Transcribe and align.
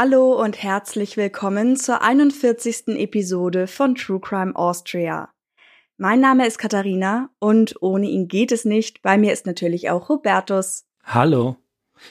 Hallo 0.00 0.40
und 0.40 0.62
herzlich 0.62 1.16
willkommen 1.16 1.74
zur 1.74 2.02
41. 2.02 2.86
Episode 2.98 3.66
von 3.66 3.96
True 3.96 4.20
Crime 4.20 4.54
Austria. 4.54 5.30
Mein 5.96 6.20
Name 6.20 6.46
ist 6.46 6.56
Katharina 6.56 7.30
und 7.40 7.74
ohne 7.82 8.08
ihn 8.08 8.28
geht 8.28 8.52
es 8.52 8.64
nicht. 8.64 9.02
Bei 9.02 9.18
mir 9.18 9.32
ist 9.32 9.44
natürlich 9.44 9.90
auch 9.90 10.08
Hubertus. 10.08 10.86
Hallo. 11.02 11.56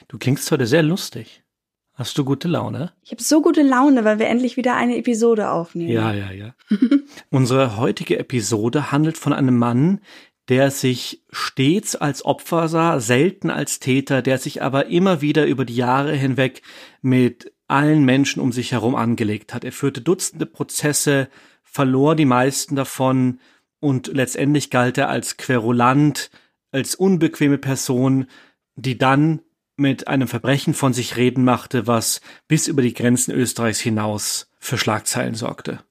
Du 0.09 0.17
klingst 0.17 0.51
heute 0.51 0.67
sehr 0.67 0.83
lustig. 0.83 1.45
Hast 1.93 2.17
du 2.17 2.25
gute 2.25 2.49
Laune? 2.49 2.91
Ich 3.03 3.11
habe 3.11 3.23
so 3.23 3.41
gute 3.41 3.61
Laune, 3.61 4.03
weil 4.03 4.19
wir 4.19 4.27
endlich 4.27 4.57
wieder 4.57 4.75
eine 4.75 4.97
Episode 4.97 5.49
aufnehmen. 5.49 5.89
Ja, 5.89 6.11
ja, 6.11 6.31
ja. 6.31 6.55
Unsere 7.29 7.77
heutige 7.77 8.19
Episode 8.19 8.91
handelt 8.91 9.17
von 9.17 9.31
einem 9.31 9.57
Mann, 9.57 10.01
der 10.49 10.71
sich 10.71 11.23
stets 11.29 11.95
als 11.95 12.25
Opfer 12.25 12.67
sah, 12.67 12.99
selten 12.99 13.49
als 13.49 13.79
Täter, 13.79 14.21
der 14.21 14.39
sich 14.39 14.61
aber 14.61 14.87
immer 14.87 15.21
wieder 15.21 15.45
über 15.45 15.63
die 15.63 15.77
Jahre 15.77 16.13
hinweg 16.13 16.61
mit 17.01 17.53
allen 17.67 18.03
Menschen 18.03 18.41
um 18.41 18.51
sich 18.51 18.71
herum 18.71 18.95
angelegt 18.95 19.53
hat. 19.53 19.63
Er 19.63 19.71
führte 19.71 20.01
Dutzende 20.01 20.45
Prozesse, 20.45 21.29
verlor 21.63 22.15
die 22.15 22.25
meisten 22.25 22.75
davon 22.75 23.39
und 23.79 24.07
letztendlich 24.07 24.69
galt 24.69 24.97
er 24.97 25.09
als 25.09 25.37
Querulant, 25.37 26.29
als 26.71 26.95
unbequeme 26.95 27.57
Person, 27.57 28.27
die 28.75 28.97
dann 28.97 29.41
mit 29.75 30.07
einem 30.07 30.27
Verbrechen 30.27 30.73
von 30.73 30.93
sich 30.93 31.17
reden 31.17 31.43
machte, 31.43 31.85
was 31.85 32.21
bis 32.47 32.67
über 32.67 32.81
die 32.81 32.93
Grenzen 32.93 33.31
Österreichs 33.31 33.79
hinaus 33.79 34.51
für 34.59 34.77
Schlagzeilen 34.77 35.35
sorgte. 35.35 35.83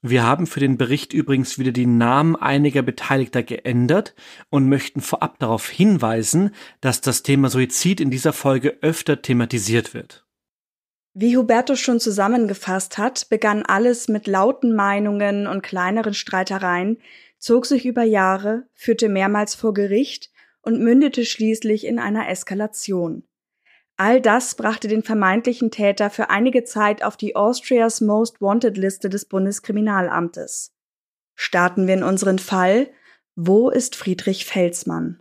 Wir 0.00 0.22
haben 0.22 0.46
für 0.46 0.60
den 0.60 0.76
Bericht 0.76 1.12
übrigens 1.12 1.58
wieder 1.58 1.72
die 1.72 1.86
Namen 1.86 2.36
einiger 2.36 2.82
Beteiligter 2.82 3.42
geändert 3.42 4.14
und 4.48 4.68
möchten 4.68 5.00
vorab 5.00 5.40
darauf 5.40 5.68
hinweisen, 5.68 6.54
dass 6.80 7.00
das 7.00 7.24
Thema 7.24 7.48
Suizid 7.48 8.00
in 8.00 8.10
dieser 8.10 8.32
Folge 8.32 8.78
öfter 8.80 9.22
thematisiert 9.22 9.94
wird. 9.94 10.27
Wie 11.20 11.36
Hubertus 11.36 11.80
schon 11.80 11.98
zusammengefasst 11.98 12.96
hat, 12.96 13.28
begann 13.28 13.64
alles 13.64 14.06
mit 14.06 14.28
lauten 14.28 14.76
Meinungen 14.76 15.48
und 15.48 15.62
kleineren 15.62 16.14
Streitereien, 16.14 16.98
zog 17.40 17.66
sich 17.66 17.86
über 17.86 18.04
Jahre, 18.04 18.68
führte 18.72 19.08
mehrmals 19.08 19.56
vor 19.56 19.74
Gericht 19.74 20.30
und 20.62 20.78
mündete 20.80 21.24
schließlich 21.24 21.86
in 21.86 21.98
einer 21.98 22.28
Eskalation. 22.28 23.24
All 23.96 24.20
das 24.20 24.54
brachte 24.54 24.86
den 24.86 25.02
vermeintlichen 25.02 25.72
Täter 25.72 26.08
für 26.08 26.30
einige 26.30 26.62
Zeit 26.62 27.02
auf 27.02 27.16
die 27.16 27.34
Austria's 27.34 28.00
Most 28.00 28.40
Wanted 28.40 28.76
Liste 28.76 29.08
des 29.08 29.24
Bundeskriminalamtes. 29.24 30.72
Starten 31.34 31.88
wir 31.88 31.94
in 31.94 32.04
unseren 32.04 32.38
Fall. 32.38 32.90
Wo 33.34 33.70
ist 33.70 33.96
Friedrich 33.96 34.44
Felsmann? 34.44 35.20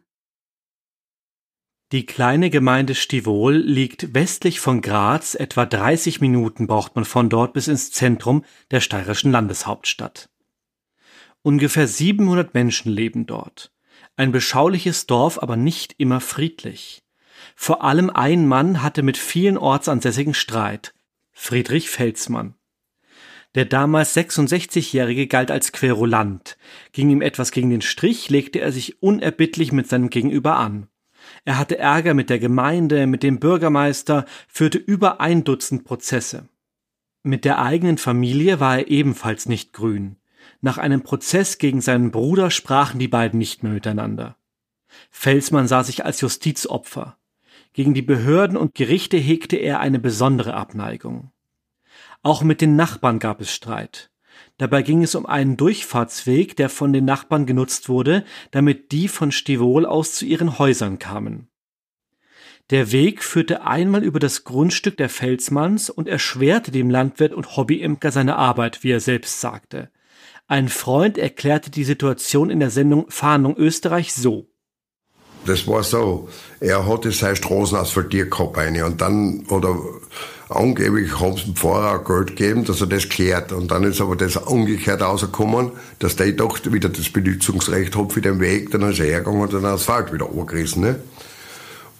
Die 1.94 2.06
kleine 2.06 2.50
Gemeinde 2.50 2.96
Stivol 2.96 3.56
liegt 3.56 4.14
westlich 4.14 4.60
von 4.60 4.82
Graz, 4.82 5.36
etwa 5.36 5.66
30 5.66 6.20
Minuten 6.20 6.68
braucht 6.68 6.98
man 6.98 7.06
von 7.06 7.30
dort 7.30 7.54
bis 7.54 7.70
ins 7.70 7.92
Zentrum 7.92 8.44
der 8.72 8.82
steirischen 8.82 9.32
Landeshauptstadt. 9.32 10.30
Ungefähr 11.44 11.88
700 11.88 12.53
Menschen 12.53 12.92
leben 12.92 13.26
dort. 13.26 13.72
Ein 14.18 14.34
beschauliches 14.34 15.08
Dorf, 15.08 15.42
aber 15.42 15.56
nicht 15.56 15.96
immer 15.97 16.20
friedlich. 16.20 17.03
Vor 17.56 17.86
allem 17.86 18.09
ein 18.09 18.50
Mann 18.50 18.84
hatte 18.84 19.02
mit 19.02 19.16
vielen 19.16 19.58
Ortsansässigen 19.58 20.34
Streit. 20.34 20.94
Friedrich 21.31 21.90
Felsmann. 21.90 22.56
Der 23.56 23.64
damals 23.64 24.14
66-Jährige 24.14 25.28
galt 25.28 25.52
als 25.52 25.72
Querulant. 25.72 26.58
Ging 26.92 27.09
ihm 27.09 27.22
etwas 27.22 27.53
gegen 27.53 27.70
den 27.70 27.81
Strich, 27.81 28.30
legte 28.30 28.59
er 28.59 28.74
sich 28.74 29.02
unerbittlich 29.02 29.72
mit 29.72 29.88
seinem 29.88 30.09
Gegenüber 30.09 30.58
an. 30.58 30.90
Er 31.46 31.58
hatte 31.58 31.78
Ärger 31.78 32.14
mit 32.14 32.30
der 32.30 32.40
Gemeinde, 32.40 33.08
mit 33.08 33.24
dem 33.24 33.40
Bürgermeister, 33.40 34.26
führte 34.48 34.78
über 34.78 35.22
ein 35.22 35.44
Dutzend 35.44 35.84
Prozesse. 35.86 36.48
Mit 37.24 37.46
der 37.46 37.62
eigenen 37.62 37.98
Familie 37.98 38.60
war 38.60 38.80
er 38.80 38.88
ebenfalls 38.88 39.48
nicht 39.48 39.74
grün. 39.74 40.18
Nach 40.62 40.78
einem 40.78 41.02
Prozess 41.02 41.58
gegen 41.58 41.82
seinen 41.82 42.12
Bruder 42.12 42.52
sprachen 42.52 43.00
die 43.00 43.08
beiden 43.08 43.38
nicht 43.38 43.64
mehr 43.64 43.74
miteinander. 43.74 44.38
Felsmann 45.12 45.68
sah 45.68 45.84
sich 45.84 46.06
als 46.06 46.22
Justizopfer. 46.22 47.18
Gegen 47.74 47.94
die 47.94 48.02
Behörden 48.02 48.58
und 48.58 48.74
Gerichte 48.76 49.18
hegte 49.18 49.58
er 49.58 49.80
eine 49.80 50.00
besondere 50.00 50.54
Abneigung. 50.54 51.32
Auch 52.24 52.42
mit 52.42 52.62
den 52.62 52.76
Nachbarn 52.76 53.20
gab 53.20 53.42
es 53.42 53.54
Streit. 53.54 54.09
Dabei 54.57 54.81
ging 54.81 55.03
es 55.03 55.13
um 55.13 55.25
einen 55.25 55.56
Durchfahrtsweg, 55.56 56.56
der 56.56 56.69
von 56.69 56.91
den 56.91 57.06
Nachbarn 57.06 57.45
genutzt 57.45 57.90
wurde, 57.90 58.25
damit 58.51 58.91
die 58.91 59.07
von 59.07 59.31
Stivol 59.31 59.85
aus 59.85 60.13
zu 60.13 60.25
ihren 60.25 60.57
Häusern 60.57 60.97
kamen. 60.97 61.47
Der 62.69 62.91
Weg 62.91 63.23
führte 63.23 63.66
einmal 63.66 64.03
über 64.03 64.19
das 64.19 64.44
Grundstück 64.44 64.97
der 64.97 65.09
Felsmanns 65.09 65.90
und 65.90 66.07
erschwerte 66.07 66.72
dem 66.72 66.90
Landwirt 66.90 67.34
und 67.34 67.56
Hobbyimker 67.56 68.12
seine 68.12 68.35
Arbeit, 68.35 68.84
wie 68.84 68.91
er 68.91 69.00
selbst 69.00 69.40
sagte. 69.40 69.90
Ein 70.47 70.67
Freund 70.67 71.17
erklärte 71.17 71.69
die 71.69 71.84
Situation 71.84 72.50
in 72.50 72.59
der 72.59 72.69
Sendung 72.69 73.06
Fahndung 73.09 73.56
Österreich 73.57 74.13
so. 74.13 74.50
Das 75.46 75.66
war 75.66 75.84
so, 75.84 76.28
er 76.59 76.85
hatte 76.85 77.12
seine 77.12 77.38
Straßen 77.38 77.78
asphaltiert 77.78 78.31
gehabt 78.31 78.57
eine 78.57 78.85
und 78.85 79.00
dann, 79.00 79.46
oder 79.50 79.78
angeblich 80.50 81.19
haben 81.19 81.35
sie 81.35 81.46
dem 81.46 81.56
Pfarrer 81.56 82.03
Geld 82.03 82.38
gegeben, 82.38 82.66
dass 82.66 82.81
er 82.81 82.88
das 82.88 83.09
klärt. 83.09 83.52
Und 83.52 83.72
dann 83.72 83.84
ist 83.84 84.02
aber 84.02 84.16
das 84.16 84.38
umgekehrt 84.38 85.02
rausgekommen, 85.02 85.72
dass 86.00 86.16
der 86.16 86.31
doch 86.31 86.59
wieder 86.66 86.90
das 86.90 87.09
Benutzungsrecht 87.09 87.96
hat 87.96 88.13
für 88.13 88.22
den 88.22 88.40
Weg, 88.40 88.72
dann 88.72 88.84
ist 88.84 89.00
er 89.00 89.08
hergegangen 89.08 89.41
und 89.41 89.53
dann 89.53 89.66
Asphalt 89.66 90.13
wieder 90.13 90.30
angerissen. 90.30 90.81
Ne? 90.81 91.00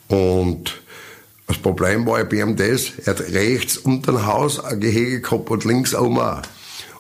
Und 0.08 0.82
das 1.48 1.58
Problem 1.58 2.06
war 2.06 2.24
bei 2.26 2.38
ihm 2.38 2.56
das, 2.56 2.92
er 3.06 3.14
hat 3.14 3.22
rechts 3.22 3.78
unter 3.78 4.12
dem 4.12 4.26
Haus 4.26 4.64
ein 4.64 4.80
Gehege 4.80 5.22
gehabt 5.22 5.50
und 5.50 5.66
links 5.66 5.96
auch. 5.96 6.42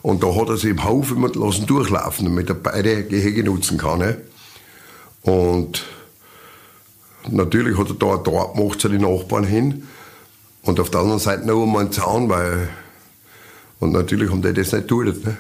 Und 0.02 0.24
da 0.24 0.35
hat 0.35 0.50
er 0.50 0.58
sich 0.58 0.72
im 0.72 0.84
Hof 0.85 1.12
immer 1.12 1.29
lassen 1.34 1.66
durchlaufen, 1.66 2.25
damit 2.25 2.50
er 2.50 2.56
beide 2.56 3.03
Gehege 3.03 3.44
nutzen 3.44 3.78
kann. 3.78 4.00
Ne? 4.00 4.22
Und 5.22 5.84
natürlich 7.29 7.78
hat 7.78 7.90
er 7.90 7.96
da 7.96 8.16
ein 8.16 8.24
Tor 8.24 8.53
gemacht 8.53 8.79
zu 8.79 8.88
den 8.88 9.02
Nachbarn 9.02 9.44
hin. 9.44 9.88
Und 10.62 10.79
auf 10.79 10.90
der 10.90 11.01
anderen 11.01 11.19
Seite 11.19 11.45
noch 11.45 11.63
einmal 11.63 11.84
einen 11.84 11.91
Zaun, 11.91 12.29
weil, 12.29 12.69
und 13.79 13.91
natürlich 13.91 14.29
haben 14.29 14.41
die 14.41 14.53
das 14.53 14.72
nicht 14.72 14.81
geduldet. 14.81 15.25
Ne? 15.25 15.38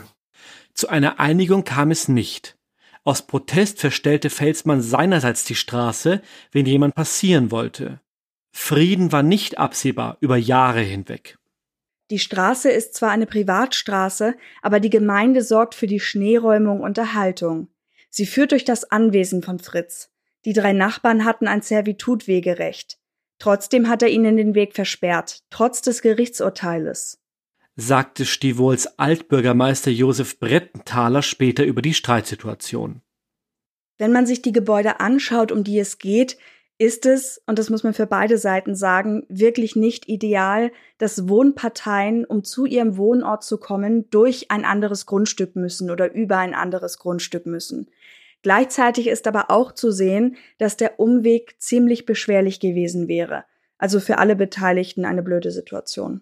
Zu 0.73 0.89
einer 0.89 1.19
Einigung 1.19 1.63
kam 1.63 1.91
es 1.91 2.07
nicht. 2.07 2.57
Aus 3.03 3.25
Protest 3.25 3.79
verstellte 3.79 4.29
Felsmann 4.29 4.81
seinerseits 4.81 5.43
die 5.45 5.55
Straße, 5.55 6.21
wenn 6.51 6.65
jemand 6.65 6.93
passieren 6.93 7.51
wollte. 7.51 8.01
Frieden 8.51 9.11
war 9.11 9.23
nicht 9.23 9.57
absehbar 9.57 10.17
über 10.19 10.35
Jahre 10.35 10.81
hinweg. 10.81 11.37
Die 12.09 12.19
Straße 12.19 12.69
ist 12.69 12.93
zwar 12.93 13.11
eine 13.11 13.25
Privatstraße, 13.25 14.35
aber 14.61 14.79
die 14.79 14.89
Gemeinde 14.89 15.41
sorgt 15.41 15.75
für 15.75 15.87
die 15.87 15.99
Schneeräumung 15.99 16.81
und 16.81 16.97
Erhaltung. 16.97 17.69
Sie 18.09 18.25
führt 18.25 18.51
durch 18.51 18.65
das 18.65 18.89
Anwesen 18.91 19.43
von 19.43 19.59
Fritz. 19.59 20.09
Die 20.45 20.53
drei 20.53 20.73
Nachbarn 20.73 21.25
hatten 21.25 21.47
ein 21.47 21.61
Servitutwegerecht. 21.61 22.96
Trotzdem 23.39 23.87
hat 23.87 24.01
er 24.01 24.09
ihnen 24.09 24.37
den 24.37 24.55
Weg 24.55 24.73
versperrt, 24.73 25.43
trotz 25.49 25.81
des 25.81 26.01
Gerichtsurteiles. 26.01 27.19
Sagte 27.75 28.25
Stivols 28.25 28.97
Altbürgermeister 28.97 29.91
Josef 29.91 30.39
Brettenthaler 30.39 31.21
später 31.21 31.63
über 31.63 31.83
die 31.83 31.93
Streitsituation. 31.93 33.01
Wenn 33.99 34.11
man 34.11 34.25
sich 34.25 34.41
die 34.41 34.51
Gebäude 34.51 34.99
anschaut, 34.99 35.51
um 35.51 35.63
die 35.63 35.77
es 35.79 35.99
geht, 35.99 36.37
ist 36.79 37.07
es, 37.07 37.41
und 37.47 37.57
das 37.57 37.69
muss 37.69 37.83
man 37.83 37.93
für 37.93 38.05
beide 38.05 38.37
Seiten 38.37 38.75
sagen, 38.75 39.25
wirklich 39.29 39.75
nicht 39.75 40.07
ideal, 40.07 40.71
dass 40.99 41.27
Wohnparteien, 41.27 42.23
um 42.23 42.43
zu 42.43 42.65
ihrem 42.65 42.97
Wohnort 42.97 43.43
zu 43.43 43.57
kommen, 43.57 44.09
durch 44.11 44.51
ein 44.51 44.63
anderes 44.63 45.07
Grundstück 45.07 45.55
müssen 45.55 45.89
oder 45.89 46.13
über 46.13 46.37
ein 46.37 46.53
anderes 46.53 46.99
Grundstück 46.99 47.47
müssen. 47.47 47.89
Gleichzeitig 48.47 49.07
ist 49.07 49.27
aber 49.27 49.51
auch 49.51 49.73
zu 49.73 49.91
sehen, 49.91 50.37
dass 50.57 50.77
der 50.77 51.01
Umweg 51.01 51.55
ziemlich 51.57 52.05
beschwerlich 52.05 52.61
gewesen 52.61 53.09
wäre. 53.09 53.43
Also 53.77 53.99
für 53.99 54.19
alle 54.19 54.37
Beteiligten 54.37 55.03
eine 55.03 55.21
blöde 55.21 55.51
Situation. 55.51 56.21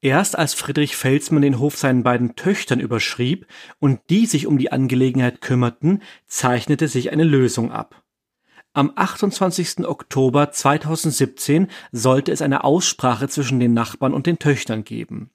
Erst 0.00 0.38
als 0.38 0.54
Friedrich 0.54 0.94
Felsmann 0.94 1.42
den 1.42 1.58
Hof 1.58 1.76
seinen 1.76 2.04
beiden 2.04 2.36
Töchtern 2.36 2.78
überschrieb 2.78 3.48
und 3.80 3.98
die 4.08 4.24
sich 4.24 4.46
um 4.46 4.56
die 4.56 4.70
Angelegenheit 4.70 5.40
kümmerten, 5.40 6.00
zeichnete 6.28 6.86
sich 6.86 7.10
eine 7.10 7.24
Lösung 7.24 7.72
ab. 7.72 8.04
Am 8.72 8.92
28. 8.94 9.88
Oktober 9.88 10.52
2017 10.52 11.66
sollte 11.90 12.30
es 12.30 12.40
eine 12.40 12.62
Aussprache 12.62 13.26
zwischen 13.26 13.58
den 13.58 13.74
Nachbarn 13.74 14.14
und 14.14 14.28
den 14.28 14.38
Töchtern 14.38 14.84
geben. 14.84 15.32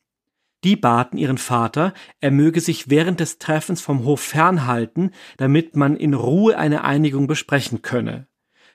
Die 0.66 0.76
baten 0.76 1.20
ihren 1.20 1.38
Vater, 1.38 1.94
er 2.22 2.32
möge 2.32 2.60
sich 2.60 2.90
während 2.90 3.20
des 3.20 3.38
Treffens 3.38 3.82
vom 3.82 4.04
Hof 4.04 4.20
fernhalten, 4.20 5.12
damit 5.38 5.76
man 5.76 5.96
in 5.96 6.16
Ruhe 6.16 6.58
eine 6.58 6.84
Einigung 6.84 7.28
besprechen 7.28 7.84
könne. 7.84 8.28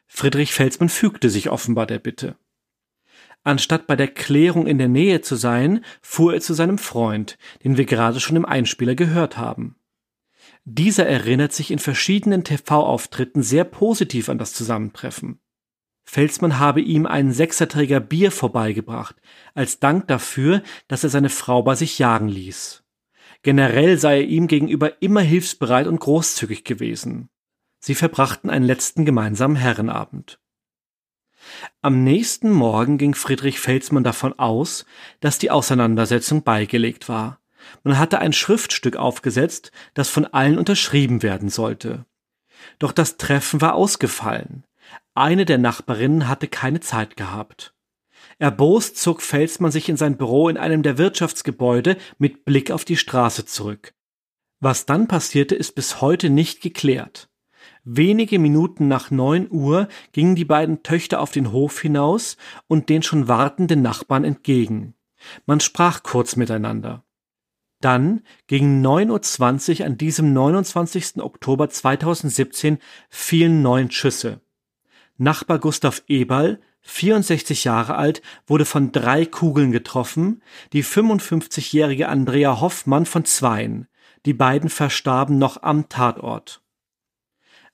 Friedrich 0.07 0.55
Felsmann 0.55 0.89
fügte 0.89 1.31
sich 1.31 1.51
offenbar 1.51 1.87
der 1.87 1.99
Bitte. 1.99 2.37
Anstatt 3.43 3.89
bei 3.89 3.97
der 3.97 4.07
Klärung 4.07 4.69
in 4.69 4.79
der 4.79 4.87
Nähe 4.87 5.21
zu 5.21 5.35
sein, 5.35 5.85
fuhr 6.01 6.35
er 6.35 6.41
zu 6.41 6.55
seinem 6.55 6.79
Freund, 6.79 7.39
den 7.65 7.77
wir 7.77 7.87
gerade 7.87 8.21
schon 8.21 8.37
im 8.37 8.47
Einspieler 8.47 8.95
gehört 8.95 9.37
haben. 9.37 9.75
Dieser 10.65 11.07
erinnert 11.07 11.53
sich 11.53 11.73
in 11.73 11.81
verschiedenen 11.81 12.45
TV-Auftritten 12.45 13.43
sehr 13.43 13.65
positiv 13.65 14.29
an 14.29 14.39
das 14.39 14.53
Zusammentreffen. 14.53 15.41
Felsmann 16.05 16.59
habe 16.59 16.81
ihm 16.81 17.07
einen 17.07 17.33
Sechserträger 17.33 18.01
Bier 18.01 18.33
vorbeigebracht, 18.33 19.17
als 19.55 19.79
Dank 19.79 20.09
dafür, 20.09 20.63
dass 20.89 21.05
er 21.05 21.11
seine 21.11 21.29
Frau 21.29 21.63
bei 21.63 21.75
sich 21.75 21.99
jagen 21.99 22.29
ließ. 22.29 22.83
Generell 23.43 23.99
sei 23.99 24.19
er 24.19 24.27
ihm 24.27 24.49
gegenüber 24.49 25.01
immer 25.03 25.21
hilfsbereit 25.21 25.87
und 25.87 26.01
großzügig 26.01 26.65
gewesen. 26.65 27.31
Sie 27.79 27.95
verbrachten 27.95 28.51
einen 28.51 28.67
letzten 28.67 29.05
gemeinsamen 29.05 29.57
Herrenabend. 29.57 30.39
Am 31.81 32.05
nächsten 32.05 32.51
Morgen 32.51 32.99
ging 32.99 33.15
Friedrich 33.15 33.61
Felsmann 33.61 34.05
davon 34.05 34.39
aus, 34.39 34.85
dass 35.21 35.39
die 35.39 35.51
Auseinandersetzung 35.51 36.43
beigelegt 36.43 37.09
war. 37.09 37.41
Man 37.83 37.99
hatte 37.99 38.19
ein 38.19 38.35
Schriftstück 38.35 38.97
aufgesetzt, 38.97 39.73
das 39.95 40.09
von 40.09 40.27
allen 40.27 40.59
unterschrieben 40.59 41.23
werden 41.23 41.49
sollte. 41.49 42.05
Doch 42.79 42.93
das 42.93 43.17
Treffen 43.17 43.63
war 43.63 43.75
ausgefallen. 43.75 44.65
Eine 45.15 45.45
der 45.45 45.59
Nachbarinnen 45.59 46.29
hatte 46.29 46.49
keine 46.49 46.81
Zeit 46.81 47.17
gehabt. 47.17 47.75
Erbost 48.39 48.97
zog 48.97 49.23
Felsmann 49.23 49.71
sich 49.71 49.89
in 49.89 49.97
sein 49.97 50.17
Büro 50.17 50.49
in 50.49 50.57
einem 50.57 50.83
der 50.83 50.99
Wirtschaftsgebäude 50.99 51.97
mit 52.19 52.45
Blick 52.45 52.71
auf 52.71 52.85
die 52.85 52.97
Straße 52.97 53.45
zurück. 53.45 53.95
Was 54.61 54.87
dann 54.87 55.09
passierte, 55.09 55.55
ist 55.55 55.75
bis 55.75 56.01
heute 56.01 56.31
nicht 56.31 56.61
geklärt. 56.63 57.29
Wenige 57.85 58.39
Minuten 58.39 58.89
nach 58.89 59.11
neun 59.11 59.51
Uhr 59.51 59.89
gingen 60.13 60.37
die 60.37 60.45
beiden 60.45 60.83
Töchter 60.83 61.21
auf 61.21 61.31
den 61.31 61.51
Hof 61.51 61.81
hinaus 61.81 62.37
und 62.67 62.89
den 62.89 63.03
schon 63.03 63.27
wartenden 63.27 63.83
Nachbarn 63.83 64.25
entgegen. 64.25 64.95
Man 65.47 65.61
sprach 65.61 66.03
kurz 66.03 66.37
miteinander. 66.37 67.05
Dann, 67.81 68.23
gegen 68.47 68.85
9.20 68.85 69.81
Uhr 69.81 69.87
an 69.87 69.97
diesem 69.97 70.33
29. 70.35 71.23
Oktober 71.23 71.71
2017, 71.71 72.79
fielen 73.09 73.63
neun 73.63 73.91
Schüsse. 73.91 74.41
Nachbar 75.23 75.59
Gustav 75.59 76.03
Eberl, 76.09 76.63
64 76.81 77.65
Jahre 77.65 77.97
alt, 77.97 78.23
wurde 78.47 78.65
von 78.65 78.91
drei 78.91 79.27
Kugeln 79.27 79.71
getroffen, 79.71 80.43
die 80.73 80.83
55-jährige 80.83 82.09
Andrea 82.09 82.59
Hoffmann 82.63 83.05
von 83.05 83.27
zweien. 83.27 83.87
Die 84.25 84.33
beiden 84.33 84.71
verstarben 84.71 85.37
noch 85.37 85.63
am 85.63 85.91
Tatort. 85.91 86.63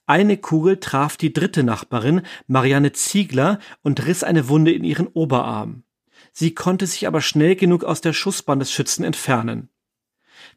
Eine 0.05 0.35
Kugel 0.35 0.81
traf 0.81 1.15
die 1.15 1.31
dritte 1.31 1.63
Nachbarin, 1.63 2.23
Marianne 2.47 2.91
Ziegler, 2.91 3.59
und 3.81 4.05
riss 4.05 4.25
eine 4.25 4.49
Wunde 4.49 4.73
in 4.73 4.83
ihren 4.83 5.07
Oberarm. 5.07 5.83
Sie 6.33 6.53
konnte 6.53 6.85
sich 6.85 7.07
aber 7.07 7.21
schnell 7.21 7.55
genug 7.55 7.85
aus 7.85 8.01
der 8.01 8.11
Schussbahn 8.11 8.59
des 8.59 8.73
Schützen 8.73 9.05
entfernen. 9.05 9.69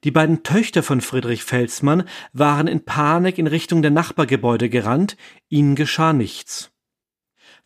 Die 0.03 0.11
beiden 0.11 0.43
Töchter 0.43 0.83
von 0.83 1.01
Friedrich 1.01 1.45
Felsmann 1.45 2.03
waren 2.33 2.67
in 2.67 2.85
Panik 2.85 3.39
in 3.39 3.47
Richtung 3.47 3.81
der 3.81 3.93
Nachbargebäude 3.93 4.69
gerannt, 4.69 5.17
ihnen 5.49 5.77
geschah 5.77 6.13
nichts. 6.13 6.73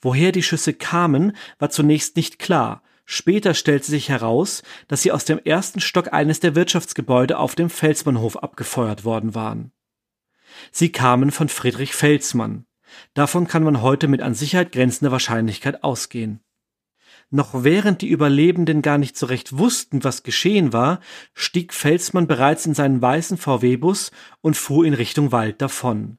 Woher 0.05 0.33
die 0.33 0.43
Schüsse 0.43 0.75
kamen, 0.75 1.35
war 1.59 1.71
zunächst 1.71 2.15
nicht 2.17 2.39
klar. 2.39 2.83
Später 3.07 3.55
stellte 3.55 3.87
sich 3.87 4.11
heraus, 4.11 4.63
dass 4.87 5.01
sie 5.01 5.13
aus 5.13 5.25
dem 5.25 5.39
ersten 5.39 5.81
Stock 5.81 6.13
eines 6.13 6.41
der 6.41 6.55
Wirtschaftsgebäude 6.55 7.39
auf 7.39 7.55
dem 7.55 7.71
Felsmannhof 7.71 8.37
abgefeuert 8.37 9.07
worden 9.07 9.35
waren. 9.35 9.73
Sie 10.71 10.93
kamen 10.93 11.31
von 11.31 11.49
Friedrich 11.49 11.95
Felsmann. 11.95 12.67
Davon 13.15 13.49
kann 13.49 13.65
man 13.65 13.81
heute 13.81 14.07
mit 14.07 14.21
an 14.21 14.35
Sicherheit 14.35 14.73
grenzender 14.73 15.11
Wahrscheinlichkeit 15.11 15.83
ausgehen. 15.83 16.41
Noch 17.31 17.65
während 17.65 18.03
die 18.03 18.11
Überlebenden 18.11 18.83
gar 18.83 18.99
nicht 18.99 19.17
so 19.17 19.25
recht 19.25 19.57
wussten, 19.57 20.05
was 20.05 20.23
geschehen 20.23 20.75
war, 20.75 21.01
stieg 21.33 21.73
Felsmann 21.73 22.27
bereits 22.27 22.67
in 22.67 22.75
seinen 22.75 23.01
weißen 23.01 23.39
VW-Bus 23.39 24.11
und 24.43 24.55
fuhr 24.55 24.85
in 24.85 24.93
Richtung 24.93 25.33
Wald 25.33 25.63
davon. 25.63 26.19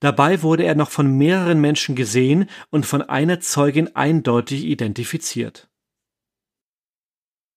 Dabei 0.00 0.42
wurde 0.42 0.64
er 0.64 0.74
noch 0.74 0.90
von 0.90 1.16
mehreren 1.16 1.60
Menschen 1.60 1.96
gesehen 1.96 2.48
und 2.70 2.86
von 2.86 3.02
einer 3.02 3.40
Zeugin 3.40 3.94
eindeutig 3.96 4.64
identifiziert. 4.64 5.68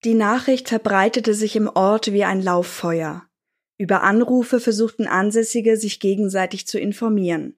Die 0.06 0.14
Nachricht 0.14 0.70
verbreitete 0.70 1.34
sich 1.34 1.56
im 1.56 1.68
Ort 1.68 2.14
wie 2.14 2.24
ein 2.24 2.42
Lauffeuer. 2.42 3.26
Über 3.78 4.04
Anrufe 4.04 4.60
versuchten 4.60 5.08
Ansässige, 5.08 5.78
sich 5.78 6.00
gegenseitig 6.00 6.68
zu 6.68 6.80
informieren. 6.80 7.58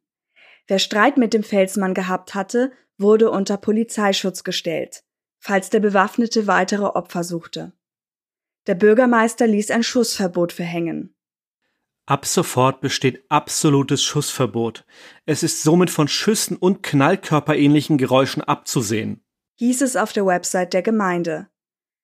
Wer 0.67 0.79
Streit 0.79 1.17
mit 1.17 1.33
dem 1.33 1.43
Felsmann 1.43 1.93
gehabt 1.93 2.33
hatte, 2.33 2.71
wurde 2.97 3.29
unter 3.31 3.57
Polizeischutz 3.57 4.43
gestellt, 4.43 5.03
falls 5.39 5.69
der 5.69 5.79
Bewaffnete 5.79 6.47
weitere 6.47 6.85
Opfer 6.85 7.23
suchte. 7.23 7.73
Der 8.67 8.75
Bürgermeister 8.75 9.47
ließ 9.47 9.71
ein 9.71 9.83
Schussverbot 9.83 10.53
verhängen. 10.53 11.15
Ab 12.11 12.25
sofort 12.25 12.81
besteht 12.81 13.23
absolutes 13.29 14.03
Schussverbot. 14.03 14.83
Es 15.25 15.43
ist 15.43 15.63
somit 15.63 15.89
von 15.89 16.09
Schüssen 16.09 16.57
und 16.57 16.83
knallkörperähnlichen 16.83 17.97
Geräuschen 17.97 18.43
abzusehen, 18.43 19.23
hieß 19.59 19.81
es 19.81 19.95
auf 19.95 20.11
der 20.11 20.25
Website 20.25 20.73
der 20.73 20.81
Gemeinde. 20.81 21.47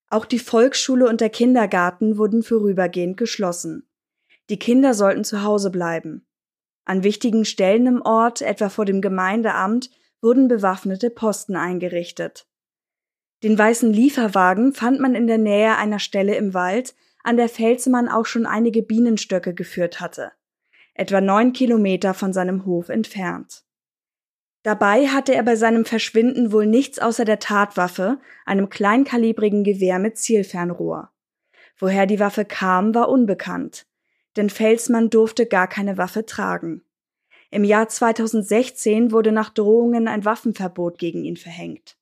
Auch 0.09 0.24
die 0.24 0.39
Volksschule 0.39 1.09
und 1.09 1.19
der 1.19 1.30
Kindergarten 1.30 2.18
wurden 2.18 2.42
vorübergehend 2.42 3.18
geschlossen. 3.18 3.89
Die 4.50 4.57
Kinder 4.57 4.94
sollten 4.94 5.25
zu 5.25 5.44
Hause 5.44 5.71
bleiben. 5.71 6.25
An 6.86 7.04
wichtigen 7.04 7.44
Stellen 7.44 7.86
im 7.86 8.01
Ort, 8.01 8.42
etwa 8.42 8.69
vor 8.69 8.86
dem 8.86 9.01
Gemeindeamt, 9.01 9.89
wurden 10.21 10.48
bewaffnete 10.48 11.09
Posten 11.09 11.57
eingerichtet. 11.57 12.48
Den 13.44 13.57
weißen 13.57 13.92
Lieferwagen 13.92 14.71
fand 14.71 15.01
man 15.01 15.15
in 15.15 15.27
der 15.27 15.38
Nähe 15.38 15.75
einer 15.75 16.00
Stelle 16.00 16.36
im 16.36 16.54
Wald, 16.54 16.95
an 17.28 17.38
der 17.38 17.50
Felsmann 17.50 18.10
auch 18.10 18.26
schon 18.26 18.46
einige 18.46 18.82
Bienenstöcke 18.82 19.54
geführt 19.54 20.00
hatte, 20.00 20.32
etwa 20.94 21.22
neun 21.22 21.54
Kilometer 21.54 22.14
von 22.14 22.34
seinem 22.34 22.66
Hof 22.66 22.90
entfernt. 22.90 23.64
Dabei 24.64 25.08
hatte 25.08 25.36
er 25.36 25.44
bei 25.44 25.56
seinem 25.56 25.86
Verschwinden 25.86 26.52
wohl 26.52 26.66
nichts 26.66 27.00
außer 27.00 27.26
der 27.26 27.40
Tatwaffe, 27.40 28.20
einem 28.46 28.70
kleinkalibrigen 28.70 29.64
Gewehr 29.64 30.00
mit 30.00 30.18
Zielfernrohr. 30.18 31.12
Woher 31.78 32.07
die 32.07 32.19
Waffe 32.19 32.44
kam, 32.44 32.96
war 32.96 33.10
unbekannt 33.10 33.86
denn 34.38 34.50
Felsmann 34.50 35.10
durfte 35.10 35.46
gar 35.46 35.68
keine 35.68 35.98
Waffe 35.98 36.26
tragen. 36.26 36.84
Im 37.50 37.64
Jahr 37.64 37.90
2016 37.90 39.12
wurde 39.12 39.31
nach 39.31 39.50
Drohungen 39.50 40.07
ein 40.07 40.26
Waffenverbot 40.26 40.98
gegen 40.98 41.24
ihn 41.24 41.38
verhängt. 41.38 41.98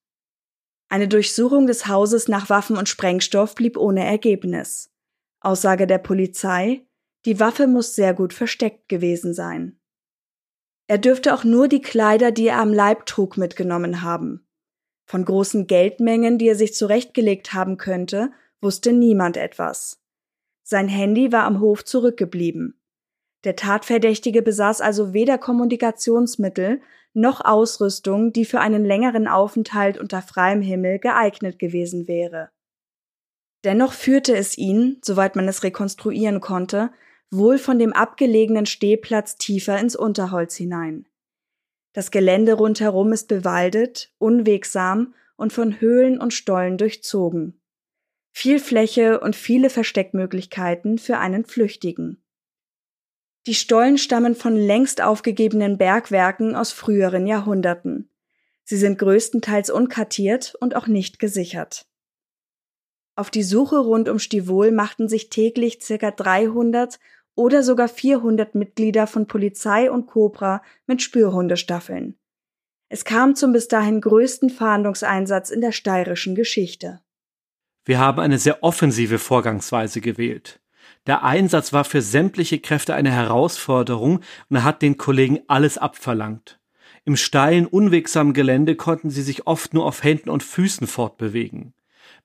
Eine 0.90 1.08
Durchsuchung 1.08 1.66
des 1.68 1.88
Hauses 1.88 2.28
nach 2.28 2.50
Waffen 2.50 2.78
und 2.78 2.90
Sprengstoff 2.90 3.56
blieb 3.56 3.78
ohne 3.78 4.06
Ergebnis. 4.06 4.92
Aussage 5.46 5.88
der 5.88 6.00
Polizei, 6.00 6.86
die 7.26 7.40
Waffe 7.40 7.68
muss 7.68 7.96
sehr 7.96 8.14
gut 8.14 8.34
versteckt 8.34 8.90
gewesen 8.90 9.34
sein. 9.34 9.80
Er 10.88 10.98
dürfte 10.98 11.34
auch 11.34 11.44
nur 11.44 11.68
die 11.68 11.82
Kleider, 11.82 12.32
die 12.32 12.48
er 12.48 12.60
am 12.60 12.72
Leib 12.72 13.06
trug, 13.06 13.38
mitgenommen 13.38 14.02
haben. 14.02 14.48
Von 15.06 15.26
großen 15.26 15.68
Geldmengen, 15.68 16.38
die 16.38 16.48
er 16.48 16.56
sich 16.56 16.74
zurechtgelegt 16.74 17.54
haben 17.54 17.78
könnte, 17.78 18.32
wusste 18.62 18.94
niemand 18.94 19.38
etwas. 19.38 20.02
Sein 20.64 20.88
Handy 20.88 21.32
war 21.32 21.44
am 21.44 21.60
Hof 21.60 21.86
zurückgeblieben. 21.86 22.80
Der 23.44 23.56
Tatverdächtige 23.56 24.42
besaß 24.42 24.82
also 24.82 25.14
weder 25.14 25.38
Kommunikationsmittel 25.38 26.82
noch 27.14 27.46
Ausrüstung, 27.46 28.34
die 28.34 28.46
für 28.46 28.60
einen 28.60 28.84
längeren 28.84 29.28
Aufenthalt 29.28 30.00
unter 30.00 30.22
freiem 30.22 30.62
Himmel 30.62 31.00
geeignet 31.00 31.60
gewesen 31.60 32.08
wäre. 32.08 32.50
Dennoch 33.66 33.92
führte 33.92 34.38
es 34.38 34.58
ihn, 34.58 35.00
soweit 35.04 35.36
man 35.36 35.50
es 35.50 35.64
rekonstruieren 35.64 36.40
konnte, 36.40 36.92
wohl 37.30 37.58
von 37.58 37.78
dem 37.78 37.92
abgelegenen 37.92 38.66
Stehplatz 38.66 39.36
tiefer 39.36 39.78
ins 39.80 39.98
Unterholz 39.98 40.56
hinein. 40.56 41.06
Das 41.92 42.12
Gelände 42.12 42.54
rundherum 42.54 43.12
ist 43.12 43.28
bewaldet, 43.28 44.14
unwegsam 44.18 45.14
und 45.36 45.52
von 45.52 45.82
Höhlen 45.82 46.22
und 46.22 46.34
Stollen 46.34 46.78
durchzogen 46.78 47.60
viel 48.38 48.60
Fläche 48.60 49.22
und 49.22 49.34
viele 49.34 49.70
Versteckmöglichkeiten 49.70 50.98
für 50.98 51.20
einen 51.20 51.46
Flüchtigen. 51.46 52.22
Die 53.48 53.56
Stollen 53.56 53.98
stammen 53.98 54.36
von 54.36 54.58
längst 54.58 55.02
aufgegebenen 55.02 55.78
Bergwerken 55.78 56.54
aus 56.54 56.74
früheren 56.74 57.28
Jahrhunderten. 57.28 58.10
Sie 58.66 58.76
sind 58.76 59.00
größtenteils 59.00 59.70
unkartiert 59.70 60.54
und 60.60 60.76
auch 60.76 60.88
nicht 60.88 61.18
gesichert. 61.18 61.86
Auf 63.16 63.30
die 63.30 63.44
Suche 63.44 63.78
rund 63.78 64.10
um 64.10 64.20
Stivol 64.20 64.72
machten 64.72 65.08
sich 65.08 65.30
täglich 65.30 65.80
circa 65.82 66.12
300 66.12 67.00
oder 67.34 67.64
sogar 67.64 67.88
400 67.88 68.56
Mitglieder 68.56 69.08
von 69.08 69.28
Polizei 69.28 69.90
und 69.90 70.08
Cobra 70.08 70.62
mit 70.86 71.02
Spürhundestaffeln. 71.02 72.18
Es 72.90 73.06
kam 73.06 73.36
zum 73.36 73.54
bis 73.54 73.68
dahin 73.68 74.02
größten 74.02 74.50
Fahndungseinsatz 74.50 75.50
in 75.50 75.62
der 75.62 75.72
steirischen 75.72 76.36
Geschichte. 76.36 77.00
Wir 77.86 78.00
haben 78.00 78.20
eine 78.20 78.38
sehr 78.38 78.64
offensive 78.64 79.18
Vorgangsweise 79.18 80.02
gewählt. 80.02 80.60
Der 81.08 81.24
Einsatz 81.24 81.72
war 81.72 81.84
für 81.84 82.02
sämtliche 82.02 82.60
Kräfte 82.60 82.96
eine 82.96 83.12
Herausforderung 83.12 84.22
und 84.50 84.64
hat 84.64 84.82
den 84.82 84.98
Kollegen 84.98 85.40
alles 85.48 85.78
abverlangt. 85.78 86.60
Im 87.06 87.16
steilen, 87.16 87.68
unwegsamen 87.68 88.34
Gelände 88.34 88.76
konnten 88.76 89.10
sie 89.10 89.22
sich 89.22 89.46
oft 89.46 89.74
nur 89.74 89.86
auf 89.86 90.04
Händen 90.04 90.30
und 90.30 90.44
Füßen 90.44 90.88
fortbewegen. 90.88 91.74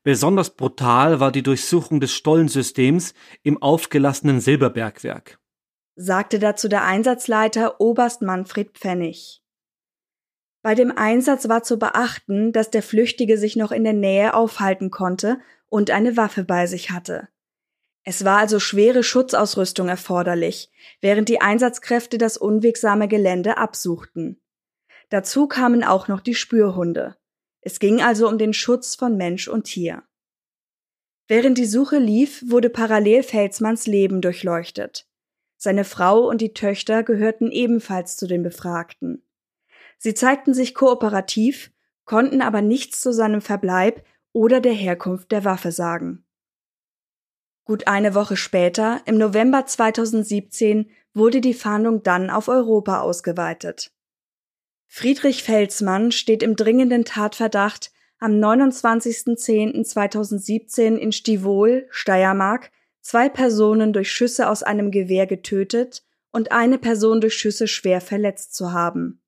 Besonders 0.03 0.51
brutal 0.51 1.21
war 1.21 1.31
die 1.31 1.43
Durchsuchung 1.43 2.01
des 2.01 2.13
Stollensystems 2.13 3.13
im 3.43 3.61
aufgelassenen 3.61 4.41
Silberbergwerk. 4.41 5.39
Sagte 5.95 6.39
dazu 6.39 6.69
der 6.69 6.85
Einsatzleiter 6.85 7.81
Oberst 7.81 8.23
Manfred 8.23 8.71
Pfennig. 8.71 9.43
Bei 10.63 10.75
dem 10.75 10.97
Einsatz 10.97 11.49
war 11.49 11.63
zu 11.63 11.79
beachten, 11.79 12.53
dass 12.53 12.71
der 12.71 12.83
Flüchtige 12.83 13.37
sich 13.37 13.57
noch 13.57 13.73
in 13.73 13.85
der 13.85 13.93
Nähe 13.93 14.35
aufhalten 14.35 14.91
konnte 14.91 15.39
und 15.69 15.91
eine 15.91 16.17
Waffe 16.17 16.45
bei 16.45 16.67
sich 16.67 16.91
hatte. 16.91 17.29
Es 18.03 18.25
war 18.25 18.39
also 18.39 18.59
schwere 18.61 19.03
Schutzausrüstung 19.03 19.89
erforderlich, 19.89 20.71
während 21.01 21.29
die 21.29 21.41
Einsatzkräfte 21.41 22.17
das 22.17 22.39
unwegsame 22.39 23.09
Gelände 23.09 23.59
absuchten. 23.59 24.41
Dazu 25.11 25.47
kamen 25.47 25.85
auch 25.85 26.09
noch 26.09 26.21
die 26.21 26.35
Spürhunde. 26.35 27.17
Es 27.61 27.79
ging 27.79 28.01
also 28.01 28.29
um 28.29 28.39
den 28.39 28.53
Schutz 28.53 28.95
von 28.95 29.17
Mensch 29.17 29.49
und 29.49 29.65
Tier. 29.65 30.03
Während 31.29 31.59
die 31.59 31.67
Suche 31.67 31.99
lief, 31.99 32.43
wurde 32.47 32.71
parallel 32.71 33.23
Felsmanns 33.23 33.87
Leben 33.87 34.21
durchleuchtet. 34.21 35.07
Seine 35.57 35.85
Frau 35.85 36.29
und 36.29 36.41
die 36.41 36.55
Töchter 36.55 37.03
gehörten 37.03 37.51
ebenfalls 37.51 38.17
zu 38.17 38.27
den 38.27 38.43
Befragten. 38.43 39.23
Sie 39.99 40.15
zeigten 40.15 40.55
sich 40.55 40.75
kooperativ, 40.75 41.71
konnten 42.05 42.41
aber 42.41 42.63
nichts 42.63 43.01
zu 43.01 43.13
seinem 43.13 43.43
Verbleib 43.43 44.05
oder 44.33 44.61
der 44.61 44.73
Herkunft 44.73 45.31
der 45.31 45.45
Waffe 45.45 45.71
sagen. 45.71 46.25
Gut 47.65 47.87
eine 47.87 48.15
Woche 48.15 48.37
später, 48.37 49.03
im 49.05 49.19
November 49.19 49.67
2017, 49.67 50.91
wurde 51.13 51.41
die 51.41 51.55
Fahndung 51.55 52.03
dann 52.03 52.31
auf 52.31 52.49
Europa 52.49 53.01
ausgeweitet. 53.03 53.93
Friedrich 54.93 55.45
Felsmann 55.45 56.11
steht 56.11 56.43
im 56.43 56.57
dringenden 56.57 57.05
Tatverdacht, 57.05 57.93
am 58.19 58.33
29.10.2017 58.33 60.97
in 60.97 61.13
Stivol, 61.13 61.87
Steiermark, 61.91 62.73
zwei 63.01 63.29
Personen 63.29 63.93
durch 63.93 64.11
Schüsse 64.11 64.49
aus 64.49 64.65
einem 64.65 64.91
Gewehr 64.91 65.29
getötet 65.29 66.03
und 66.33 66.51
eine 66.51 66.77
Person 66.77 67.21
durch 67.21 67.35
Schüsse 67.35 67.69
schwer 67.69 68.01
verletzt 68.01 68.57
zu 68.57 68.73
haben. 68.73 69.23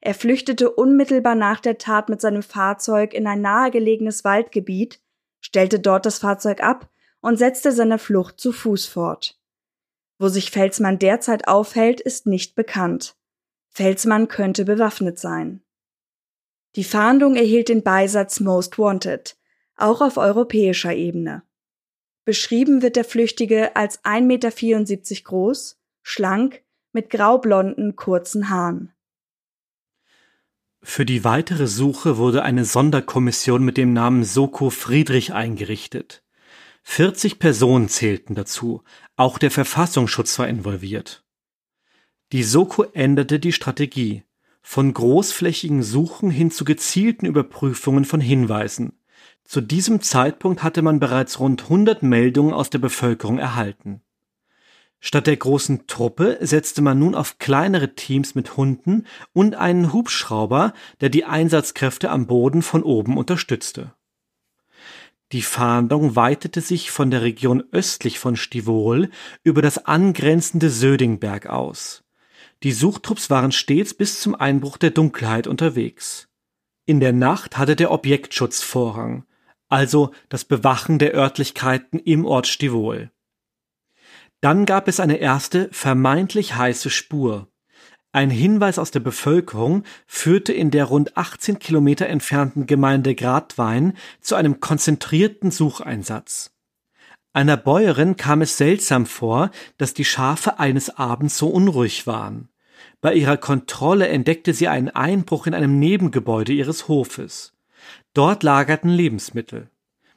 Er 0.00 0.14
flüchtete 0.14 0.72
unmittelbar 0.72 1.36
nach 1.36 1.60
der 1.60 1.78
Tat 1.78 2.08
mit 2.08 2.20
seinem 2.20 2.42
Fahrzeug 2.42 3.14
in 3.14 3.28
ein 3.28 3.40
nahegelegenes 3.40 4.24
Waldgebiet, 4.24 4.98
stellte 5.40 5.78
dort 5.78 6.04
das 6.04 6.18
Fahrzeug 6.18 6.64
ab 6.64 6.90
und 7.20 7.38
setzte 7.38 7.70
seine 7.70 7.98
Flucht 7.98 8.40
zu 8.40 8.50
Fuß 8.50 8.86
fort. 8.86 9.38
Wo 10.18 10.26
sich 10.26 10.50
Felsmann 10.50 10.98
derzeit 10.98 11.46
aufhält, 11.46 12.00
ist 12.00 12.26
nicht 12.26 12.56
bekannt. 12.56 13.15
Felsmann 13.76 14.28
könnte 14.28 14.64
bewaffnet 14.64 15.18
sein. 15.18 15.60
Die 16.76 16.84
Fahndung 16.84 17.36
erhielt 17.36 17.68
den 17.68 17.82
Beisatz 17.82 18.40
Most 18.40 18.78
Wanted, 18.78 19.36
auch 19.76 20.00
auf 20.00 20.16
europäischer 20.16 20.94
Ebene. 20.94 21.42
Beschrieben 22.24 22.80
wird 22.80 22.96
der 22.96 23.04
Flüchtige 23.04 23.76
als 23.76 24.02
1,74 24.02 24.22
Meter 24.22 25.22
groß, 25.24 25.78
schlank, 26.02 26.62
mit 26.92 27.10
graublonden, 27.10 27.96
kurzen 27.96 28.48
Haaren. 28.48 28.94
Für 30.80 31.04
die 31.04 31.22
weitere 31.22 31.66
Suche 31.66 32.16
wurde 32.16 32.44
eine 32.44 32.64
Sonderkommission 32.64 33.62
mit 33.62 33.76
dem 33.76 33.92
Namen 33.92 34.24
Soko 34.24 34.70
Friedrich 34.70 35.34
eingerichtet. 35.34 36.24
40 36.84 37.38
Personen 37.38 37.90
zählten 37.90 38.34
dazu, 38.34 38.82
auch 39.16 39.36
der 39.36 39.50
Verfassungsschutz 39.50 40.38
war 40.38 40.48
involviert. 40.48 41.25
Die 42.32 42.42
Soko 42.42 42.82
änderte 42.82 43.38
die 43.38 43.52
Strategie 43.52 44.24
von 44.60 44.92
großflächigen 44.92 45.84
Suchen 45.84 46.28
hin 46.28 46.50
zu 46.50 46.64
gezielten 46.64 47.24
Überprüfungen 47.24 48.04
von 48.04 48.20
Hinweisen. 48.20 48.98
Zu 49.44 49.60
diesem 49.60 50.00
Zeitpunkt 50.02 50.64
hatte 50.64 50.82
man 50.82 50.98
bereits 50.98 51.38
rund 51.38 51.62
100 51.62 52.02
Meldungen 52.02 52.52
aus 52.52 52.68
der 52.68 52.80
Bevölkerung 52.80 53.38
erhalten. 53.38 54.02
Statt 54.98 55.28
der 55.28 55.36
großen 55.36 55.86
Truppe 55.86 56.38
setzte 56.40 56.82
man 56.82 56.98
nun 56.98 57.14
auf 57.14 57.38
kleinere 57.38 57.94
Teams 57.94 58.34
mit 58.34 58.56
Hunden 58.56 59.06
und 59.32 59.54
einen 59.54 59.92
Hubschrauber, 59.92 60.72
der 61.00 61.10
die 61.10 61.24
Einsatzkräfte 61.24 62.10
am 62.10 62.26
Boden 62.26 62.62
von 62.62 62.82
oben 62.82 63.18
unterstützte. 63.18 63.94
Die 65.30 65.42
Fahndung 65.42 66.16
weitete 66.16 66.60
sich 66.60 66.90
von 66.90 67.12
der 67.12 67.22
Region 67.22 67.62
östlich 67.70 68.18
von 68.18 68.34
Stivol 68.34 69.10
über 69.44 69.62
das 69.62 69.86
angrenzende 69.86 70.70
Södingberg 70.70 71.46
aus. 71.46 72.02
Die 72.62 72.72
Suchtrupps 72.72 73.30
waren 73.30 73.52
stets 73.52 73.94
bis 73.94 74.20
zum 74.20 74.34
Einbruch 74.34 74.78
der 74.78 74.90
Dunkelheit 74.90 75.46
unterwegs. 75.46 76.28
In 76.86 77.00
der 77.00 77.12
Nacht 77.12 77.58
hatte 77.58 77.76
der 77.76 77.90
Objektschutz 77.90 78.62
Vorrang, 78.62 79.24
also 79.68 80.12
das 80.28 80.44
Bewachen 80.44 80.98
der 80.98 81.14
Örtlichkeiten 81.14 81.98
im 81.98 82.24
Ort 82.24 82.46
Stivol. 82.46 83.10
Dann 84.40 84.66
gab 84.66 84.88
es 84.88 85.00
eine 85.00 85.16
erste 85.16 85.68
vermeintlich 85.72 86.54
heiße 86.54 86.90
Spur. 86.90 87.48
Ein 88.12 88.30
Hinweis 88.30 88.78
aus 88.78 88.90
der 88.90 89.00
Bevölkerung 89.00 89.84
führte 90.06 90.52
in 90.52 90.70
der 90.70 90.86
rund 90.86 91.16
18 91.16 91.58
Kilometer 91.58 92.06
entfernten 92.06 92.66
Gemeinde 92.66 93.14
Gradwein 93.14 93.94
zu 94.20 94.34
einem 94.36 94.60
konzentrierten 94.60 95.50
Sucheinsatz. 95.50 96.55
Einer 97.36 97.58
Bäuerin 97.58 98.16
kam 98.16 98.40
es 98.40 98.56
seltsam 98.56 99.04
vor, 99.04 99.50
dass 99.76 99.92
die 99.92 100.06
Schafe 100.06 100.58
eines 100.58 100.96
Abends 100.96 101.36
so 101.36 101.48
unruhig 101.48 102.06
waren. 102.06 102.48
Bei 103.02 103.12
ihrer 103.12 103.36
Kontrolle 103.36 104.08
entdeckte 104.08 104.54
sie 104.54 104.68
einen 104.68 104.88
Einbruch 104.88 105.46
in 105.46 105.52
einem 105.52 105.78
Nebengebäude 105.78 106.54
ihres 106.54 106.88
Hofes. 106.88 107.52
Dort 108.14 108.42
lagerten 108.42 108.88
Lebensmittel. 108.88 109.68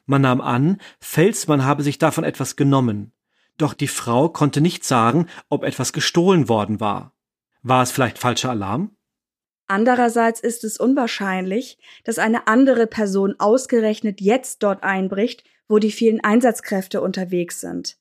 Man 0.06 0.22
nahm 0.22 0.40
an, 0.40 0.78
Felsmann 0.98 1.62
habe 1.62 1.82
sich 1.82 1.98
davon 1.98 2.24
etwas 2.24 2.56
genommen. 2.56 3.12
Doch 3.58 3.74
die 3.74 3.86
Frau 3.86 4.30
konnte 4.30 4.62
nicht 4.62 4.84
sagen, 4.84 5.26
ob 5.50 5.62
etwas 5.62 5.92
gestohlen 5.92 6.48
worden 6.48 6.80
war. 6.80 7.12
War 7.62 7.82
es 7.82 7.90
vielleicht 7.90 8.16
falscher 8.16 8.48
Alarm? 8.48 8.92
Andererseits 9.70 10.40
ist 10.40 10.64
es 10.64 10.78
unwahrscheinlich, 10.78 11.78
dass 12.04 12.18
eine 12.18 12.46
andere 12.46 12.86
Person 12.86 13.36
ausgerechnet 13.38 14.20
jetzt 14.20 14.62
dort 14.62 14.82
einbricht 14.82 15.44
wo 15.70 15.78
die 15.78 15.92
vielen 15.92 16.20
Einsatzkräfte 16.20 17.00
unterwegs 17.00 17.60
sind. 17.60 17.96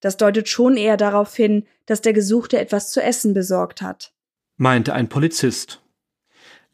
Das 0.00 0.18
deutet 0.18 0.46
schon 0.48 0.76
eher 0.76 0.98
darauf 0.98 1.34
hin, 1.34 1.66
dass 1.86 2.02
der 2.02 2.12
Gesuchte 2.12 2.60
etwas 2.60 2.90
zu 2.90 3.02
essen 3.02 3.32
besorgt 3.32 3.80
hat. 3.80 4.12
Meinte 4.58 4.92
ein 4.92 5.08
Polizist. 5.08 5.82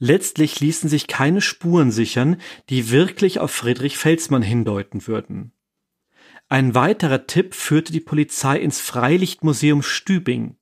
Letztlich 0.00 0.58
ließen 0.58 0.90
sich 0.90 1.06
keine 1.06 1.40
Spuren 1.40 1.92
sichern, 1.92 2.40
die 2.68 2.90
wirklich 2.90 3.38
auf 3.38 3.52
Friedrich 3.52 3.96
Felsmann 3.96 4.42
hindeuten 4.42 5.06
würden. 5.06 5.52
Ein 6.48 6.74
weiterer 6.74 7.28
Tipp 7.28 7.54
führte 7.54 7.92
die 7.92 8.00
Polizei 8.00 8.58
ins 8.58 8.80
Freilichtmuseum 8.80 9.82
Stübing. 9.82 10.56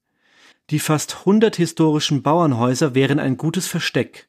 Die 0.70 0.78
fast 0.78 1.20
100 1.20 1.56
historischen 1.56 2.22
Bauernhäuser 2.22 2.94
wären 2.94 3.18
ein 3.18 3.38
gutes 3.38 3.66
Versteck. 3.66 4.28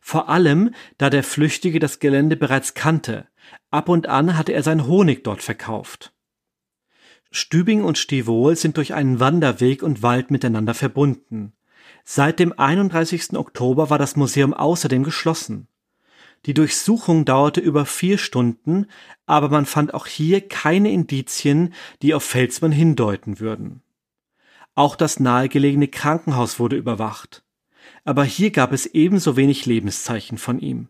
Vor 0.00 0.28
allem, 0.28 0.74
da 0.98 1.10
der 1.10 1.24
Flüchtige 1.24 1.80
das 1.80 1.98
Gelände 1.98 2.36
bereits 2.36 2.74
kannte. 2.74 3.26
Ab 3.70 3.88
und 3.88 4.06
an 4.06 4.36
hatte 4.36 4.52
er 4.52 4.62
sein 4.62 4.86
Honig 4.86 5.24
dort 5.24 5.42
verkauft. 5.42 6.12
Stübing 7.32 7.82
und 7.82 7.98
Stivol 7.98 8.56
sind 8.56 8.76
durch 8.76 8.94
einen 8.94 9.20
Wanderweg 9.20 9.82
und 9.82 10.02
Wald 10.02 10.30
miteinander 10.30 10.74
verbunden. 10.74 11.54
Seit 12.04 12.38
dem 12.38 12.52
31. 12.56 13.34
Oktober 13.36 13.90
war 13.90 13.98
das 13.98 14.16
Museum 14.16 14.54
außerdem 14.54 15.02
geschlossen. 15.02 15.68
Die 16.46 16.54
Durchsuchung 16.54 17.24
dauerte 17.24 17.60
über 17.60 17.84
vier 17.84 18.16
Stunden, 18.16 18.86
aber 19.26 19.48
man 19.48 19.66
fand 19.66 19.92
auch 19.92 20.06
hier 20.06 20.40
keine 20.46 20.90
Indizien, 20.90 21.74
die 22.02 22.14
auf 22.14 22.24
Felsmann 22.24 22.72
hindeuten 22.72 23.40
würden. 23.40 23.82
Auch 24.80 24.96
das 24.96 25.20
nahegelegene 25.20 25.88
Krankenhaus 25.88 26.58
wurde 26.58 26.76
überwacht. 26.76 27.44
Aber 28.06 28.24
hier 28.24 28.50
gab 28.50 28.72
es 28.72 28.86
ebenso 28.86 29.36
wenig 29.36 29.66
Lebenszeichen 29.66 30.38
von 30.38 30.58
ihm. 30.58 30.88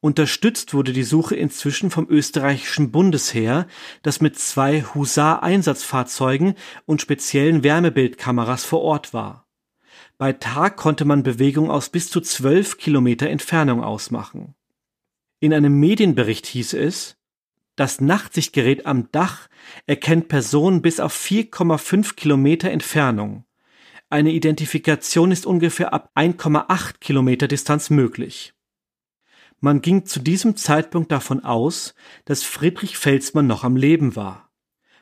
Unterstützt 0.00 0.72
wurde 0.72 0.94
die 0.94 1.02
Suche 1.02 1.36
inzwischen 1.36 1.90
vom 1.90 2.08
österreichischen 2.08 2.90
Bundesheer, 2.90 3.66
das 4.00 4.22
mit 4.22 4.38
zwei 4.38 4.80
Husar-Einsatzfahrzeugen 4.80 6.54
und 6.86 7.02
speziellen 7.02 7.64
Wärmebildkameras 7.64 8.64
vor 8.64 8.80
Ort 8.80 9.12
war. 9.12 9.46
Bei 10.16 10.32
Tag 10.32 10.78
konnte 10.78 11.04
man 11.04 11.22
Bewegung 11.22 11.70
aus 11.70 11.90
bis 11.90 12.08
zu 12.08 12.22
zwölf 12.22 12.78
Kilometer 12.78 13.28
Entfernung 13.28 13.84
ausmachen. 13.84 14.54
In 15.38 15.52
einem 15.52 15.78
Medienbericht 15.78 16.46
hieß 16.46 16.72
es, 16.72 17.17
das 17.78 18.00
Nachtsichtgerät 18.00 18.86
am 18.86 19.10
Dach 19.12 19.48
erkennt 19.86 20.28
Personen 20.28 20.82
bis 20.82 20.98
auf 20.98 21.16
4,5 21.16 22.16
Kilometer 22.16 22.70
Entfernung. 22.70 23.44
Eine 24.10 24.32
Identifikation 24.32 25.30
ist 25.30 25.46
ungefähr 25.46 25.92
ab 25.92 26.10
1,8 26.16 26.98
Kilometer 26.98 27.46
Distanz 27.46 27.90
möglich. 27.90 28.54
Man 29.60 29.80
ging 29.80 30.06
zu 30.06 30.18
diesem 30.18 30.56
Zeitpunkt 30.56 31.12
davon 31.12 31.44
aus, 31.44 31.94
dass 32.24 32.42
Friedrich 32.42 32.96
Felsmann 32.96 33.46
noch 33.46 33.64
am 33.64 33.76
Leben 33.76 34.16
war. 34.16 34.50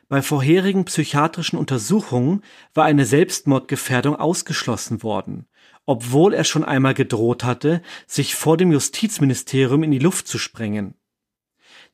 Bei 0.09 0.21
vorherigen 0.21 0.85
psychiatrischen 0.85 1.57
Untersuchungen 1.57 2.43
war 2.73 2.85
eine 2.85 3.05
Selbstmordgefährdung 3.05 4.15
ausgeschlossen 4.15 5.03
worden, 5.03 5.47
obwohl 5.85 6.33
er 6.33 6.43
schon 6.43 6.63
einmal 6.63 6.93
gedroht 6.93 7.43
hatte, 7.43 7.81
sich 8.05 8.35
vor 8.35 8.55
dem 8.55 8.71
Justizministerium 8.71 9.83
in 9.83 9.91
die 9.91 9.99
Luft 9.99 10.27
zu 10.27 10.37
sprengen. 10.37 10.96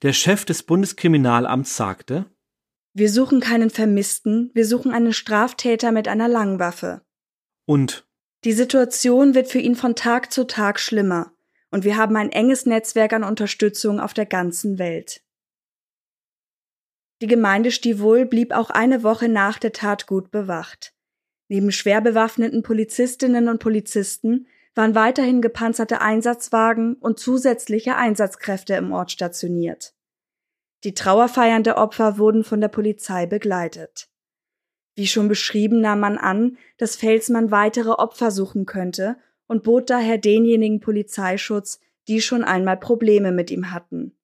Der 0.03 0.11
Chef 0.11 0.43
des 0.43 0.63
Bundeskriminalamts 0.63 1.77
sagte, 1.77 2.25
Wir 2.93 3.09
suchen 3.09 3.39
keinen 3.39 3.69
Vermissten, 3.69 4.51
wir 4.53 4.65
suchen 4.65 4.91
einen 4.91 5.13
Straftäter 5.13 5.93
mit 5.93 6.09
einer 6.09 6.27
Langwaffe. 6.27 7.01
Und 7.65 8.05
Die 8.43 8.51
Situation 8.51 9.33
wird 9.33 9.47
für 9.47 9.59
ihn 9.59 9.75
von 9.75 9.95
Tag 9.95 10.33
zu 10.33 10.43
Tag 10.43 10.81
schlimmer 10.81 11.31
und 11.71 11.85
wir 11.85 11.95
haben 11.95 12.17
ein 12.17 12.33
enges 12.33 12.65
Netzwerk 12.65 13.13
an 13.13 13.23
Unterstützung 13.23 14.01
auf 14.01 14.13
der 14.13 14.25
ganzen 14.25 14.77
Welt. 14.77 15.23
Die 17.21 17.27
Gemeinde 17.27 17.71
Stivol 17.71 18.25
blieb 18.25 18.51
auch 18.51 18.69
eine 18.69 19.03
Woche 19.03 19.29
nach 19.29 19.57
der 19.57 19.71
Tat 19.71 20.05
gut 20.05 20.31
bewacht. 20.31 20.93
Neben 21.47 21.71
schwer 21.71 22.01
bewaffneten 22.01 22.61
Polizistinnen 22.61 23.47
und 23.47 23.59
Polizisten 23.59 24.47
waren 24.75 24.95
weiterhin 24.95 25.41
gepanzerte 25.41 26.01
Einsatzwagen 26.01 26.95
und 26.95 27.19
zusätzliche 27.19 27.95
Einsatzkräfte 27.95 28.73
im 28.75 28.91
Ort 28.91 29.11
stationiert. 29.11 29.93
Die 30.83 30.93
Trauerfeiern 30.93 31.63
der 31.63 31.77
Opfer 31.77 32.17
wurden 32.17 32.43
von 32.43 32.59
der 32.59 32.67
Polizei 32.67 33.25
begleitet. 33.25 34.09
Wie 34.95 35.07
schon 35.07 35.27
beschrieben 35.27 35.81
nahm 35.81 35.99
man 35.99 36.17
an, 36.17 36.57
dass 36.77 36.95
Felsmann 36.95 37.51
weitere 37.51 37.91
Opfer 37.91 38.31
suchen 38.31 38.65
könnte 38.65 39.17
und 39.47 39.63
bot 39.63 39.89
daher 39.89 40.17
denjenigen 40.17 40.79
Polizeischutz, 40.79 41.79
die 42.07 42.21
schon 42.21 42.43
einmal 42.43 42.77
Probleme 42.77 43.31
mit 43.31 43.49
ihm 43.49 43.71
hatten. 43.71 44.15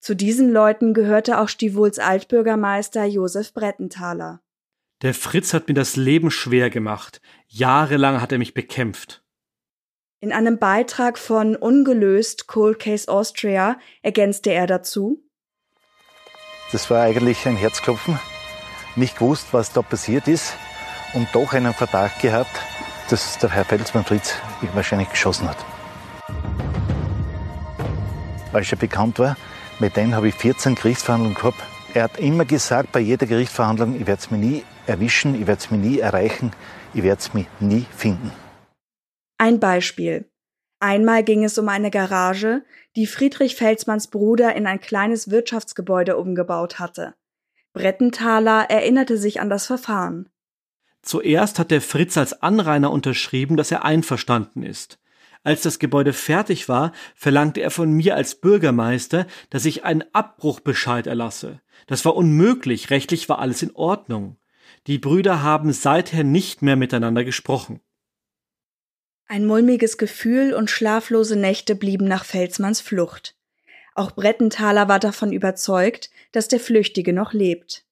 Zu 0.00 0.16
diesen 0.16 0.50
Leuten 0.50 0.94
gehörte 0.94 1.38
auch 1.38 1.48
Stivols 1.48 1.98
Altbürgermeister 1.98 3.04
Josef 3.04 3.52
Brettenthaler. 3.52 4.42
Der 5.02 5.14
Fritz 5.14 5.52
hat 5.52 5.68
mir 5.68 5.74
das 5.74 5.96
Leben 5.96 6.30
schwer 6.30 6.70
gemacht. 6.70 7.20
Jahrelang 7.46 8.20
hat 8.20 8.32
er 8.32 8.38
mich 8.38 8.54
bekämpft. 8.54 9.21
In 10.22 10.30
einem 10.30 10.56
Beitrag 10.60 11.18
von 11.18 11.56
Ungelöst 11.56 12.46
Cold 12.46 12.78
Case 12.78 13.10
Austria 13.10 13.76
ergänzte 14.02 14.52
er 14.52 14.68
dazu. 14.68 15.20
Das 16.70 16.88
war 16.90 17.02
eigentlich 17.02 17.44
ein 17.44 17.56
Herzklopfen. 17.56 18.20
Nicht 18.94 19.18
gewusst, 19.18 19.48
was 19.50 19.72
da 19.72 19.82
passiert 19.82 20.28
ist 20.28 20.54
und 21.14 21.26
doch 21.32 21.54
einen 21.54 21.74
Verdacht 21.74 22.20
gehabt, 22.20 22.56
dass 23.10 23.36
der 23.38 23.50
Herr 23.50 23.64
Felsmann 23.64 24.04
Fritz 24.04 24.34
ihn 24.62 24.68
wahrscheinlich 24.74 25.10
geschossen 25.10 25.48
hat. 25.48 25.56
Als 28.52 28.70
er 28.70 28.78
bekannt 28.78 29.18
war, 29.18 29.36
mit 29.80 29.96
denen 29.96 30.14
habe 30.14 30.28
ich 30.28 30.36
14 30.36 30.76
Gerichtsverhandlungen 30.76 31.34
gehabt. 31.34 31.58
Er 31.94 32.04
hat 32.04 32.20
immer 32.20 32.44
gesagt, 32.44 32.92
bei 32.92 33.00
jeder 33.00 33.26
Gerichtsverhandlung, 33.26 33.96
ich 33.96 34.06
werde 34.06 34.22
es 34.22 34.30
mir 34.30 34.38
nie 34.38 34.64
erwischen, 34.86 35.34
ich 35.34 35.48
werde 35.48 35.58
es 35.64 35.72
mir 35.72 35.78
nie 35.78 35.98
erreichen, 35.98 36.52
ich 36.94 37.02
werde 37.02 37.18
es 37.18 37.34
mir 37.34 37.46
nie 37.58 37.86
finden. 37.96 38.30
Ein 39.42 39.58
Beispiel. 39.58 40.30
Einmal 40.78 41.24
ging 41.24 41.42
es 41.42 41.58
um 41.58 41.68
eine 41.68 41.90
Garage, 41.90 42.62
die 42.94 43.08
Friedrich 43.08 43.56
Felsmanns 43.56 44.06
Bruder 44.06 44.54
in 44.54 44.68
ein 44.68 44.80
kleines 44.80 45.32
Wirtschaftsgebäude 45.32 46.16
umgebaut 46.16 46.78
hatte. 46.78 47.14
Brettenthaler 47.72 48.70
erinnerte 48.70 49.16
sich 49.16 49.40
an 49.40 49.50
das 49.50 49.66
Verfahren. 49.66 50.28
Zuerst 51.02 51.58
hat 51.58 51.72
der 51.72 51.80
Fritz 51.80 52.16
als 52.16 52.40
Anrainer 52.40 52.92
unterschrieben, 52.92 53.56
dass 53.56 53.72
er 53.72 53.84
einverstanden 53.84 54.62
ist. 54.62 55.00
Als 55.42 55.62
das 55.62 55.80
Gebäude 55.80 56.12
fertig 56.12 56.68
war, 56.68 56.92
verlangte 57.16 57.62
er 57.62 57.72
von 57.72 57.90
mir 57.90 58.14
als 58.14 58.36
Bürgermeister, 58.36 59.26
dass 59.50 59.64
ich 59.64 59.82
einen 59.82 60.04
Abbruchbescheid 60.12 61.08
erlasse. 61.08 61.60
Das 61.88 62.04
war 62.04 62.14
unmöglich, 62.14 62.90
rechtlich 62.90 63.28
war 63.28 63.40
alles 63.40 63.60
in 63.62 63.74
Ordnung. 63.74 64.36
Die 64.86 65.00
Brüder 65.00 65.42
haben 65.42 65.72
seither 65.72 66.22
nicht 66.22 66.62
mehr 66.62 66.76
miteinander 66.76 67.24
gesprochen. 67.24 67.80
Ein 69.32 69.46
mulmiges 69.46 69.96
Gefühl 69.96 70.52
und 70.52 70.70
schlaflose 70.70 71.36
Nächte 71.36 71.74
blieben 71.74 72.04
nach 72.04 72.26
Felsmanns 72.26 72.82
Flucht. 72.82 73.34
Auch 73.94 74.10
Brettenthaler 74.10 74.88
war 74.88 74.98
davon 74.98 75.32
überzeugt, 75.32 76.10
dass 76.32 76.48
der 76.48 76.60
Flüchtige 76.60 77.14
noch 77.14 77.32
lebt. 77.32 77.86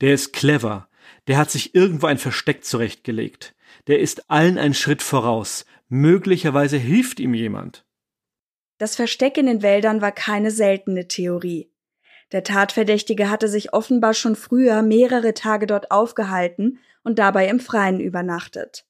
Der 0.00 0.14
ist 0.14 0.32
clever. 0.32 0.88
Der 1.26 1.36
hat 1.36 1.50
sich 1.50 1.74
irgendwo 1.74 2.06
ein 2.06 2.16
Versteck 2.16 2.64
zurechtgelegt. 2.64 3.54
Der 3.88 4.00
ist 4.00 4.30
allen 4.30 4.56
einen 4.56 4.72
Schritt 4.72 5.02
voraus. 5.02 5.66
Möglicherweise 5.90 6.78
hilft 6.78 7.20
ihm 7.20 7.34
jemand. 7.34 7.84
Das 8.78 8.96
Versteck 8.96 9.36
in 9.36 9.44
den 9.44 9.60
Wäldern 9.60 10.00
war 10.00 10.12
keine 10.12 10.50
seltene 10.50 11.08
Theorie. 11.08 11.70
Der 12.32 12.42
Tatverdächtige 12.42 13.28
hatte 13.28 13.48
sich 13.48 13.74
offenbar 13.74 14.14
schon 14.14 14.34
früher 14.34 14.80
mehrere 14.80 15.34
Tage 15.34 15.66
dort 15.66 15.90
aufgehalten 15.90 16.78
und 17.04 17.18
dabei 17.18 17.48
im 17.48 17.60
Freien 17.60 18.00
übernachtet. 18.00 18.86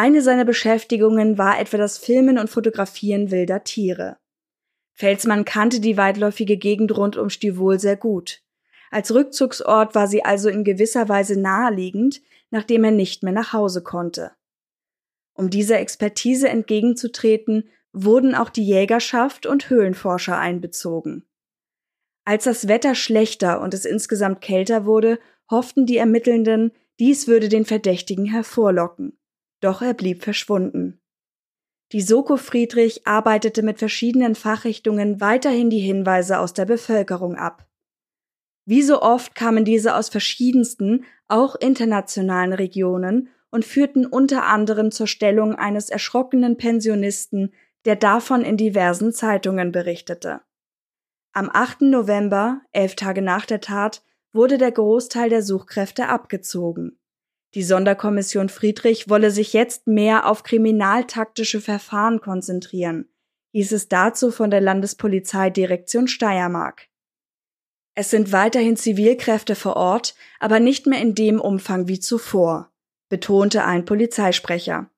Eine 0.00 0.22
seiner 0.22 0.44
Beschäftigungen 0.44 1.38
war 1.38 1.58
etwa 1.58 1.76
das 1.76 1.98
Filmen 1.98 2.38
und 2.38 2.48
Fotografieren 2.48 3.32
wilder 3.32 3.64
Tiere. 3.64 4.16
Felsmann 4.92 5.44
kannte 5.44 5.80
die 5.80 5.96
weitläufige 5.96 6.56
Gegend 6.56 6.96
rund 6.96 7.16
um 7.16 7.30
Stivol 7.30 7.80
sehr 7.80 7.96
gut. 7.96 8.40
Als 8.92 9.12
Rückzugsort 9.12 9.96
war 9.96 10.06
sie 10.06 10.24
also 10.24 10.50
in 10.50 10.62
gewisser 10.62 11.08
Weise 11.08 11.36
naheliegend, 11.40 12.22
nachdem 12.50 12.84
er 12.84 12.92
nicht 12.92 13.24
mehr 13.24 13.32
nach 13.32 13.52
Hause 13.52 13.82
konnte. 13.82 14.30
Um 15.34 15.50
dieser 15.50 15.80
Expertise 15.80 16.48
entgegenzutreten, 16.48 17.68
wurden 17.92 18.36
auch 18.36 18.50
die 18.50 18.64
Jägerschaft 18.64 19.46
und 19.46 19.68
Höhlenforscher 19.68 20.38
einbezogen. 20.38 21.24
Als 22.24 22.44
das 22.44 22.68
Wetter 22.68 22.94
schlechter 22.94 23.60
und 23.60 23.74
es 23.74 23.84
insgesamt 23.84 24.42
kälter 24.42 24.86
wurde, 24.86 25.18
hofften 25.50 25.86
die 25.86 25.96
Ermittelnden, 25.96 26.70
dies 27.00 27.26
würde 27.26 27.48
den 27.48 27.64
Verdächtigen 27.64 28.26
hervorlocken. 28.26 29.17
Doch 29.60 29.82
er 29.82 29.94
blieb 29.94 30.22
verschwunden. 30.22 31.00
Die 31.92 32.02
Soko 32.02 32.36
Friedrich 32.36 33.06
arbeitete 33.06 33.62
mit 33.62 33.78
verschiedenen 33.78 34.34
Fachrichtungen 34.34 35.20
weiterhin 35.20 35.70
die 35.70 35.80
Hinweise 35.80 36.38
aus 36.38 36.52
der 36.52 36.66
Bevölkerung 36.66 37.36
ab. 37.36 37.66
Wie 38.66 38.82
so 38.82 39.00
oft 39.00 39.34
kamen 39.34 39.64
diese 39.64 39.96
aus 39.96 40.10
verschiedensten, 40.10 41.06
auch 41.26 41.56
internationalen 41.56 42.52
Regionen 42.52 43.30
und 43.50 43.64
führten 43.64 44.04
unter 44.04 44.44
anderem 44.44 44.90
zur 44.90 45.06
Stellung 45.06 45.54
eines 45.54 45.88
erschrockenen 45.88 46.58
Pensionisten, 46.58 47.54
der 47.86 47.96
davon 47.96 48.42
in 48.42 48.58
diversen 48.58 49.14
Zeitungen 49.14 49.72
berichtete. 49.72 50.42
Am 51.32 51.48
8. 51.50 51.82
November, 51.82 52.60
elf 52.72 52.94
Tage 52.94 53.22
nach 53.22 53.46
der 53.46 53.62
Tat, 53.62 54.02
wurde 54.32 54.58
der 54.58 54.72
Großteil 54.72 55.30
der 55.30 55.42
Suchkräfte 55.42 56.08
abgezogen. 56.08 56.97
Die 57.54 57.62
Sonderkommission 57.62 58.50
Friedrich 58.50 59.08
wolle 59.08 59.30
sich 59.30 59.52
jetzt 59.52 59.86
mehr 59.86 60.28
auf 60.28 60.42
kriminaltaktische 60.42 61.60
Verfahren 61.60 62.20
konzentrieren, 62.20 63.08
hieß 63.52 63.72
es 63.72 63.88
dazu 63.88 64.30
von 64.30 64.50
der 64.50 64.60
Landespolizeidirektion 64.60 66.08
Steiermark. 66.08 66.88
Es 67.94 68.10
sind 68.10 68.32
weiterhin 68.32 68.76
Zivilkräfte 68.76 69.54
vor 69.54 69.76
Ort, 69.76 70.14
aber 70.38 70.60
nicht 70.60 70.86
mehr 70.86 71.00
in 71.00 71.14
dem 71.14 71.40
Umfang 71.40 71.88
wie 71.88 71.98
zuvor, 71.98 72.70
betonte 73.08 73.64
ein 73.64 73.84
Polizeisprecher. 73.84 74.90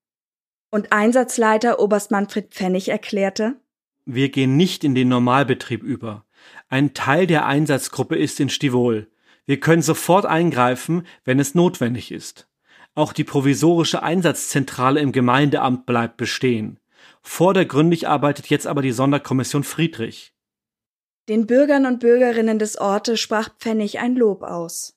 Und 0.70 0.92
Einsatzleiter 0.92 1.80
Oberst 1.80 2.10
Manfred 2.10 2.52
Pfennig 2.52 2.88
erklärte, 2.88 3.56
Wir 4.04 4.28
gehen 4.28 4.56
nicht 4.56 4.84
in 4.84 4.94
den 4.94 5.08
Normalbetrieb 5.08 5.82
über. 5.82 6.26
Ein 6.68 6.94
Teil 6.94 7.26
der 7.26 7.46
Einsatzgruppe 7.46 8.16
ist 8.16 8.40
in 8.40 8.48
Stivol. 8.48 9.09
Wir 9.50 9.58
können 9.58 9.82
sofort 9.82 10.26
eingreifen, 10.26 11.08
wenn 11.24 11.40
es 11.40 11.56
notwendig 11.56 12.12
ist. 12.12 12.46
Auch 12.94 13.12
die 13.12 13.24
provisorische 13.24 14.00
Einsatzzentrale 14.00 15.00
im 15.00 15.10
Gemeindeamt 15.10 15.86
bleibt 15.86 16.18
bestehen. 16.18 16.78
Vordergründig 17.20 18.06
arbeitet 18.06 18.46
jetzt 18.46 18.68
aber 18.68 18.80
die 18.80 18.92
Sonderkommission 18.92 19.64
Friedrich. 19.64 20.32
Den 21.28 21.48
Bürgern 21.48 21.84
und 21.84 21.98
Bürgerinnen 21.98 22.60
des 22.60 22.78
Ortes 22.78 23.18
sprach 23.18 23.48
Pfennig 23.58 23.98
ein 23.98 24.14
Lob 24.14 24.44
aus. 24.44 24.96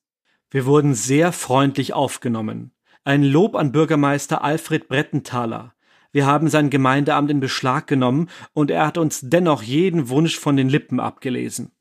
Wir 0.52 0.68
wurden 0.68 0.94
sehr 0.94 1.32
freundlich 1.32 1.94
aufgenommen. 1.94 2.74
Ein 3.04 3.24
Lob 3.24 3.56
an 3.56 3.72
Bürgermeister 3.72 4.44
Alfred 4.44 4.88
Brettenthaler. 4.88 5.74
Wir 6.12 6.28
haben 6.28 6.48
sein 6.48 6.70
Gemeindeamt 6.70 7.32
in 7.32 7.40
Beschlag 7.40 7.88
genommen 7.88 8.30
und 8.54 8.70
er 8.70 8.86
hat 8.86 9.00
uns 9.00 9.22
dennoch 9.24 9.64
jeden 9.64 10.10
Wunsch 10.10 10.38
von 10.38 10.56
den 10.56 10.70
Lippen 10.70 11.00
abgelesen. 11.00 11.72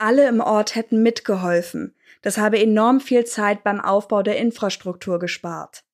Alle 0.00 0.26
im 0.28 0.40
Ort 0.40 0.76
hätten 0.76 1.02
mitgeholfen. 1.02 1.94
Das 2.22 2.38
habe 2.38 2.58
enorm 2.58 3.00
viel 3.00 3.26
Zeit 3.26 3.62
beim 3.62 3.80
Aufbau 3.80 4.22
der 4.22 4.38
Infrastruktur 4.38 5.18
gespart. 5.18 5.84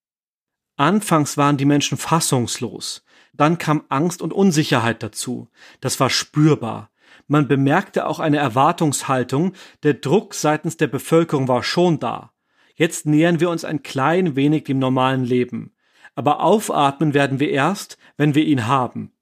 Anfangs 0.77 1.37
waren 1.37 1.57
die 1.57 1.65
Menschen 1.65 1.99
fassungslos. 1.99 3.05
Dann 3.33 3.59
kam 3.59 3.83
Angst 3.89 4.23
und 4.23 4.33
Unsicherheit 4.33 5.03
dazu. 5.03 5.49
Das 5.81 5.99
war 5.99 6.09
spürbar. 6.09 6.91
Man 7.27 7.49
bemerkte 7.49 8.07
auch 8.07 8.21
eine 8.21 8.37
Erwartungshaltung, 8.37 9.55
der 9.83 9.95
Druck 9.95 10.35
seitens 10.35 10.77
der 10.77 10.87
Bevölkerung 10.87 11.49
war 11.49 11.65
schon 11.65 11.99
da. 11.99 12.31
Jetzt 12.77 13.07
nähern 13.07 13.41
wir 13.41 13.51
uns 13.51 13.65
ein 13.65 13.83
klein 13.83 14.37
wenig 14.37 14.65
dem 14.65 14.79
normalen 14.79 15.25
Leben. 15.25 15.75
Aber 16.15 16.43
aufatmen 16.43 17.13
werden 17.13 17.41
wir 17.41 17.51
erst, 17.51 17.99
wenn 18.17 18.37
wir 18.37 18.45
ihn 18.45 18.69
haben. 18.69 19.16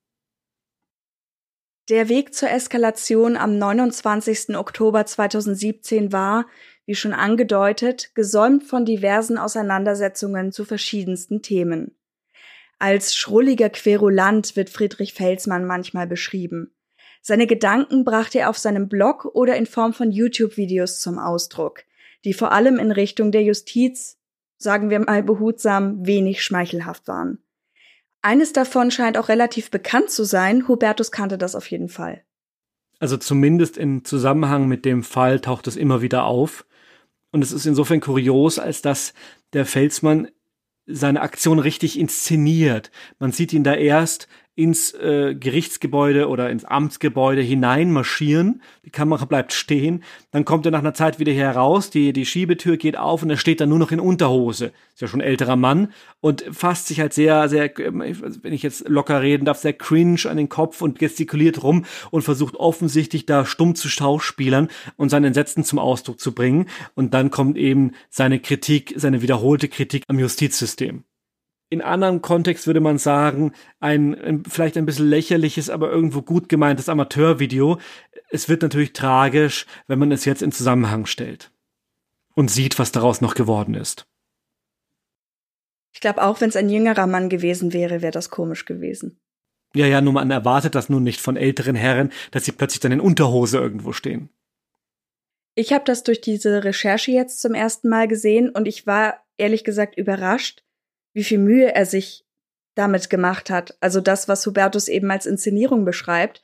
Der 1.91 2.09
Weg 2.09 2.33
zur 2.33 2.51
Eskalation 2.51 3.37
am 3.37 3.59
29. 3.59 4.57
Oktober 4.57 5.05
2017 5.05 6.13
war, 6.13 6.47
wie 6.87 6.95
schon 6.95 7.13
angedeutet, 7.13 8.15
gesäumt 8.15 8.65
von 8.65 8.87
diversen 8.87 9.37
Auseinandersetzungen 9.37 10.51
zu 10.51 10.65
verschiedensten 10.65 11.43
Themen. 11.43 11.95
Als 12.79 13.15
schrulliger 13.15 13.69
Querulant 13.69 14.57
wird 14.57 14.71
Friedrich 14.71 15.13
Felsmann 15.13 15.67
manchmal 15.67 16.07
beschrieben. 16.07 16.75
Seine 17.21 17.47
Gedanken 17.47 18.05
brachte 18.05 18.39
er 18.39 18.49
auf 18.49 18.57
seinem 18.57 18.89
Blog 18.89 19.27
oder 19.35 19.55
in 19.57 19.67
Form 19.67 19.93
von 19.93 20.11
YouTube-Videos 20.11 21.01
zum 21.01 21.19
Ausdruck, 21.19 21.85
die 22.25 22.33
vor 22.33 22.53
allem 22.53 22.79
in 22.79 22.93
Richtung 22.93 23.31
der 23.31 23.43
Justiz, 23.43 24.19
sagen 24.57 24.89
wir 24.89 25.01
mal 25.01 25.23
behutsam, 25.23 26.07
wenig 26.07 26.43
schmeichelhaft 26.43 27.09
waren. 27.09 27.44
Eines 28.25 28.55
davon 28.55 28.91
scheint 28.91 29.19
auch 29.19 29.29
relativ 29.29 29.71
bekannt 29.71 30.09
zu 30.09 30.25
sein. 30.25 30.67
Hubertus 30.67 31.13
kannte 31.13 31.37
das 31.37 31.55
auf 31.55 31.71
jeden 31.71 31.91
Fall. 31.91 32.23
Also 32.99 33.19
zumindest 33.19 33.77
im 33.77 34.03
Zusammenhang 34.03 34.67
mit 34.67 34.87
dem 34.87 35.03
Fall 35.03 35.41
taucht 35.41 35.67
es 35.67 35.77
immer 35.77 36.01
wieder 36.01 36.25
auf. 36.25 36.65
Und 37.33 37.43
es 37.45 37.53
ist 37.53 37.67
insofern 37.67 38.01
kurios, 38.01 38.59
als 38.59 38.81
dass 38.81 39.13
der 39.53 39.67
Felsmann 39.67 40.29
seine 40.87 41.21
Aktion 41.21 41.59
richtig 41.59 41.99
inszeniert. 41.99 42.91
Man 43.19 43.31
sieht 43.31 43.53
ihn 43.53 43.63
da 43.63 43.75
erst 43.75 44.27
ins 44.57 44.93
äh, 44.93 45.35
Gerichtsgebäude 45.35 46.29
oder 46.29 46.49
ins 46.51 46.65
Amtsgebäude 46.65 47.43
hineinmarschieren. 47.43 48.63
Die 48.85 48.91
Kamera 48.91 49.25
bleibt 49.25 49.53
stehen. 49.53 50.05
Dann 50.31 50.45
kommt 50.45 50.65
er 50.65 50.71
nach 50.71 50.79
einer 50.79 50.95
Zeit 50.95 51.19
wieder 51.19 51.33
heraus. 51.33 51.91
Die, 51.91 52.13
die 52.13 52.25
Schiebetür 52.25 52.77
geht 52.77 52.97
auf 52.97 53.25
und 53.25 53.31
er 53.31 53.37
steht 53.37 53.61
dann 53.61 53.69
nur 53.69 53.81
noch 53.81 53.91
in 53.91 53.99
Unterhose. 53.99 54.73
Ist 54.93 55.01
ja 55.01 55.09
schon 55.09 55.21
ein 55.21 55.27
älterer 55.27 55.57
Mann 55.57 55.93
und 56.21 56.45
fasst 56.53 56.87
sich 56.87 57.01
halt 57.01 57.13
sehr, 57.13 57.49
sehr, 57.49 57.69
wenn 57.77 58.53
ich 58.53 58.63
jetzt 58.63 58.89
locker 58.89 59.23
reden 59.23 59.45
darf, 59.45 59.59
sehr 59.59 59.73
cringe 59.73 60.27
an 60.27 60.37
den 60.37 60.49
Kopf 60.49 60.83
und 60.83 61.01
gestikuliert 61.01 61.65
rum 61.65 61.85
und 62.13 62.23
versucht 62.23 62.55
offensichtlich 62.55 63.27
da 63.27 63.47
stumm 63.47 63.75
zu 63.75 63.89
schauspielern 63.89 64.69
und 64.97 65.09
seine 65.09 65.27
Entsetzen 65.27 65.65
zum 65.65 65.81
Ausdruck 65.81 66.21
zu 66.21 66.33
bringen. 66.33 66.67
Und 66.95 67.13
dann 67.13 67.33
kommt 67.33 67.59
eben 67.59 67.93
seine 68.09 68.39
Kritik, 68.39 68.95
seine 68.97 69.21
wiederholte 69.21 69.69
Kritik 69.69 70.05
am 70.07 70.21
Justizsystem 70.21 71.03
in 71.75 71.83
anderem 71.83 72.23
Kontext 72.23 72.69
würde 72.69 72.81
man 72.81 72.99
sagen, 72.99 73.53
ein, 73.81 74.15
ein, 74.15 74.45
vielleicht 74.45 74.77
ein 74.77 74.87
bisschen 74.87 75.09
lächerliches, 75.09 75.71
aber 75.71 75.91
irgendwo 75.91 76.23
gut 76.23 76.49
gemeintes 76.49 76.89
Amateurvideo. 76.89 77.79
Es 78.31 78.49
wird 78.49 78.63
natürlich 78.63 78.93
tragisch, 78.93 79.67
wenn 79.89 79.99
man 79.99 80.13
es 80.13 80.25
jetzt 80.25 80.41
in 80.41 80.53
Zusammenhang 80.53 81.07
stellt 81.07 81.51
und 82.35 82.49
sieht, 82.49 82.79
was 82.79 82.93
daraus 82.93 83.21
noch 83.21 83.35
geworden 83.35 83.75
ist. 83.75 84.07
Ich 85.93 86.01
glaube, 86.01 86.23
auch 86.23 86.41
wenn 86.41 86.49
es 86.49 86.57
ein 86.57 86.71
jüngerer 86.71 87.09
Mann 87.09 87.29
gewesen 87.29 87.73
wäre, 87.73 88.03
wäre 88.03 88.13
das 88.13 88.31
komisch 88.31 88.65
gewesen. 88.65 89.21
Ja, 89.75 89.87
ja, 89.87 90.01
nur 90.01 90.13
man 90.13 90.31
erwartet 90.31 90.77
das 90.77 90.89
nun 90.89 91.03
nicht 91.03 91.21
von 91.21 91.37
älteren 91.37 91.75
Herren, 91.75 92.13
dass 92.31 92.45
sie 92.45 92.53
plötzlich 92.53 92.81
dann 92.81 92.93
in 92.93 93.01
Unterhose 93.01 93.59
irgendwo 93.59 93.93
stehen. 93.93 94.29
Ich 95.57 95.73
habe 95.73 95.85
das 95.85 96.05
durch 96.05 96.21
diese 96.21 96.63
Recherche 96.63 97.11
jetzt 97.11 97.41
zum 97.41 97.55
ersten 97.55 97.89
Mal 97.89 98.07
gesehen 98.07 98.51
und 98.51 98.69
ich 98.69 98.87
war 98.87 99.25
ehrlich 99.37 99.65
gesagt 99.65 99.97
überrascht, 99.97 100.65
wie 101.15 101.25
viel 101.25 101.39
Mühe 101.39 101.75
er 101.75 101.87
sich 101.87 102.27
damit 102.75 103.09
gemacht 103.09 103.49
hat. 103.49 103.77
Also 103.81 104.01
das, 104.01 104.29
was 104.29 104.45
Hubertus 104.45 104.89
eben 104.89 105.11
als 105.11 105.27
Inszenierung 105.27 105.85
beschreibt, 105.85 106.43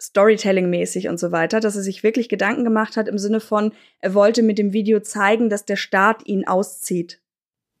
Storytelling-mäßig 0.00 1.08
und 1.08 1.18
so 1.18 1.32
weiter, 1.32 1.60
dass 1.60 1.76
er 1.76 1.82
sich 1.82 2.02
wirklich 2.02 2.28
Gedanken 2.28 2.64
gemacht 2.64 2.96
hat 2.96 3.08
im 3.08 3.18
Sinne 3.18 3.40
von, 3.40 3.72
er 4.00 4.14
wollte 4.14 4.42
mit 4.42 4.58
dem 4.58 4.72
Video 4.72 5.00
zeigen, 5.00 5.48
dass 5.48 5.64
der 5.64 5.76
Staat 5.76 6.26
ihn 6.26 6.46
auszieht. 6.46 7.20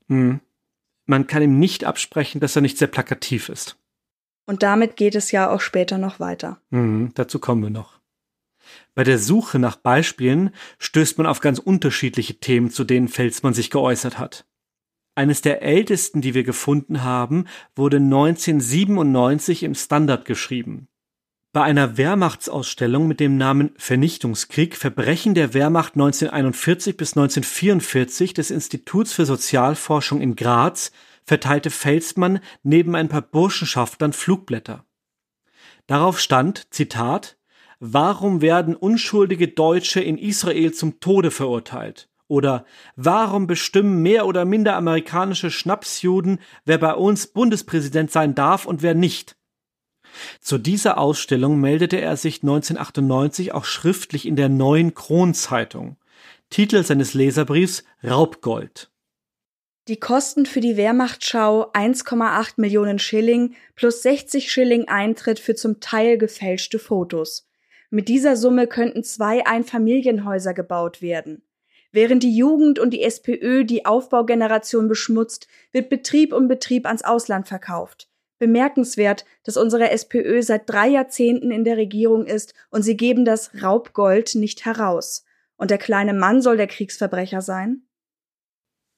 Hm. 0.08 0.40
Man 1.04 1.26
kann 1.26 1.42
ihm 1.42 1.58
nicht 1.58 1.84
absprechen, 1.84 2.40
dass 2.40 2.56
er 2.56 2.62
nicht 2.62 2.78
sehr 2.78 2.88
plakativ 2.88 3.48
ist. 3.48 3.76
Und 4.46 4.62
damit 4.62 4.96
geht 4.96 5.14
es 5.14 5.30
ja 5.30 5.50
auch 5.50 5.60
später 5.60 5.98
noch 5.98 6.20
weiter. 6.20 6.60
Hm, 6.70 7.12
dazu 7.14 7.38
kommen 7.38 7.62
wir 7.62 7.70
noch. 7.70 8.00
Bei 8.94 9.04
der 9.04 9.18
Suche 9.18 9.58
nach 9.58 9.76
Beispielen 9.76 10.50
stößt 10.78 11.18
man 11.18 11.26
auf 11.26 11.40
ganz 11.40 11.58
unterschiedliche 11.58 12.40
Themen, 12.40 12.70
zu 12.70 12.84
denen 12.84 13.08
Felsmann 13.08 13.54
sich 13.54 13.70
geäußert 13.70 14.18
hat. 14.18 14.46
Eines 15.16 15.40
der 15.40 15.62
ältesten, 15.62 16.20
die 16.20 16.34
wir 16.34 16.44
gefunden 16.44 17.02
haben, 17.02 17.46
wurde 17.74 17.96
1997 17.96 19.62
im 19.62 19.74
Standard 19.74 20.26
geschrieben. 20.26 20.88
Bei 21.54 21.62
einer 21.62 21.96
Wehrmachtsausstellung 21.96 23.08
mit 23.08 23.18
dem 23.18 23.38
Namen 23.38 23.70
Vernichtungskrieg 23.78 24.76
Verbrechen 24.76 25.34
der 25.34 25.54
Wehrmacht 25.54 25.94
1941 25.94 26.98
bis 26.98 27.16
1944 27.16 28.34
des 28.34 28.50
Instituts 28.50 29.14
für 29.14 29.24
Sozialforschung 29.24 30.20
in 30.20 30.36
Graz 30.36 30.92
verteilte 31.24 31.70
Felsmann 31.70 32.40
neben 32.62 32.94
ein 32.94 33.08
paar 33.08 33.22
Burschenschaftlern 33.22 34.12
Flugblätter. 34.12 34.84
Darauf 35.86 36.20
stand, 36.20 36.66
Zitat, 36.74 37.38
Warum 37.78 38.42
werden 38.42 38.76
unschuldige 38.76 39.48
Deutsche 39.48 40.00
in 40.00 40.18
Israel 40.18 40.74
zum 40.74 41.00
Tode 41.00 41.30
verurteilt? 41.30 42.10
Oder 42.28 42.64
warum 42.96 43.46
bestimmen 43.46 44.02
mehr 44.02 44.26
oder 44.26 44.44
minder 44.44 44.76
amerikanische 44.76 45.50
Schnapsjuden, 45.50 46.40
wer 46.64 46.78
bei 46.78 46.94
uns 46.94 47.28
Bundespräsident 47.28 48.10
sein 48.10 48.34
darf 48.34 48.66
und 48.66 48.82
wer 48.82 48.94
nicht? 48.94 49.36
Zu 50.40 50.58
dieser 50.58 50.98
Ausstellung 50.98 51.60
meldete 51.60 52.00
er 52.00 52.16
sich 52.16 52.42
1998 52.42 53.52
auch 53.52 53.64
schriftlich 53.64 54.26
in 54.26 54.36
der 54.36 54.48
Neuen 54.48 54.94
Kronzeitung. 54.94 55.96
Titel 56.50 56.82
seines 56.84 57.14
Leserbriefs 57.14 57.84
Raubgold. 58.02 58.90
Die 59.88 60.00
Kosten 60.00 60.46
für 60.46 60.60
die 60.60 60.76
Wehrmachtschau 60.76 61.70
1,8 61.72 62.54
Millionen 62.56 62.98
Schilling 62.98 63.54
plus 63.76 64.02
60 64.02 64.50
Schilling 64.50 64.88
Eintritt 64.88 65.38
für 65.38 65.54
zum 65.54 65.78
Teil 65.78 66.18
gefälschte 66.18 66.80
Fotos. 66.80 67.48
Mit 67.90 68.08
dieser 68.08 68.36
Summe 68.36 68.66
könnten 68.66 69.04
zwei 69.04 69.46
Einfamilienhäuser 69.46 70.54
gebaut 70.54 71.02
werden. 71.02 71.42
Während 71.96 72.22
die 72.22 72.36
Jugend 72.36 72.78
und 72.78 72.90
die 72.90 73.00
SPÖ 73.00 73.64
die 73.64 73.86
Aufbaugeneration 73.86 74.86
beschmutzt, 74.86 75.48
wird 75.72 75.88
Betrieb 75.88 76.34
um 76.34 76.46
Betrieb 76.46 76.84
ans 76.84 77.00
Ausland 77.00 77.48
verkauft. 77.48 78.10
Bemerkenswert, 78.38 79.24
dass 79.44 79.56
unsere 79.56 79.88
SPÖ 79.88 80.42
seit 80.42 80.68
drei 80.68 80.88
Jahrzehnten 80.88 81.50
in 81.50 81.64
der 81.64 81.78
Regierung 81.78 82.26
ist 82.26 82.52
und 82.68 82.82
sie 82.82 82.98
geben 82.98 83.24
das 83.24 83.62
Raubgold 83.62 84.34
nicht 84.34 84.66
heraus. 84.66 85.24
Und 85.56 85.70
der 85.70 85.78
kleine 85.78 86.12
Mann 86.12 86.42
soll 86.42 86.58
der 86.58 86.66
Kriegsverbrecher 86.66 87.40
sein? 87.40 87.86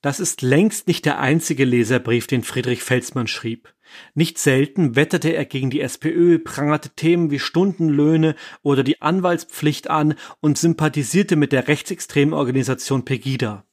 Das 0.02 0.18
ist 0.18 0.42
längst 0.42 0.88
nicht 0.88 1.04
der 1.04 1.20
einzige 1.20 1.64
Leserbrief, 1.64 2.26
den 2.26 2.42
Friedrich 2.42 2.82
Felsmann 2.82 3.28
schrieb. 3.28 3.72
Nicht 4.14 4.38
selten 4.38 4.96
wetterte 4.96 5.30
er 5.30 5.44
gegen 5.44 5.70
die 5.70 5.80
SPÖ, 5.80 6.38
prangerte 6.38 6.90
Themen 6.90 7.30
wie 7.30 7.38
Stundenlöhne 7.38 8.34
oder 8.62 8.82
die 8.82 9.00
Anwaltspflicht 9.00 9.90
an 9.90 10.14
und 10.40 10.58
sympathisierte 10.58 11.36
mit 11.36 11.52
der 11.52 11.68
rechtsextremen 11.68 12.34
Organisation 12.34 13.04
Pegida. 13.04 13.64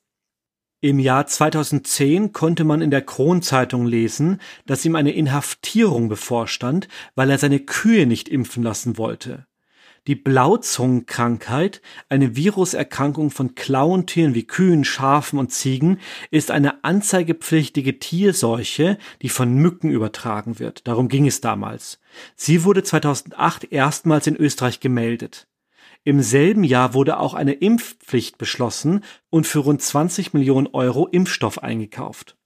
Im 0.82 0.99
Jahr 0.99 1.25
2010 1.25 2.32
konnte 2.32 2.63
man 2.63 2.82
in 2.82 2.91
der 2.91 3.01
Kronzeitung 3.01 3.86
lesen, 3.86 4.39
dass 4.67 4.86
ihm 4.86 4.95
eine 4.95 5.13
Inhaftierung 5.13 6.10
bevorstand, 6.10 6.88
weil 7.15 7.30
er 7.32 7.39
seine 7.39 7.60
Kühe 7.60 8.06
nicht 8.06 8.30
impfen 8.30 8.62
lassen 8.62 8.97
wollte. 8.97 9.47
Die 10.07 10.15
Blauzungenkrankheit, 10.15 11.81
eine 12.09 12.35
Viruserkrankung 12.35 13.31
von 13.31 13.55
Klauentieren 13.55 14.35
wie 14.35 14.45
Kühen, 14.45 14.85
Schafen 14.85 15.39
und 15.39 15.51
Ziegen, 15.51 15.99
ist 16.29 16.51
eine 16.51 16.83
anzeigepflichtige 16.83 17.97
Tierseuche, 17.97 18.99
die 19.23 19.29
von 19.29 19.55
Mücken 19.55 19.89
übertragen 19.89 20.59
wird. 20.59 20.87
Darum 20.87 21.07
ging 21.07 21.25
es 21.25 21.41
damals. 21.41 21.99
Sie 22.35 22.63
wurde 22.63 22.83
2008 22.83 23.71
erstmals 23.71 24.27
in 24.27 24.35
Österreich 24.35 24.79
gemeldet. 24.79 25.47
Im 26.03 26.21
selben 26.21 26.63
Jahr 26.63 26.93
wurde 26.93 27.19
auch 27.19 27.33
eine 27.33 27.53
Impfpflicht 27.53 28.37
beschlossen 28.37 29.03
und 29.31 29.47
für 29.47 29.59
rund 29.59 29.81
20 29.81 30.33
Millionen 30.33 30.67
Euro 30.67 31.07
Impfstoff 31.07 31.63
eingekauft. 31.63 32.37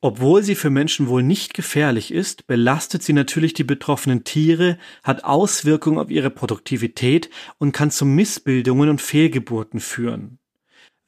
Obwohl 0.00 0.44
sie 0.44 0.54
für 0.54 0.70
Menschen 0.70 1.08
wohl 1.08 1.24
nicht 1.24 1.54
gefährlich 1.54 2.12
ist, 2.14 2.46
belastet 2.46 3.02
sie 3.02 3.12
natürlich 3.12 3.52
die 3.52 3.64
betroffenen 3.64 4.22
Tiere, 4.22 4.78
hat 5.02 5.24
Auswirkungen 5.24 5.98
auf 5.98 6.08
ihre 6.08 6.30
Produktivität 6.30 7.30
und 7.58 7.72
kann 7.72 7.90
zu 7.90 8.04
Missbildungen 8.04 8.90
und 8.90 9.02
Fehlgeburten 9.02 9.80
führen. 9.80 10.38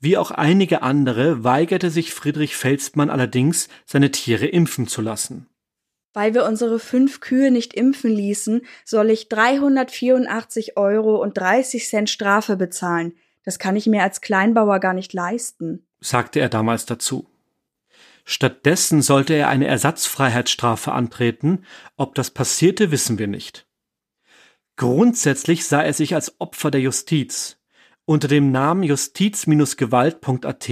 Wie 0.00 0.16
auch 0.16 0.32
einige 0.32 0.82
andere 0.82 1.44
weigerte 1.44 1.90
sich 1.90 2.12
Friedrich 2.12 2.56
Felsmann 2.56 3.10
allerdings, 3.10 3.68
seine 3.86 4.10
Tiere 4.10 4.46
impfen 4.46 4.88
zu 4.88 5.02
lassen. 5.02 5.46
Weil 6.12 6.34
wir 6.34 6.44
unsere 6.44 6.80
fünf 6.80 7.20
Kühe 7.20 7.52
nicht 7.52 7.74
impfen 7.74 8.10
ließen, 8.10 8.62
soll 8.84 9.10
ich 9.10 9.28
384 9.28 10.76
Euro 10.76 11.22
und 11.22 11.38
30 11.38 11.86
Cent 11.86 12.10
Strafe 12.10 12.56
bezahlen. 12.56 13.12
Das 13.44 13.60
kann 13.60 13.76
ich 13.76 13.86
mir 13.86 14.02
als 14.02 14.20
Kleinbauer 14.20 14.80
gar 14.80 14.94
nicht 14.94 15.12
leisten, 15.12 15.86
sagte 16.00 16.40
er 16.40 16.48
damals 16.48 16.86
dazu. 16.86 17.29
Stattdessen 18.24 19.02
sollte 19.02 19.34
er 19.34 19.48
eine 19.48 19.66
Ersatzfreiheitsstrafe 19.66 20.92
antreten, 20.92 21.64
ob 21.96 22.14
das 22.14 22.30
passierte, 22.30 22.90
wissen 22.90 23.18
wir 23.18 23.26
nicht. 23.26 23.66
Grundsätzlich 24.76 25.66
sah 25.66 25.82
er 25.82 25.92
sich 25.92 26.14
als 26.14 26.40
Opfer 26.40 26.70
der 26.70 26.80
Justiz. 26.80 27.58
Unter 28.06 28.28
dem 28.28 28.50
Namen 28.50 28.82
justiz-gewalt.at 28.82 30.70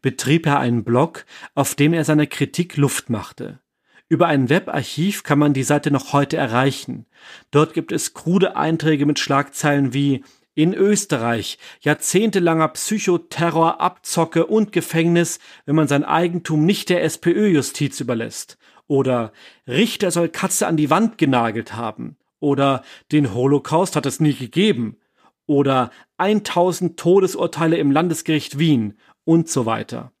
betrieb 0.00 0.46
er 0.46 0.58
einen 0.58 0.84
Blog, 0.84 1.26
auf 1.54 1.74
dem 1.74 1.92
er 1.92 2.04
seine 2.04 2.26
Kritik 2.26 2.76
Luft 2.76 3.10
machte. 3.10 3.60
Über 4.08 4.26
ein 4.26 4.48
Webarchiv 4.48 5.22
kann 5.22 5.38
man 5.38 5.54
die 5.54 5.62
Seite 5.62 5.90
noch 5.90 6.12
heute 6.12 6.36
erreichen. 6.36 7.06
Dort 7.50 7.72
gibt 7.72 7.92
es 7.92 8.14
krude 8.14 8.56
Einträge 8.56 9.06
mit 9.06 9.18
Schlagzeilen 9.18 9.94
wie 9.94 10.24
in 10.54 10.74
Österreich 10.74 11.58
jahrzehntelanger 11.80 12.68
Psychoterror, 12.68 13.80
Abzocke 13.80 14.46
und 14.46 14.72
Gefängnis, 14.72 15.38
wenn 15.64 15.76
man 15.76 15.88
sein 15.88 16.04
Eigentum 16.04 16.64
nicht 16.64 16.88
der 16.88 17.02
SPÖ-Justiz 17.02 18.00
überlässt. 18.00 18.58
Oder 18.86 19.32
Richter 19.66 20.10
soll 20.10 20.28
Katze 20.28 20.66
an 20.66 20.76
die 20.76 20.90
Wand 20.90 21.16
genagelt 21.16 21.74
haben. 21.74 22.16
Oder 22.40 22.82
den 23.12 23.32
Holocaust 23.32 23.96
hat 23.96 24.06
es 24.06 24.20
nie 24.20 24.34
gegeben. 24.34 24.98
Oder 25.46 25.90
1000 26.18 26.98
Todesurteile 26.98 27.76
im 27.76 27.90
Landesgericht 27.90 28.58
Wien 28.58 28.98
und 29.24 29.48
so 29.48 29.66
weiter. 29.66 30.12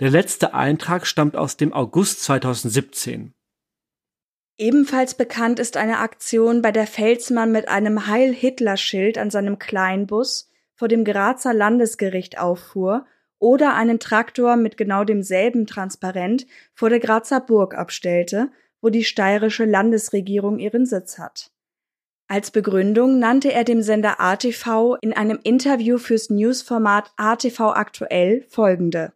Der 0.00 0.10
letzte 0.10 0.54
Eintrag 0.54 1.06
stammt 1.06 1.36
aus 1.36 1.56
dem 1.56 1.72
August 1.72 2.24
2017. 2.24 3.34
Ebenfalls 4.60 5.14
bekannt 5.14 5.58
ist 5.58 5.78
eine 5.78 6.00
Aktion, 6.00 6.60
bei 6.60 6.70
der 6.70 6.86
Felsmann 6.86 7.50
mit 7.50 7.68
einem 7.68 8.06
Heil-Hitler-Schild 8.06 9.16
an 9.16 9.30
seinem 9.30 9.58
Kleinbus 9.58 10.50
vor 10.74 10.86
dem 10.86 11.02
Grazer 11.02 11.54
Landesgericht 11.54 12.38
auffuhr 12.38 13.06
oder 13.38 13.74
einen 13.74 13.98
Traktor 13.98 14.56
mit 14.56 14.76
genau 14.76 15.04
demselben 15.04 15.66
Transparent 15.66 16.46
vor 16.74 16.90
der 16.90 17.00
Grazer 17.00 17.40
Burg 17.40 17.74
abstellte, 17.74 18.50
wo 18.82 18.90
die 18.90 19.04
steirische 19.04 19.64
Landesregierung 19.64 20.58
ihren 20.58 20.84
Sitz 20.84 21.18
hat. 21.18 21.50
Als 22.28 22.50
Begründung 22.50 23.18
nannte 23.18 23.54
er 23.54 23.64
dem 23.64 23.80
Sender 23.80 24.20
ATV 24.20 24.98
in 25.00 25.14
einem 25.14 25.40
Interview 25.42 25.96
fürs 25.96 26.28
Newsformat 26.28 27.10
ATV 27.16 27.60
aktuell 27.60 28.44
folgende 28.50 29.14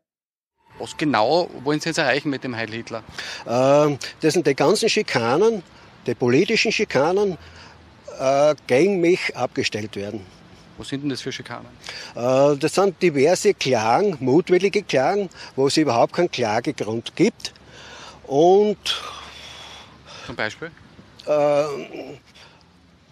was 0.79 0.97
genau 0.97 1.49
wollen 1.63 1.81
Sie 1.81 1.89
jetzt 1.89 1.99
erreichen 1.99 2.31
mit 2.31 2.45
dem 2.45 2.57
Heil 2.57 2.71
Hitler? 2.71 3.03
Äh, 3.45 3.97
das 4.21 4.35
sind 4.35 4.47
die 4.47 4.55
ganzen 4.55 4.89
Schikanen, 4.89 5.63
die 6.07 6.15
politischen 6.15 6.73
Schikanen, 6.73 7.39
äh, 8.19 8.55
gegen 8.67 9.01
mich 9.01 9.37
abgestellt 9.37 9.97
werden. 9.97 10.25
Was 10.77 10.89
sind 10.89 11.03
denn 11.03 11.11
das 11.11 11.21
für 11.21 11.33
Schikanen? 11.33 11.67
Äh, 12.15 12.57
das 12.57 12.75
sind 12.75 13.01
diverse 13.01 13.55
Klagen, 13.55 14.17
mutwillige 14.21 14.83
Klagen, 14.83 15.29
wo 15.57 15.69
es 15.69 15.77
überhaupt 15.77 16.15
keinen 16.15 16.31
Klagegrund 16.31 17.15
gibt. 17.15 17.53
Und. 18.27 18.79
Zum 20.27 20.35
Beispiel? 20.35 20.71
Äh, 21.27 21.65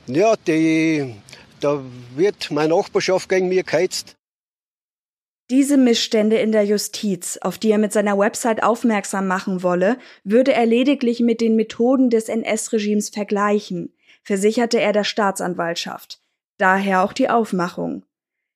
ja, 0.07 0.35
die, 0.47 1.15
da 1.61 1.81
wird 2.17 2.51
meine 2.51 2.75
Nachbarschaft 2.75 3.29
gegen 3.29 3.49
mich 3.49 3.65
geheizt. 3.65 4.17
Diese 5.51 5.77
Missstände 5.77 6.37
in 6.37 6.53
der 6.53 6.65
Justiz, 6.65 7.37
auf 7.37 7.59
die 7.59 7.71
er 7.71 7.79
mit 7.79 7.93
seiner 7.93 8.19
Website 8.19 8.63
aufmerksam 8.63 9.27
machen 9.27 9.63
wolle, 9.63 9.99
würde 10.25 10.53
er 10.53 10.67
lediglich 10.67 11.21
mit 11.21 11.41
den 11.41 11.57
Methoden 11.57 12.11
des 12.11 12.29
NS-Regimes 12.29 13.11
vergleichen, 13.11 13.93
versicherte 14.23 14.81
er 14.81 14.93
der 14.93 15.05
Staatsanwaltschaft. 15.05 16.21
Daher 16.59 17.03
auch 17.03 17.13
die 17.13 17.29
Aufmachung. 17.29 18.05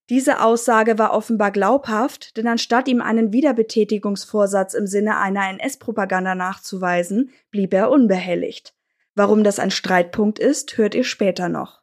Diese 0.09 0.40
Aussage 0.40 0.99
war 0.99 1.12
offenbar 1.12 1.51
glaubhaft, 1.51 2.37
denn 2.37 2.46
anstatt 2.46 2.87
ihm 2.87 3.01
einen 3.01 3.33
Wiederbetätigungsvorsatz 3.33 4.75
im 4.75 4.87
Sinne 4.87 5.18
einer 5.18 5.51
NS-Propaganda 5.51 6.37
nachzuweisen, 6.37 7.33
blieb 7.51 7.75
er 7.75 7.90
unbehelligt. 7.90 8.75
Warum 9.16 9.42
das 9.42 9.59
ein 9.59 9.72
Streitpunkt 9.72 10.38
ist, 10.38 10.79
hört 10.79 10.94
ihr 10.94 11.03
später 11.03 11.49
noch. 11.49 11.83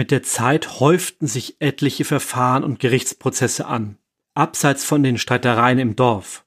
Mit 0.00 0.10
der 0.10 0.22
Zeit 0.22 0.80
häuften 0.80 1.26
sich 1.26 1.56
etliche 1.60 2.06
Verfahren 2.06 2.64
und 2.64 2.80
Gerichtsprozesse 2.80 3.66
an, 3.66 3.98
abseits 4.32 4.82
von 4.82 5.02
den 5.02 5.18
Streitereien 5.18 5.78
im 5.78 5.94
Dorf. 5.94 6.46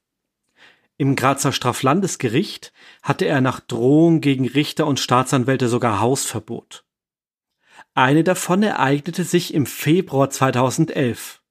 Im 0.97 1.15
Grazer 1.15 1.51
Straflandesgericht 1.51 2.73
hatte 3.03 3.25
er 3.25 3.41
nach 3.41 3.59
Drohung 3.59 4.21
gegen 4.21 4.47
Richter 4.47 4.87
und 4.87 4.99
Staatsanwälte 4.99 5.67
sogar 5.67 6.01
Hausverbot. 6.01 6.83
Eine 7.93 8.23
davon 8.23 8.63
ereignete 8.63 9.23
sich 9.23 9.53
im 9.53 9.67
Februar 9.67 10.31
2011. 10.31 11.43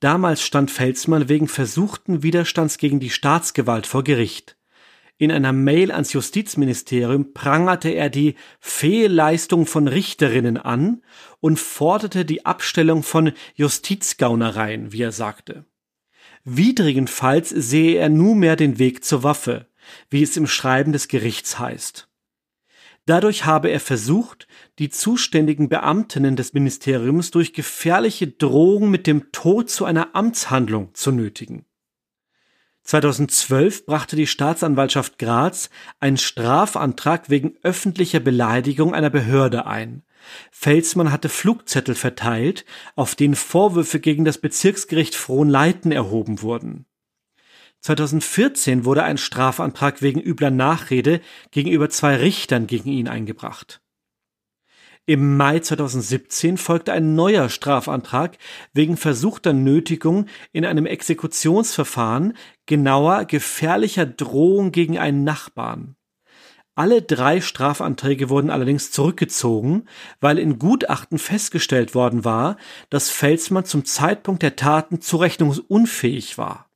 Damals 0.00 0.40
stand 0.40 0.70
Felsmann 0.70 1.28
wegen 1.28 1.48
versuchten 1.48 2.22
Widerstands 2.22 2.78
gegen 2.78 3.00
die 3.00 3.10
Staatsgewalt 3.10 3.86
vor 3.86 4.02
Gericht. 4.02 4.56
In 5.16 5.30
einer 5.30 5.52
Mail 5.52 5.92
ans 5.92 6.12
Justizministerium 6.12 7.34
prangerte 7.34 7.90
er 7.90 8.10
die 8.10 8.34
Fehlleistung 8.58 9.66
von 9.66 9.86
Richterinnen 9.86 10.56
an 10.56 11.02
und 11.40 11.60
forderte 11.60 12.24
die 12.24 12.44
Abstellung 12.44 13.04
von 13.04 13.32
Justizgaunereien, 13.54 14.92
wie 14.92 15.02
er 15.02 15.12
sagte. 15.12 15.66
Widrigenfalls 16.42 17.48
sehe 17.48 17.96
er 17.96 18.08
nunmehr 18.08 18.56
den 18.56 18.78
Weg 18.78 19.04
zur 19.04 19.22
Waffe, 19.22 19.68
wie 20.10 20.22
es 20.22 20.36
im 20.36 20.48
Schreiben 20.48 20.92
des 20.92 21.06
Gerichts 21.08 21.58
heißt. 21.58 22.08
Dadurch 23.06 23.44
habe 23.44 23.70
er 23.70 23.80
versucht, 23.80 24.48
die 24.78 24.88
zuständigen 24.88 25.68
Beamtinnen 25.68 26.36
des 26.36 26.54
Ministeriums 26.54 27.30
durch 27.30 27.52
gefährliche 27.52 28.26
Drohungen 28.26 28.90
mit 28.90 29.06
dem 29.06 29.30
Tod 29.30 29.70
zu 29.70 29.84
einer 29.84 30.16
Amtshandlung 30.16 30.94
zu 30.94 31.12
nötigen. 31.12 31.66
2012 32.84 33.86
brachte 33.86 34.14
die 34.14 34.26
Staatsanwaltschaft 34.26 35.18
Graz 35.18 35.70
einen 36.00 36.18
Strafantrag 36.18 37.30
wegen 37.30 37.56
öffentlicher 37.62 38.20
Beleidigung 38.20 38.94
einer 38.94 39.10
Behörde 39.10 39.66
ein. 39.66 40.02
Felsmann 40.50 41.10
hatte 41.10 41.28
Flugzettel 41.28 41.94
verteilt, 41.94 42.64
auf 42.94 43.14
denen 43.14 43.34
Vorwürfe 43.34 44.00
gegen 44.00 44.24
das 44.24 44.38
Bezirksgericht 44.38 45.14
Frohnleiten 45.14 45.92
erhoben 45.92 46.42
wurden. 46.42 46.86
2014 47.80 48.84
wurde 48.84 49.02
ein 49.02 49.18
Strafantrag 49.18 50.00
wegen 50.00 50.20
übler 50.20 50.50
Nachrede 50.50 51.20
gegenüber 51.50 51.90
zwei 51.90 52.16
Richtern 52.16 52.66
gegen 52.66 52.90
ihn 52.90 53.08
eingebracht. 53.08 53.82
Im 55.06 55.36
Mai 55.36 55.58
2017 55.58 56.56
folgte 56.56 56.94
ein 56.94 57.14
neuer 57.14 57.50
Strafantrag 57.50 58.38
wegen 58.72 58.96
versuchter 58.96 59.52
Nötigung 59.52 60.28
in 60.52 60.64
einem 60.64 60.86
Exekutionsverfahren, 60.86 62.38
genauer 62.66 63.24
gefährlicher 63.24 64.06
Drohung 64.06 64.72
gegen 64.72 64.98
einen 64.98 65.24
Nachbarn. 65.24 65.96
Alle 66.74 67.02
drei 67.02 67.40
Strafanträge 67.40 68.30
wurden 68.30 68.50
allerdings 68.50 68.90
zurückgezogen, 68.90 69.88
weil 70.20 70.38
in 70.38 70.58
Gutachten 70.58 71.18
festgestellt 71.18 71.94
worden 71.94 72.24
war, 72.24 72.56
dass 72.90 73.10
Felsmann 73.10 73.64
zum 73.64 73.84
Zeitpunkt 73.84 74.42
der 74.42 74.56
Taten 74.56 75.00
zurechnungsunfähig 75.00 76.36
war. 76.36 76.68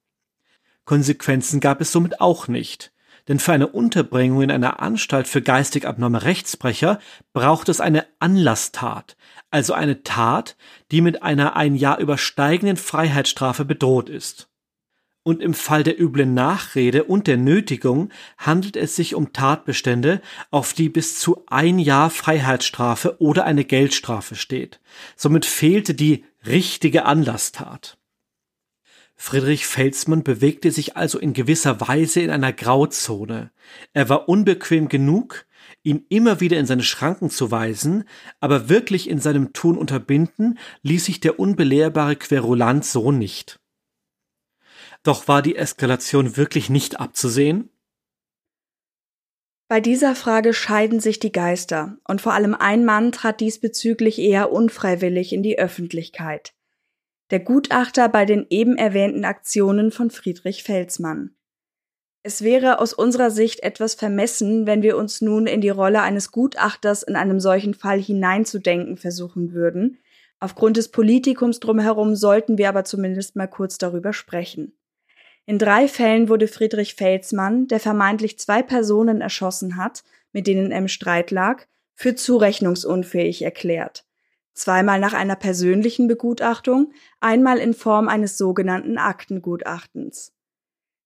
Konsequenzen 0.85 1.59
gab 1.59 1.81
es 1.81 1.91
somit 1.91 2.21
auch 2.21 2.47
nicht 2.47 2.93
denn 3.29 3.39
für 3.39 3.53
eine 3.53 3.69
Unterbringung 3.69 4.43
in 4.43 4.51
einer 4.51 4.81
Anstalt 4.81 5.29
für 5.29 5.43
geistig 5.43 5.87
abnorme 5.87 6.23
Rechtsbrecher 6.23 6.99
braucht 7.35 7.69
es 7.69 7.81
eine 7.81 8.07
Anlasstat, 8.19 9.17
also 9.51 9.75
eine 9.75 10.03
Tat, 10.03 10.57
die 10.91 11.03
mit 11.03 11.23
einer 11.23 11.55
ein 11.55 11.77
Jahr 11.77 11.99
übersteigenden 11.99 12.79
Freiheitsstrafe 12.79 13.67
bedroht 13.67 14.09
ist. 14.09 14.49
Und 15.23 15.43
im 15.43 15.53
Fall 15.53 15.83
der 15.83 16.01
üblen 16.01 16.33
Nachrede 16.33 17.05
und 17.05 17.27
der 17.27 17.37
Nötigung 17.37 18.11
handelt 18.39 18.77
es 18.77 18.97
sich 18.97 19.15
um 19.15 19.33
Tatbestände, 19.33 20.23
auf 20.51 20.73
die 20.73 20.89
bis 20.89 21.19
zu 21.19 21.45
ein 21.47 21.79
Jahr 21.79 22.09
Freiheitsstrafe 22.09 23.21
oder 23.21 23.45
eine 23.45 23.65
Geldstrafe 23.65 24.37
steht. 24.37 24.81
Somit 25.17 25.45
fehlte 25.45 25.93
die 25.95 26.25
richtige 26.47 27.05
Anlasstat. 27.05 27.99
Friedrich 29.21 29.67
Felsmann 29.67 30.23
bewegte 30.23 30.71
sich 30.71 30.97
also 30.97 31.19
in 31.19 31.33
gewisser 31.33 31.81
Weise 31.81 32.21
in 32.21 32.31
einer 32.31 32.53
Grauzone. 32.53 33.51
Er 33.93 34.09
war 34.09 34.29
unbequem 34.29 34.89
genug, 34.89 35.45
ihn 35.83 36.07
immer 36.09 36.41
wieder 36.41 36.57
in 36.57 36.67
seine 36.67 36.85
Schranken 36.85 37.29
zu 37.29 37.51
weisen, 37.51 38.05
aber 38.39 38.69
wirklich 38.69 39.11
in 39.11 39.19
seinem 39.19 39.53
Tun 39.53 39.77
unterbinden 39.77 40.59
ließ 40.83 41.05
sich 41.05 41.19
der 41.19 41.41
unbelehrbare 41.41 42.15
Querulant 42.15 42.85
so 42.85 43.11
nicht. 43.11 43.59
Doch 45.03 45.29
war 45.29 45.43
die 45.43 45.57
Eskalation 45.57 46.37
wirklich 46.37 46.71
nicht 46.71 47.01
abzusehen? 47.01 47.71
Bei 49.69 49.81
dieser 49.81 50.15
Frage 50.15 50.55
scheiden 50.55 50.99
sich 50.99 51.19
die 51.19 51.33
Geister, 51.33 51.99
und 52.07 52.21
vor 52.21 52.33
allem 52.33 52.55
ein 52.55 52.85
Mann 52.85 53.13
trat 53.13 53.41
diesbezüglich 53.41 54.19
eher 54.19 54.51
unfreiwillig 54.51 55.33
in 55.33 55.43
die 55.43 55.59
Öffentlichkeit 55.59 56.55
der 57.31 57.41
Gutachter 57.41 58.09
bei 58.09 58.25
den 58.25 58.47
eben 58.49 58.77
erwähnten 58.77 59.25
Aktionen 59.25 59.91
von 59.91 60.11
Friedrich 60.11 60.63
Felsmann. 60.63 61.35
Es 62.23 62.43
wäre 62.43 62.81
aus 62.81 62.93
unserer 62.93 63.31
Sicht 63.31 63.63
etwas 63.63 63.95
vermessen, 63.95 64.67
wenn 64.67 64.83
wir 64.83 64.97
uns 64.97 65.21
nun 65.21 65.47
in 65.47 65.61
die 65.61 65.69
Rolle 65.69 66.03
eines 66.03 66.33
Gutachters 66.33 67.03
in 67.03 67.17
einem 67.17 67.39
solchen 67.39 67.75
Fall 67.75 68.01
hineinzudenken 68.01 68.97
versuchen 68.97 69.53
würden. 69.53 69.99
Aufgrund 70.41 70.77
des 70.77 70.89
Politikums 70.89 71.61
drumherum 71.61 72.17
sollten 72.17 72.59
wir 72.59 72.69
aber 72.69 72.85
zumindest 72.85 73.37
mal 73.37 73.47
kurz 73.47 73.79
darüber 73.79 74.13
sprechen. 74.13 74.73
In 75.49 75.59
drei 75.59 75.89
Fällen 75.89 76.29
wurde 76.29 76.47
Friedrich 76.47 76.95
Felsmann, 76.95 77.69
der 77.69 77.81
vermeintlich 77.81 78.39
zwei 78.39 78.63
Personen 78.63 79.23
erschossen 79.23 79.79
hat, 79.79 80.05
mit 80.31 80.47
denen 80.47 80.71
er 80.71 80.77
im 80.77 80.89
Streit 80.89 81.31
lag, 81.31 81.65
für 81.95 82.15
zurechnungsunfähig 82.15 83.41
erklärt. 83.41 84.05
zweimal 84.53 85.01
nach 85.01 85.15
einer 85.15 85.37
persönlichen 85.37 86.07
Begutachtung, 86.07 86.93
einmal 87.21 87.59
in 87.59 87.73
Form 87.73 88.09
eines 88.09 88.37
sogenannten 88.37 88.99
Aktengutachtens. 88.99 90.35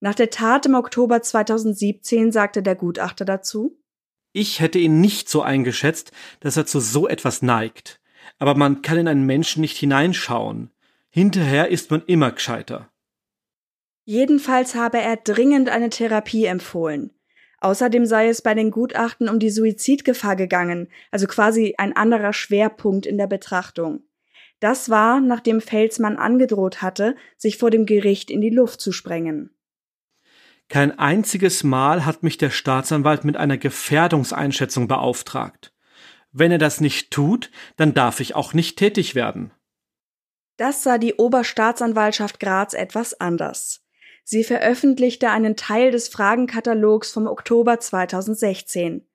Nach 0.00 0.16
der 0.16 0.30
Tat 0.30 0.66
im 0.66 0.74
Oktober 0.74 1.22
2017 1.22 2.32
sagte 2.32 2.64
der 2.64 2.74
Gutachter 2.74 3.24
dazu, 3.24 3.78
ich 4.32 4.58
hätte 4.58 4.80
ihn 4.80 5.00
nicht 5.00 5.28
so 5.28 5.42
eingeschätzt, 5.42 6.10
dass 6.40 6.56
er 6.56 6.66
zu 6.66 6.80
so 6.80 7.06
etwas 7.06 7.42
neigt. 7.42 8.00
Aber 8.40 8.56
man 8.56 8.82
kann 8.82 8.98
in 8.98 9.06
einen 9.06 9.24
Menschen 9.24 9.60
nicht 9.60 9.76
hineinschauen. 9.76 10.72
Hinterher 11.10 11.68
ist 11.68 11.92
man 11.92 12.02
immer 12.06 12.32
gescheiter. 12.32 12.91
Jedenfalls 14.04 14.74
habe 14.74 14.98
er 14.98 15.16
dringend 15.16 15.68
eine 15.68 15.90
Therapie 15.90 16.46
empfohlen. 16.46 17.10
Außerdem 17.60 18.06
sei 18.06 18.28
es 18.28 18.42
bei 18.42 18.54
den 18.54 18.72
Gutachten 18.72 19.28
um 19.28 19.38
die 19.38 19.50
Suizidgefahr 19.50 20.34
gegangen, 20.34 20.88
also 21.12 21.28
quasi 21.28 21.74
ein 21.78 21.94
anderer 21.94 22.32
Schwerpunkt 22.32 23.06
in 23.06 23.18
der 23.18 23.28
Betrachtung. 23.28 24.02
Das 24.58 24.90
war, 24.90 25.20
nachdem 25.20 25.60
Felsmann 25.60 26.16
angedroht 26.16 26.82
hatte, 26.82 27.14
sich 27.36 27.58
vor 27.58 27.70
dem 27.70 27.86
Gericht 27.86 28.30
in 28.30 28.40
die 28.40 28.50
Luft 28.50 28.80
zu 28.80 28.90
sprengen. 28.90 29.54
Kein 30.68 30.98
einziges 30.98 31.62
Mal 31.64 32.04
hat 32.04 32.22
mich 32.22 32.38
der 32.38 32.50
Staatsanwalt 32.50 33.24
mit 33.24 33.36
einer 33.36 33.58
Gefährdungseinschätzung 33.58 34.88
beauftragt. 34.88 35.72
Wenn 36.32 36.50
er 36.50 36.58
das 36.58 36.80
nicht 36.80 37.10
tut, 37.10 37.50
dann 37.76 37.94
darf 37.94 38.20
ich 38.20 38.34
auch 38.34 38.54
nicht 38.54 38.78
tätig 38.78 39.14
werden. 39.14 39.52
Das 40.56 40.82
sah 40.82 40.98
die 40.98 41.14
Oberstaatsanwaltschaft 41.14 42.40
Graz 42.40 42.72
etwas 42.72 43.20
anders. 43.20 43.81
Sie 44.24 44.44
veröffentlichte 44.44 45.30
einen 45.30 45.56
Teil 45.56 45.90
des 45.90 46.08
Fragenkatalogs 46.08 47.10
vom 47.10 47.26
Oktober 47.26 47.80
2016. 47.80 49.06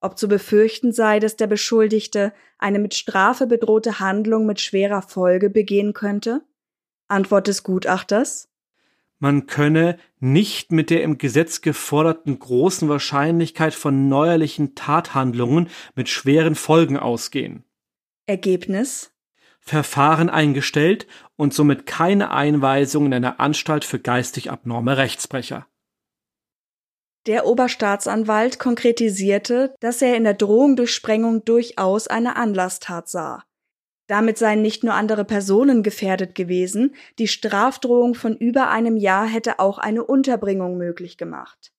Ob 0.00 0.18
zu 0.18 0.28
befürchten 0.28 0.92
sei, 0.92 1.20
dass 1.20 1.36
der 1.36 1.46
Beschuldigte 1.46 2.32
eine 2.58 2.78
mit 2.78 2.94
Strafe 2.94 3.46
bedrohte 3.46 4.00
Handlung 4.00 4.46
mit 4.46 4.60
schwerer 4.60 5.02
Folge 5.02 5.50
begehen 5.50 5.92
könnte? 5.92 6.42
Antwort 7.08 7.46
des 7.46 7.62
Gutachters 7.62 8.48
man 9.18 9.46
könne 9.46 9.98
nicht 10.20 10.72
mit 10.72 10.90
der 10.90 11.02
im 11.02 11.16
Gesetz 11.16 11.62
geforderten 11.62 12.38
großen 12.38 12.88
Wahrscheinlichkeit 12.88 13.72
von 13.72 14.08
neuerlichen 14.08 14.74
Tathandlungen 14.74 15.70
mit 15.94 16.08
schweren 16.08 16.54
Folgen 16.54 16.98
ausgehen. 16.98 17.64
Ergebnis 18.26 19.12
Verfahren 19.66 20.30
eingestellt 20.30 21.08
und 21.34 21.52
somit 21.52 21.86
keine 21.86 22.30
Einweisung 22.30 23.06
in 23.06 23.14
eine 23.14 23.40
Anstalt 23.40 23.84
für 23.84 23.98
geistig 23.98 24.50
abnorme 24.50 24.96
Rechtsbrecher. 24.96 25.66
Der 27.26 27.46
Oberstaatsanwalt 27.46 28.60
konkretisierte, 28.60 29.74
dass 29.80 30.00
er 30.00 30.16
in 30.16 30.22
der 30.22 30.34
Drohung 30.34 30.76
durch 30.76 30.94
Sprengung 30.94 31.44
durchaus 31.44 32.06
eine 32.06 32.36
Anlasstat 32.36 33.08
sah. 33.08 33.42
Damit 34.06 34.38
seien 34.38 34.62
nicht 34.62 34.84
nur 34.84 34.94
andere 34.94 35.24
Personen 35.24 35.82
gefährdet 35.82 36.36
gewesen, 36.36 36.94
die 37.18 37.26
Strafdrohung 37.26 38.14
von 38.14 38.36
über 38.36 38.70
einem 38.70 38.96
Jahr 38.96 39.26
hätte 39.26 39.58
auch 39.58 39.78
eine 39.78 40.04
Unterbringung 40.04 40.78
möglich 40.78 41.18
gemacht. 41.18 41.72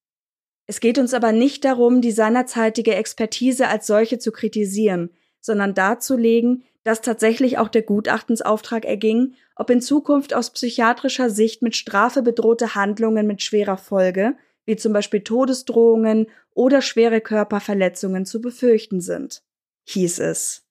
Es 0.65 0.81
geht 0.81 0.99
uns 0.99 1.13
aber 1.13 1.31
nicht 1.31 1.63
darum, 1.63 2.01
die 2.01 2.11
seinerzeitige 2.11 2.95
Expertise 2.95 3.69
als 3.69 3.87
solche 3.87 4.19
zu 4.19 4.33
kritisieren, 4.33 5.11
sondern 5.39 5.73
darzulegen, 5.73 6.65
dass 6.87 7.01
tatsächlich 7.01 7.57
auch 7.57 7.67
der 7.67 7.81
Gutachtensauftrag 7.81 8.85
erging, 8.85 9.35
ob 9.57 9.69
in 9.69 9.81
Zukunft 9.81 10.33
aus 10.33 10.51
psychiatrischer 10.51 11.29
Sicht 11.29 11.61
mit 11.61 11.75
Strafe 11.75 12.21
bedrohte 12.21 12.75
Handlungen 12.75 13.27
mit 13.27 13.43
schwerer 13.43 13.75
Folge, 13.75 14.37
wie 14.63 14.77
zum 14.77 14.93
Beispiel 14.93 15.19
Todesdrohungen 15.19 16.27
oder 16.53 16.81
schwere 16.81 17.19
Körperverletzungen 17.19 18.25
zu 18.25 18.39
befürchten 18.39 19.01
sind. 19.01 19.43
Hieß 19.83 20.19
es. 20.19 20.63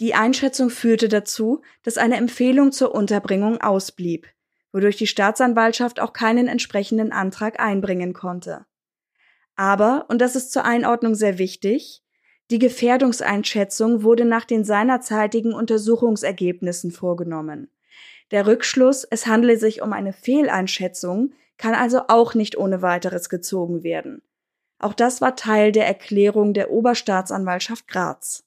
Die 0.00 0.14
Einschätzung 0.14 0.70
führte 0.70 1.08
dazu, 1.08 1.62
dass 1.82 1.98
eine 1.98 2.16
Empfehlung 2.16 2.70
zur 2.70 2.94
Unterbringung 2.94 3.60
ausblieb, 3.60 4.28
wodurch 4.70 4.98
die 4.98 5.08
Staatsanwaltschaft 5.08 5.98
auch 5.98 6.12
keinen 6.12 6.46
entsprechenden 6.46 7.10
Antrag 7.10 7.58
einbringen 7.58 8.12
konnte. 8.12 8.66
Aber, 9.56 10.06
und 10.08 10.20
das 10.20 10.36
ist 10.36 10.52
zur 10.52 10.64
Einordnung 10.64 11.16
sehr 11.16 11.38
wichtig, 11.38 12.03
die 12.50 12.58
Gefährdungseinschätzung 12.58 14.02
wurde 14.02 14.24
nach 14.24 14.44
den 14.44 14.64
seinerzeitigen 14.64 15.54
Untersuchungsergebnissen 15.54 16.90
vorgenommen. 16.90 17.70
Der 18.30 18.46
Rückschluss, 18.46 19.04
es 19.04 19.26
handle 19.26 19.56
sich 19.56 19.82
um 19.82 19.92
eine 19.92 20.12
Fehleinschätzung, 20.12 21.32
kann 21.56 21.74
also 21.74 22.02
auch 22.08 22.34
nicht 22.34 22.58
ohne 22.58 22.82
weiteres 22.82 23.28
gezogen 23.28 23.82
werden. 23.82 24.22
Auch 24.78 24.92
das 24.92 25.20
war 25.20 25.36
Teil 25.36 25.72
der 25.72 25.86
Erklärung 25.86 26.52
der 26.52 26.70
Oberstaatsanwaltschaft 26.70 27.88
Graz. 27.88 28.44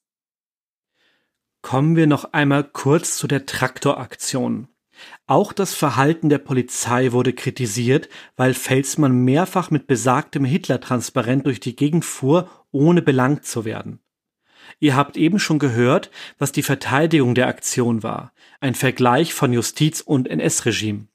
Kommen 1.62 1.96
wir 1.96 2.06
noch 2.06 2.32
einmal 2.32 2.64
kurz 2.64 3.16
zu 3.16 3.26
der 3.26 3.46
Traktoraktion. 3.46 4.68
Auch 5.26 5.52
das 5.52 5.74
Verhalten 5.74 6.28
der 6.28 6.38
Polizei 6.38 7.12
wurde 7.12 7.32
kritisiert, 7.32 8.08
weil 8.36 8.54
Felsmann 8.54 9.24
mehrfach 9.24 9.70
mit 9.70 9.86
besagtem 9.86 10.44
Hitler-Transparent 10.44 11.46
durch 11.46 11.60
die 11.60 11.76
Gegend 11.76 12.04
fuhr, 12.04 12.48
ohne 12.70 13.02
belangt 13.02 13.44
zu 13.44 13.64
werden. 13.64 14.00
Ihr 14.80 14.96
habt 14.96 15.16
eben 15.16 15.38
schon 15.38 15.58
gehört, 15.58 16.10
was 16.38 16.52
die 16.52 16.62
Verteidigung 16.62 17.34
der 17.34 17.48
Aktion 17.48 18.02
war. 18.02 18.32
Ein 18.60 18.74
Vergleich 18.74 19.34
von 19.34 19.52
Justiz 19.52 20.00
und 20.00 20.28
NS-Regime. 20.28 21.08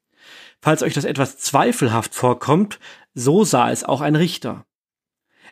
Falls 0.61 0.81
euch 0.81 0.93
das 0.93 1.05
etwas 1.05 1.37
zweifelhaft 1.37 2.15
vorkommt, 2.15 2.79
so 3.13 3.43
sah 3.43 3.69
es 3.69 3.83
auch 3.83 4.01
ein 4.01 4.15
Richter. 4.15 4.65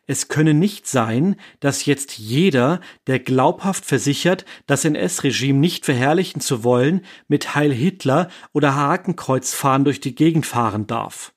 Es 0.07 0.27
könne 0.27 0.53
nicht 0.53 0.87
sein, 0.87 1.35
dass 1.59 1.85
jetzt 1.85 2.17
jeder, 2.17 2.81
der 3.07 3.19
glaubhaft 3.19 3.85
versichert, 3.85 4.45
das 4.65 4.83
NS-Regime 4.83 5.59
nicht 5.59 5.85
verherrlichen 5.85 6.41
zu 6.41 6.63
wollen, 6.63 7.05
mit 7.27 7.55
Heil 7.55 7.71
Hitler 7.71 8.29
oder 8.51 8.75
Hakenkreuzfahren 8.75 9.85
durch 9.85 9.99
die 9.99 10.15
Gegend 10.15 10.45
fahren 10.45 10.87
darf. 10.87 11.33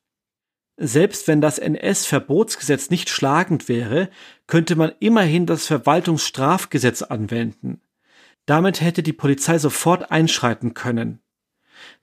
Selbst 0.77 1.29
wenn 1.29 1.41
das 1.41 1.59
NS-Verbotsgesetz 1.59 2.91
nicht 2.91 3.09
schlagend 3.09 3.69
wäre, 3.69 4.11
könnte 4.47 4.75
man 4.75 4.93
immerhin 4.99 5.47
das 5.47 5.67
Verwaltungsstrafgesetz 5.67 7.03
anwenden. 7.03 7.81
Damit 8.47 8.81
hätte 8.81 9.03
die 9.03 9.13
Polizei 9.13 9.59
sofort 9.59 10.11
einschreiten 10.11 10.75
können. 10.75 11.21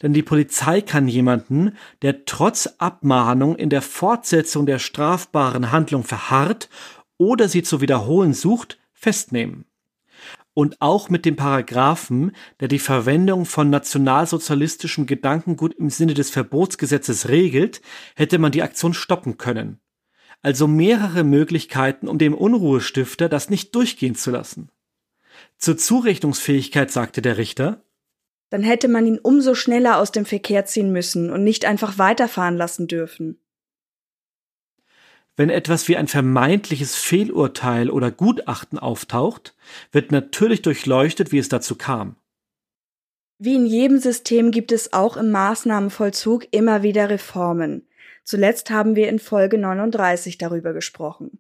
Denn 0.02 0.14
die 0.14 0.24
Polizei 0.24 0.82
kann 0.82 1.08
jemanden, 1.08 1.78
der 2.02 2.26
trotz 2.26 2.68
Abmahnung 2.80 3.56
in 3.56 3.70
der 3.70 3.82
Fortsetzung 3.82 4.66
der 4.66 4.80
strafbaren 4.80 5.72
Handlung 5.72 6.04
verharrt 6.04 6.70
oder 7.18 7.48
sie 7.48 7.62
zu 7.62 7.82
wiederholen 7.82 8.34
sucht, 8.34 8.80
festnehmen. 8.94 9.66
Und 10.54 10.82
auch 10.82 11.10
mit 11.10 11.26
dem 11.26 11.36
Paragraphen, 11.36 12.34
der 12.60 12.68
die 12.68 12.80
Verwendung 12.80 13.46
von 13.46 13.70
nationalsozialistischem 13.70 15.06
Gedankengut 15.06 15.74
im 15.76 15.90
Sinne 15.90 16.14
des 16.14 16.30
Verbotsgesetzes 16.30 17.30
regelt, 17.30 17.82
hätte 18.16 18.38
man 18.38 18.52
die 18.52 18.64
Aktion 18.64 18.94
stoppen 18.94 19.38
können. 19.38 19.80
Also 20.42 20.68
mehrere 20.68 21.24
Möglichkeiten, 21.24 22.08
um 22.08 22.18
dem 22.18 22.34
Unruhestifter 22.34 23.30
das 23.30 23.50
nicht 23.50 23.76
durchgehen 23.76 24.16
zu 24.16 24.32
lassen. 24.32 24.70
Zur 25.58 25.78
Zurechnungsfähigkeit 25.78 26.92
sagte 26.92 27.22
der 27.22 27.38
Richter, 27.38 27.84
dann 28.52 28.62
hätte 28.62 28.88
man 28.90 29.08
ihn 29.08 29.18
umso 29.18 29.56
schneller 29.56 29.98
aus 29.98 30.12
dem 30.12 30.26
Verkehr 30.26 30.66
ziehen 30.66 30.92
müssen 30.92 31.32
und 31.32 31.44
nicht 31.44 31.66
einfach 31.66 31.98
weiterfahren 31.98 32.58
lassen 32.58 32.88
dürfen. 32.88 33.40
Wenn 35.38 35.50
etwas 35.50 35.88
wie 35.88 35.96
ein 35.96 36.10
vermeintliches 36.10 36.96
Fehlurteil 36.96 37.90
oder 37.90 38.12
Gutachten 38.12 38.78
auftaucht, 38.78 39.56
wird 39.92 40.12
natürlich 40.12 40.62
durchleuchtet, 40.62 41.32
wie 41.32 41.40
es 41.40 41.48
dazu 41.50 41.76
kam. 41.76 42.18
Wie 43.40 43.56
in 43.56 43.66
jedem 43.66 43.98
System 43.98 44.52
gibt 44.52 44.72
es 44.72 44.92
auch 44.92 45.18
im 45.18 45.32
Maßnahmenvollzug 45.32 46.48
immer 46.52 46.84
wieder 46.84 47.10
Reformen. 47.10 47.88
Zuletzt 48.24 48.70
haben 48.70 48.96
wir 48.96 49.08
in 49.08 49.18
Folge 49.18 49.58
39 49.58 50.38
darüber 50.38 50.74
gesprochen. 50.74 51.40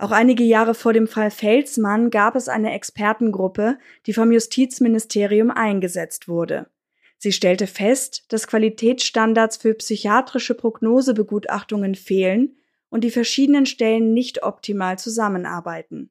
Auch 0.00 0.12
einige 0.12 0.44
Jahre 0.44 0.72
vor 0.72 0.94
dem 0.94 1.06
Fall 1.06 1.30
Felsmann 1.30 2.08
gab 2.08 2.34
es 2.34 2.48
eine 2.48 2.72
Expertengruppe, 2.72 3.76
die 4.06 4.14
vom 4.14 4.32
Justizministerium 4.32 5.50
eingesetzt 5.50 6.26
wurde. 6.26 6.70
Sie 7.18 7.32
stellte 7.32 7.66
fest, 7.66 8.24
dass 8.28 8.46
Qualitätsstandards 8.46 9.58
für 9.58 9.74
psychiatrische 9.74 10.54
Prognosebegutachtungen 10.54 11.96
fehlen 11.96 12.56
und 12.88 13.04
die 13.04 13.10
verschiedenen 13.10 13.66
Stellen 13.66 14.14
nicht 14.14 14.42
optimal 14.42 14.98
zusammenarbeiten. 14.98 16.08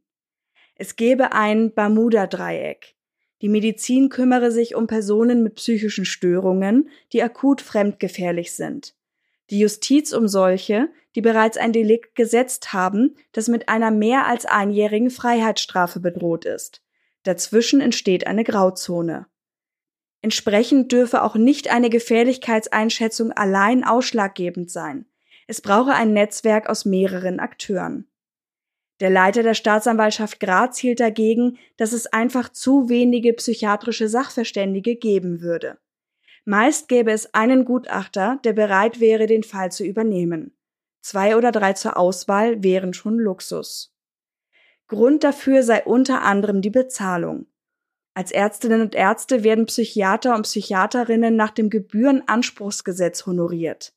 Es 0.75 0.95
gebe 0.95 1.31
ein 1.31 1.73
Bermuda-Dreieck. 1.73 2.93
Die 3.41 3.49
Medizin 3.49 4.09
kümmere 4.09 4.51
sich 4.51 4.75
um 4.75 4.85
Personen 4.85 5.41
mit 5.41 5.55
psychischen 5.55 6.05
Störungen, 6.05 6.89
die 7.11 7.23
akut 7.23 7.59
fremdgefährlich 7.59 8.51
sind 8.51 8.93
die 9.49 9.59
Justiz 9.59 10.13
um 10.13 10.27
solche, 10.27 10.89
die 11.15 11.21
bereits 11.21 11.57
ein 11.57 11.73
Delikt 11.73 12.15
gesetzt 12.15 12.73
haben, 12.73 13.15
das 13.31 13.47
mit 13.47 13.69
einer 13.69 13.91
mehr 13.91 14.27
als 14.27 14.45
einjährigen 14.45 15.09
Freiheitsstrafe 15.09 15.99
bedroht 15.99 16.45
ist. 16.45 16.81
Dazwischen 17.23 17.81
entsteht 17.81 18.27
eine 18.27 18.43
Grauzone. 18.43 19.27
Entsprechend 20.21 20.91
dürfe 20.91 21.23
auch 21.23 21.35
nicht 21.35 21.71
eine 21.71 21.89
Gefährlichkeitseinschätzung 21.89 23.31
allein 23.31 23.83
ausschlaggebend 23.83 24.69
sein. 24.69 25.05
Es 25.47 25.61
brauche 25.61 25.93
ein 25.93 26.13
Netzwerk 26.13 26.69
aus 26.69 26.85
mehreren 26.85 27.39
Akteuren. 27.39 28.07
Der 28.99 29.09
Leiter 29.09 29.43
der 29.43 29.53
Staatsanwaltschaft 29.53 30.39
Graz 30.39 30.77
hielt 30.77 30.99
dagegen, 30.99 31.57
dass 31.77 31.93
es 31.93 32.07
einfach 32.07 32.49
zu 32.49 32.89
wenige 32.89 33.33
psychiatrische 33.33 34.09
Sachverständige 34.09 34.97
geben 34.97 35.41
würde. 35.41 35.77
Meist 36.45 36.87
gäbe 36.87 37.11
es 37.11 37.33
einen 37.33 37.65
Gutachter, 37.65 38.39
der 38.43 38.53
bereit 38.53 38.99
wäre, 38.99 39.27
den 39.27 39.43
Fall 39.43 39.71
zu 39.71 39.83
übernehmen. 39.83 40.55
Zwei 41.01 41.37
oder 41.37 41.51
drei 41.51 41.73
zur 41.73 41.97
Auswahl 41.97 42.63
wären 42.63 42.93
schon 42.93 43.17
Luxus. 43.17 43.95
Grund 44.87 45.23
dafür 45.23 45.63
sei 45.63 45.83
unter 45.83 46.23
anderem 46.23 46.61
die 46.61 46.71
Bezahlung. 46.71 47.45
Als 48.15 48.31
Ärztinnen 48.31 48.81
und 48.81 48.95
Ärzte 48.95 49.43
werden 49.43 49.67
Psychiater 49.67 50.35
und 50.35 50.41
Psychiaterinnen 50.43 51.35
nach 51.35 51.51
dem 51.51 51.69
Gebührenanspruchsgesetz 51.69 53.25
honoriert. 53.25 53.93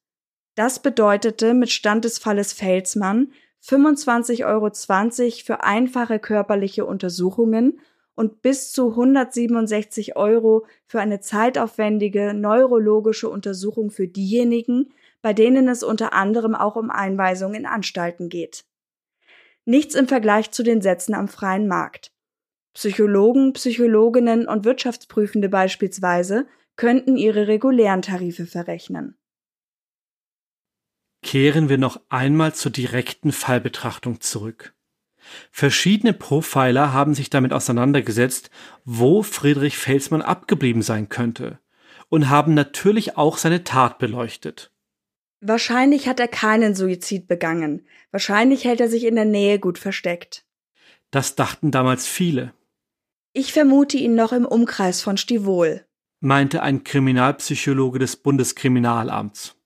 Das 0.55 0.81
bedeutete 0.81 1.55
mit 1.55 1.71
Stand 1.71 2.05
des 2.05 2.19
Falles 2.19 2.53
Felsmann 2.53 3.33
25,20 3.65 4.47
Euro 4.47 5.43
für 5.43 5.65
einfache 5.65 6.19
körperliche 6.19 6.85
Untersuchungen 6.85 7.81
und 8.15 8.43
bis 8.43 8.73
zu 8.73 8.91
167 8.91 10.17
Euro 10.17 10.67
für 10.87 11.01
eine 11.01 11.21
zeitaufwendige 11.21 12.35
neurologische 12.35 13.29
Untersuchung 13.29 13.91
für 13.91 14.09
diejenigen, 14.09 14.93
bei 15.23 15.33
denen 15.33 15.69
es 15.69 15.83
unter 15.83 16.13
anderem 16.13 16.55
auch 16.55 16.77
um 16.77 16.91
Einweisung 16.91 17.55
in 17.55 17.67
Anstalten 17.67 18.29
geht. 18.29 18.65
Nichts 19.65 19.95
im 19.95 20.09
Vergleich 20.09 20.51
zu 20.51 20.63
den 20.63 20.83
Sätzen 20.83 21.15
am 21.15 21.29
freien 21.29 21.69
Markt. 21.69 22.13
Psychologen, 22.75 23.53
Psychologinnen 23.53 24.49
und 24.49 24.65
Wirtschaftsprüfende 24.65 25.49
beispielsweise 25.49 26.47
könnten 26.77 27.17
ihre 27.17 27.47
regulären 27.47 28.03
Tarife 28.03 28.47
verrechnen. 28.47 29.17
Kehren 31.23 31.69
wir 31.69 31.79
noch 31.79 32.01
einmal 32.09 32.55
zur 32.55 32.73
direkten 32.73 33.31
Fallbetrachtung 33.31 34.21
zurück. 34.21 34.75
Verschiedene 35.51 36.13
Profiler 36.13 36.93
haben 36.93 37.15
sich 37.15 37.31
damit 37.31 37.53
auseinandergesetzt, 37.53 38.51
wo 38.85 39.23
Friedrich 39.23 39.77
Felsmann 39.77 40.23
abgeblieben 40.23 40.83
sein 40.83 41.09
könnte 41.09 41.59
und 42.09 42.29
haben 42.29 42.55
natürlich 42.55 43.17
auch 43.17 43.39
seine 43.39 43.65
Tat 43.65 43.99
beleuchtet. 43.99 44.71
Wahrscheinlich 45.41 46.09
hat 46.09 46.21
er 46.21 46.29
keinen 46.29 46.75
Suizid 46.75 47.27
begangen. 47.27 47.87
Wahrscheinlich 48.11 48.65
hält 48.65 48.81
er 48.81 48.89
sich 48.89 49.05
in 49.05 49.17
der 49.17 49.25
Nähe 49.25 49.59
gut 49.59 49.79
versteckt. 49.79 50.45
Das 51.11 51.35
dachten 51.37 51.71
damals 51.71 52.07
viele. 52.07 52.53
Ich 53.33 53.53
vermute 53.53 53.97
ihn 53.97 54.15
noch 54.15 54.33
im 54.33 54.45
Umkreis 54.45 55.01
von 55.01 55.17
Stivol, 55.17 55.87
meinte 56.21 56.63
ein 56.63 56.85
Kriminalpsychologe 56.85 57.99
des 57.99 58.17
Bundeskriminalamts. 58.17 59.57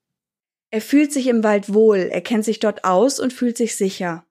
Er 0.70 0.80
fühlt 0.80 1.12
sich 1.12 1.26
im 1.28 1.42
Wald 1.42 1.72
wohl, 1.72 1.98
er 1.98 2.20
kennt 2.20 2.44
sich 2.44 2.61
dort 2.61 2.84
aus 2.84 3.18
und 3.18 3.32
fühlt 3.32 3.57
sich 3.57 3.76
sicher. 3.76 4.25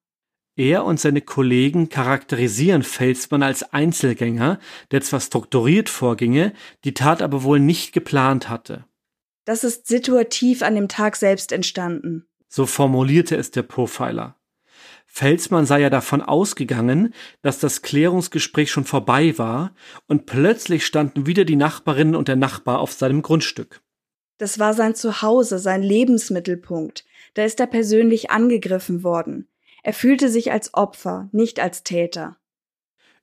Er 0.58 0.86
und 0.86 1.00
seine 1.00 1.22
Kollegen 1.22 1.90
charakterisieren 1.90 2.84
Felsmann 2.84 3.44
als 3.44 3.74
Einzelgänger, 3.74 4.60
der 4.92 5.02
zwar 5.02 5.20
strukturiert 5.20 5.90
vorginge, 5.90 6.54
die 6.86 6.94
Tat 6.94 7.22
aber 7.22 7.44
wohl 7.44 7.60
nicht 7.60 7.92
geplant 7.92 8.50
hatte. 8.50 8.86
Das 9.44 9.64
ist 9.64 9.88
situativ 9.88 10.62
an 10.64 10.76
dem 10.76 10.88
Tag 10.88 11.18
selbst 11.18 11.52
entstanden. 11.52 12.26
So 12.48 12.66
formulierte 12.66 13.36
es 13.36 13.52
der 13.52 13.64
Profiler. 13.64 14.38
Felsmann 15.06 15.66
sei 15.66 15.82
ja 15.82 15.90
davon 15.90 16.22
ausgegangen, 16.22 17.14
dass 17.42 17.60
das 17.60 17.82
Klärungsgespräch 17.82 18.72
schon 18.72 18.86
vorbei 18.86 19.38
war, 19.38 19.74
und 20.08 20.26
plötzlich 20.26 20.86
standen 20.86 21.26
wieder 21.26 21.46
die 21.46 21.56
Nachbarinnen 21.56 22.16
und 22.16 22.28
der 22.28 22.36
Nachbar 22.36 22.80
auf 22.80 22.92
seinem 22.92 23.22
Grundstück. 23.22 23.82
Das 24.38 24.60
war 24.60 24.74
sein 24.74 24.96
Zuhause, 24.96 25.60
sein 25.60 25.84
Lebensmittelpunkt. 25.84 27.06
Da 27.34 27.44
ist 27.44 27.60
er 27.60 27.68
persönlich 27.68 28.32
angegriffen 28.32 29.04
worden. 29.04 29.48
Er 29.86 29.94
fühlte 29.94 30.30
sich 30.30 30.52
als 30.52 30.74
Opfer, 30.74 31.30
nicht 31.32 31.60
als 31.60 31.84
Täter. 31.84 32.38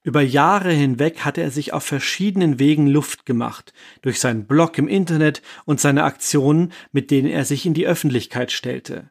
Über 0.04 0.20
Jahre 0.22 0.70
hinweg 0.70 1.24
hatte 1.24 1.40
er 1.42 1.50
sich 1.50 1.72
auf 1.72 1.82
verschiedenen 1.82 2.60
Wegen 2.60 2.86
Luft 2.86 3.26
gemacht, 3.26 3.72
durch 4.00 4.20
seinen 4.20 4.46
Blog 4.46 4.78
im 4.78 4.86
Internet 4.86 5.42
und 5.64 5.80
seine 5.80 6.04
Aktionen, 6.04 6.72
mit 6.92 7.10
denen 7.10 7.26
er 7.26 7.44
sich 7.44 7.66
in 7.66 7.74
die 7.74 7.88
Öffentlichkeit 7.88 8.52
stellte. 8.52 9.10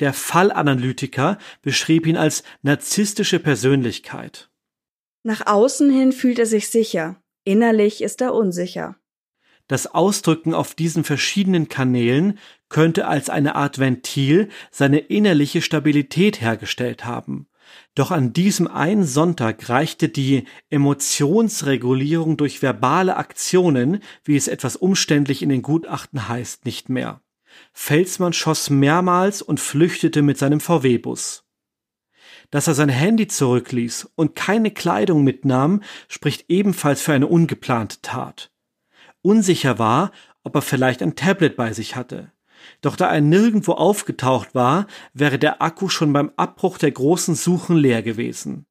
Der 0.00 0.14
Fallanalytiker 0.14 1.36
beschrieb 1.60 2.06
ihn 2.06 2.16
als 2.16 2.44
narzisstische 2.62 3.40
Persönlichkeit. 3.40 4.48
Nach 5.22 5.46
außen 5.46 5.90
hin 5.90 6.12
fühlt 6.12 6.38
er 6.38 6.46
sich 6.46 6.70
sicher, 6.70 7.22
innerlich 7.44 8.00
ist 8.00 8.22
er 8.22 8.32
unsicher. 8.32 8.96
Das 9.68 9.86
Ausdrücken 9.86 10.54
auf 10.54 10.74
diesen 10.74 11.04
verschiedenen 11.04 11.68
Kanälen 11.68 12.38
könnte 12.70 13.06
als 13.06 13.28
eine 13.28 13.54
Art 13.54 13.78
Ventil 13.78 14.48
seine 14.70 14.98
innerliche 14.98 15.60
Stabilität 15.60 16.40
hergestellt 16.40 17.04
haben. 17.04 17.46
Doch 17.94 18.10
an 18.10 18.32
diesem 18.32 18.66
einen 18.66 19.04
Sonntag 19.04 19.68
reichte 19.68 20.08
die 20.08 20.44
Emotionsregulierung 20.70 22.36
durch 22.36 22.62
verbale 22.62 23.16
Aktionen, 23.16 24.00
wie 24.24 24.36
es 24.36 24.48
etwas 24.48 24.76
umständlich 24.76 25.42
in 25.42 25.50
den 25.50 25.62
Gutachten 25.62 26.28
heißt, 26.28 26.64
nicht 26.64 26.88
mehr. 26.88 27.20
Felsmann 27.72 28.32
schoss 28.32 28.70
mehrmals 28.70 29.42
und 29.42 29.60
flüchtete 29.60 30.22
mit 30.22 30.38
seinem 30.38 30.60
VW-Bus. 30.60 31.44
Dass 32.50 32.66
er 32.66 32.74
sein 32.74 32.88
Handy 32.88 33.28
zurückließ 33.28 34.10
und 34.16 34.34
keine 34.34 34.70
Kleidung 34.70 35.22
mitnahm, 35.22 35.82
spricht 36.08 36.46
ebenfalls 36.48 37.02
für 37.02 37.12
eine 37.12 37.26
ungeplante 37.26 38.00
Tat 38.02 38.50
unsicher 39.22 39.78
war, 39.78 40.12
ob 40.42 40.54
er 40.54 40.62
vielleicht 40.62 41.02
ein 41.02 41.16
Tablet 41.16 41.56
bei 41.56 41.72
sich 41.72 41.96
hatte. 41.96 42.32
Doch 42.80 42.96
da 42.96 43.12
er 43.12 43.20
nirgendwo 43.20 43.72
aufgetaucht 43.72 44.54
war, 44.54 44.86
wäre 45.12 45.38
der 45.38 45.62
Akku 45.62 45.88
schon 45.88 46.12
beim 46.12 46.32
Abbruch 46.36 46.78
der 46.78 46.90
großen 46.90 47.34
Suchen 47.34 47.76
leer 47.76 48.02
gewesen. 48.02 48.66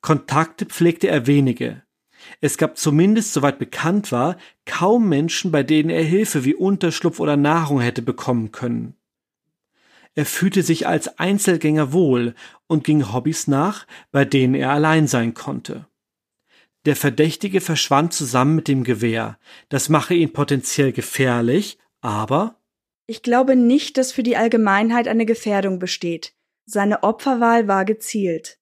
Kontakte 0.00 0.66
pflegte 0.66 1.08
er 1.08 1.26
wenige. 1.26 1.82
Es 2.40 2.58
gab 2.58 2.76
zumindest, 2.76 3.32
soweit 3.32 3.58
bekannt 3.58 4.12
war, 4.12 4.36
kaum 4.66 5.08
Menschen, 5.08 5.50
bei 5.50 5.62
denen 5.62 5.90
er 5.90 6.04
Hilfe 6.04 6.44
wie 6.44 6.54
Unterschlupf 6.54 7.20
oder 7.20 7.36
Nahrung 7.36 7.80
hätte 7.80 8.02
bekommen 8.02 8.52
können. 8.52 8.94
Er 10.14 10.26
fühlte 10.26 10.62
sich 10.62 10.86
als 10.86 11.18
Einzelgänger 11.18 11.92
wohl 11.92 12.34
und 12.66 12.84
ging 12.84 13.12
Hobbys 13.12 13.46
nach, 13.46 13.86
bei 14.10 14.24
denen 14.24 14.54
er 14.54 14.70
allein 14.70 15.06
sein 15.06 15.34
konnte. 15.34 15.86
Der 16.84 16.96
Verdächtige 16.96 17.60
verschwand 17.60 18.12
zusammen 18.12 18.56
mit 18.56 18.66
dem 18.66 18.84
Gewehr. 18.84 19.38
Das 19.68 19.88
mache 19.88 20.14
ihn 20.14 20.32
potenziell 20.32 20.92
gefährlich, 20.92 21.78
aber 22.00 22.59
ich 23.10 23.22
glaube 23.22 23.56
nicht, 23.56 23.98
dass 23.98 24.12
für 24.12 24.22
die 24.22 24.36
Allgemeinheit 24.36 25.08
eine 25.08 25.26
Gefährdung 25.26 25.80
besteht. 25.80 26.32
Seine 26.64 27.02
Opferwahl 27.02 27.66
war 27.66 27.84
gezielt. 27.84 28.60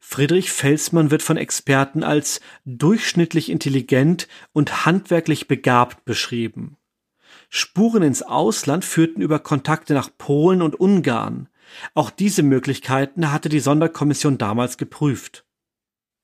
Friedrich 0.00 0.50
Felsmann 0.50 1.12
wird 1.12 1.22
von 1.22 1.36
Experten 1.36 2.02
als 2.02 2.40
durchschnittlich 2.64 3.48
intelligent 3.50 4.26
und 4.52 4.84
handwerklich 4.84 5.46
begabt 5.46 6.04
beschrieben. 6.04 6.78
Spuren 7.48 8.02
ins 8.02 8.22
Ausland 8.22 8.84
führten 8.84 9.22
über 9.22 9.38
Kontakte 9.38 9.94
nach 9.94 10.10
Polen 10.18 10.60
und 10.60 10.74
Ungarn. 10.74 11.48
Auch 11.94 12.10
diese 12.10 12.42
Möglichkeiten 12.42 13.30
hatte 13.30 13.48
die 13.48 13.60
Sonderkommission 13.60 14.36
damals 14.36 14.78
geprüft. 14.78 15.46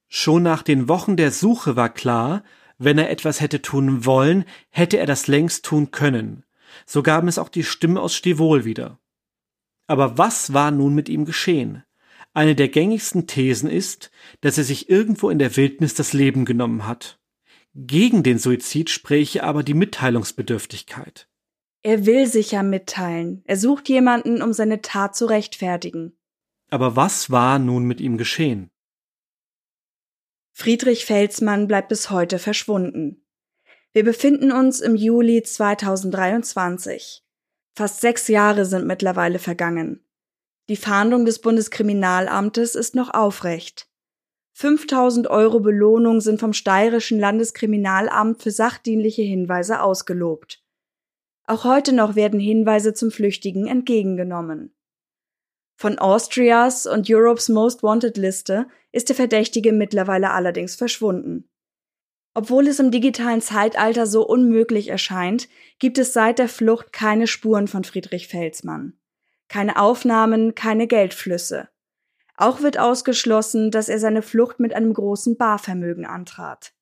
Schon 0.08 0.42
nach 0.42 0.62
den 0.64 0.88
Wochen 0.88 1.16
der 1.16 1.30
Suche 1.30 1.76
war 1.76 1.94
klar, 1.94 2.42
wenn 2.78 2.98
er 2.98 3.08
etwas 3.10 3.40
hätte 3.40 3.62
tun 3.62 4.04
wollen, 4.04 4.44
hätte 4.70 4.98
er 4.98 5.06
das 5.06 5.28
längst 5.28 5.64
tun 5.64 5.92
können. 5.92 6.44
So 6.86 7.02
gaben 7.02 7.28
es 7.28 7.38
auch 7.38 7.48
die 7.48 7.64
Stimmen 7.64 7.98
aus 7.98 8.14
Stivol 8.14 8.64
wieder. 8.64 8.98
Aber 9.86 10.18
was 10.18 10.52
war 10.52 10.70
nun 10.70 10.94
mit 10.94 11.08
ihm 11.08 11.24
geschehen? 11.24 11.84
Eine 12.32 12.54
der 12.54 12.68
gängigsten 12.68 13.26
Thesen 13.26 13.68
ist, 13.68 14.10
dass 14.40 14.56
er 14.56 14.64
sich 14.64 14.88
irgendwo 14.88 15.30
in 15.30 15.38
der 15.38 15.56
Wildnis 15.56 15.94
das 15.94 16.12
Leben 16.12 16.44
genommen 16.44 16.86
hat. 16.86 17.18
Gegen 17.74 18.22
den 18.22 18.38
Suizid 18.38 18.90
spräche 18.90 19.42
aber 19.42 19.62
die 19.62 19.74
Mitteilungsbedürftigkeit. 19.74 21.28
Er 21.82 22.06
will 22.06 22.26
sich 22.26 22.52
ja 22.52 22.62
mitteilen. 22.62 23.42
Er 23.46 23.56
sucht 23.56 23.88
jemanden, 23.88 24.42
um 24.42 24.52
seine 24.52 24.82
Tat 24.82 25.16
zu 25.16 25.26
rechtfertigen. 25.26 26.12
Aber 26.68 26.94
was 26.94 27.30
war 27.30 27.58
nun 27.58 27.84
mit 27.84 28.00
ihm 28.00 28.16
geschehen? 28.16 28.70
Friedrich 30.52 31.06
Felsmann 31.06 31.66
bleibt 31.68 31.88
bis 31.88 32.10
heute 32.10 32.38
verschwunden. 32.38 33.19
Wir 33.92 34.04
befinden 34.04 34.52
uns 34.52 34.80
im 34.80 34.94
Juli 34.94 35.42
2023. 35.42 37.24
Fast 37.74 38.00
sechs 38.00 38.28
Jahre 38.28 38.64
sind 38.64 38.86
mittlerweile 38.86 39.40
vergangen. 39.40 40.04
Die 40.68 40.76
Fahndung 40.76 41.24
des 41.24 41.40
Bundeskriminalamtes 41.40 42.76
ist 42.76 42.94
noch 42.94 43.12
aufrecht. 43.12 43.88
5000 44.52 45.26
Euro 45.26 45.58
Belohnung 45.58 46.20
sind 46.20 46.38
vom 46.38 46.52
Steirischen 46.52 47.18
Landeskriminalamt 47.18 48.40
für 48.40 48.52
sachdienliche 48.52 49.22
Hinweise 49.22 49.82
ausgelobt. 49.82 50.62
Auch 51.48 51.64
heute 51.64 51.92
noch 51.92 52.14
werden 52.14 52.38
Hinweise 52.38 52.94
zum 52.94 53.10
Flüchtigen 53.10 53.66
entgegengenommen. 53.66 54.72
Von 55.74 55.98
Austrias 55.98 56.86
und 56.86 57.10
Europe's 57.10 57.48
Most 57.48 57.82
Wanted 57.82 58.16
Liste 58.16 58.68
ist 58.92 59.08
der 59.08 59.16
Verdächtige 59.16 59.72
mittlerweile 59.72 60.30
allerdings 60.30 60.76
verschwunden. 60.76 61.49
Obwohl 62.32 62.68
es 62.68 62.78
im 62.78 62.90
digitalen 62.90 63.40
Zeitalter 63.40 64.06
so 64.06 64.26
unmöglich 64.26 64.88
erscheint, 64.88 65.48
gibt 65.78 65.98
es 65.98 66.12
seit 66.12 66.38
der 66.38 66.48
Flucht 66.48 66.92
keine 66.92 67.26
Spuren 67.26 67.66
von 67.66 67.82
Friedrich 67.84 68.28
Felsmann. 68.28 68.94
Keine 69.48 69.80
Aufnahmen, 69.80 70.54
keine 70.54 70.86
Geldflüsse. 70.86 71.68
Auch 72.36 72.62
wird 72.62 72.78
ausgeschlossen, 72.78 73.70
dass 73.70 73.88
er 73.88 73.98
seine 73.98 74.22
Flucht 74.22 74.60
mit 74.60 74.72
einem 74.72 74.94
großen 74.94 75.36
Barvermögen 75.36 76.06
antrat. 76.06 76.72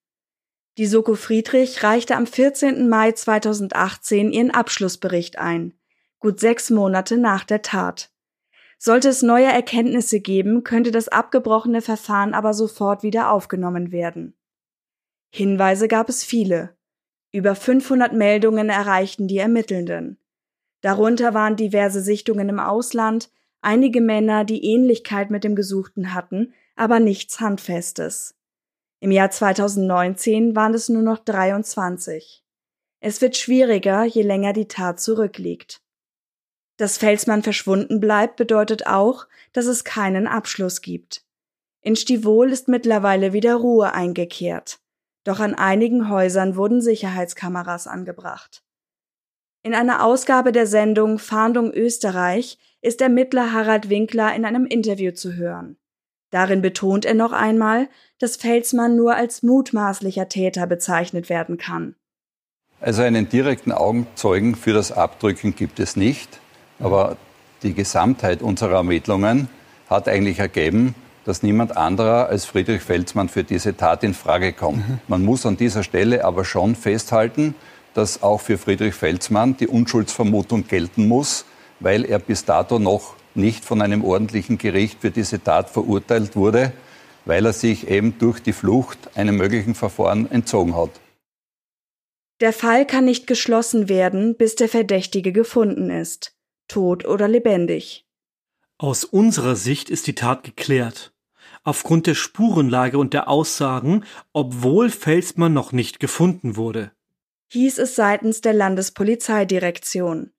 Die 0.77 0.87
Soko 0.87 1.15
Friedrich 1.15 1.83
reichte 1.83 2.15
am 2.15 2.27
14. 2.27 2.89
Mai 2.89 3.11
2018 3.11 4.31
ihren 4.31 4.53
Abschlussbericht 4.53 5.39
ein, 5.39 5.73
gut 6.21 6.39
sechs 6.39 6.71
Monate 6.71 7.19
nach 7.19 7.43
der 7.43 7.63
Tat. 7.63 8.13
Sollte 8.79 9.09
es 9.09 9.23
neue 9.23 9.47
Erkenntnisse 9.47 10.21
geben, 10.21 10.63
könnte 10.63 10.93
das 10.93 11.09
abgebrochene 11.09 11.83
Verfahren 11.83 12.33
aber 12.33 12.55
sofort 12.55 13.03
wieder 13.03 13.33
aufgenommen 13.33 13.91
werden. 13.91 14.38
Hinweise 15.31 15.89
gab 15.89 16.09
es 16.09 16.24
viele. 16.24 16.76
Über 17.33 17.55
500 17.55 18.12
Meldungen 18.12 18.70
erreichten 18.70 19.29
die 19.29 19.39
Ermittelnden. 19.39 20.18
Darunter 20.81 21.35
waren 21.35 21.57
diverse 21.57 22.01
Sichtungen 22.01 22.49
im 22.49 22.61
Ausland, 22.61 23.31
einige 23.61 24.01
Männer, 24.01 24.45
die 24.45 24.64
Ähnlichkeit 24.64 25.31
mit 25.31 25.45
dem 25.45 25.55
Gesuchten 25.55 26.14
hatten, 26.14 26.55
aber 26.76 27.01
nichts 27.01 27.41
Handfestes. 27.41 28.37
Im 29.01 29.11
Jahr 29.11 29.31
2019 29.31 30.57
waren 30.57 30.74
es 30.74 30.89
nur 30.89 31.03
noch 31.03 31.18
23. 31.18 32.45
Es 33.01 33.20
wird 33.20 33.37
schwieriger, 33.37 34.05
je 34.05 34.22
länger 34.22 34.53
die 34.53 34.66
Tat 34.66 35.01
zurückliegt. 35.01 35.83
Dass 36.79 36.99
Felsmann 36.99 37.43
verschwunden 37.43 38.01
bleibt, 38.01 38.37
bedeutet 38.37 38.87
auch, 38.87 39.26
dass 39.53 39.66
es 39.66 39.85
keinen 39.85 40.26
Abschluss 40.26 40.81
gibt. 40.81 41.24
In 41.81 41.97
Stivol 41.97 42.51
ist 42.51 42.68
mittlerweile 42.68 43.33
wieder 43.33 43.57
Ruhe 43.57 43.93
eingekehrt. 43.93 44.81
Doch 45.29 45.41
an 45.41 45.55
einigen 45.55 46.09
Häusern 46.09 46.57
wurden 46.57 46.81
Sicherheitskameras 46.81 47.87
angebracht. 47.87 48.62
In 49.62 49.74
einer 49.74 50.03
Ausgabe 50.03 50.53
der 50.53 50.66
Sendung 50.66 51.18
Fahndung 51.18 51.70
Österreich 51.70 52.57
ist 52.81 53.03
Ermittler 53.03 53.53
Harald 53.53 53.91
Winkler 53.91 54.35
in 54.35 54.47
einem 54.47 54.64
Interview 54.64 55.12
zu 55.12 55.35
hören. 55.35 55.76
Darin 56.31 56.62
betont 56.62 57.05
er 57.05 57.12
noch 57.12 57.33
einmal, 57.33 57.91
dass 58.18 58.37
Felsmann 58.37 58.97
nur 58.97 59.16
als 59.16 59.43
mutmaßlicher 59.43 60.31
Täter 60.31 60.66
bezeichnet 60.66 61.29
werden 61.29 61.59
kann. 61.59 61.95
Also 62.81 63.03
einen 63.03 63.29
direkten 63.29 63.72
Augenzeugen 63.72 64.55
für 64.55 64.72
das 64.72 64.93
Abdrücken 64.93 65.55
gibt 65.55 65.79
es 65.79 65.95
nicht, 65.95 66.41
aber 66.79 67.18
die 67.62 67.74
Gesamtheit 67.74 68.41
unserer 68.41 68.76
Ermittlungen 68.76 69.51
hat 69.91 70.09
eigentlich 70.09 70.39
ergeben, 70.39 70.95
dass 71.29 71.43
niemand 71.43 71.76
anderer 71.76 72.31
als 72.31 72.47
Friedrich 72.47 72.81
Felsmann 72.81 73.29
für 73.29 73.45
diese 73.45 73.76
Tat 73.76 74.03
in 74.03 74.14
Frage 74.14 74.55
kommt. 74.55 74.79
Mhm. 74.79 74.99
Man 75.09 75.26
muss 75.26 75.45
an 75.45 75.59
dieser 75.59 75.83
Stelle 75.83 76.24
aber 76.24 76.47
schon 76.47 76.74
festhalten, 76.74 77.55
dass 77.93 78.22
auch 78.22 78.41
für 78.41 78.57
Friedrich 78.57 78.95
Felsmann 78.95 79.55
die 79.59 79.66
Unschuldsvermutung 79.66 80.66
gelten 80.66 81.07
muss, 81.07 81.45
weil 81.81 82.07
er 82.07 82.18
bis 82.18 82.47
dato 82.47 82.79
noch 82.79 83.14
nicht 83.35 83.62
von 83.62 83.83
einem 83.83 84.05
ordentlichen 84.05 84.57
Gericht 84.57 85.03
für 85.03 85.11
diese 85.11 85.45
Tat 85.45 85.68
verurteilt 85.68 86.35
wurde, 86.35 86.72
weil 87.26 87.45
er 87.45 87.53
sich 87.53 87.89
eben 87.89 88.18
durch 88.18 88.41
die 88.41 88.55
Flucht 88.55 89.14
einem 89.14 89.37
möglichen 89.37 89.74
Verfahren 89.74 90.31
entzogen 90.31 90.74
hat. 90.74 90.93
Der 92.41 92.55
Fall 92.55 92.87
kann 92.87 93.05
nicht 93.05 93.26
geschlossen 93.26 93.91
werden, 93.91 94.35
bis 94.35 94.55
der 94.55 94.70
Verdächtige 94.70 95.33
gefunden 95.33 95.91
ist, 95.91 96.35
tot 96.68 97.05
oder 97.05 97.29
lebendig. 97.29 98.07
Aus 98.79 99.05
unserer 99.05 99.57
Sicht 99.57 99.91
ist 99.91 100.07
die 100.07 100.14
Tat 100.14 100.43
geklärt. 100.43 101.12
Aufgrund 101.69 102.07
der 102.07 102.14
Spurenlage 102.14 102.97
und 102.97 103.12
der 103.12 103.29
Aussagen, 103.29 104.07
obwohl 104.33 104.89
Felsmann 104.89 105.53
noch 105.53 105.71
nicht 105.71 106.01
gefunden 106.01 106.57
wurde. 106.57 106.93
Hieß 107.49 107.77
es 107.77 107.95
seitens 107.95 108.41
der 108.41 108.55
Landespolizeidirektion. 108.55 110.33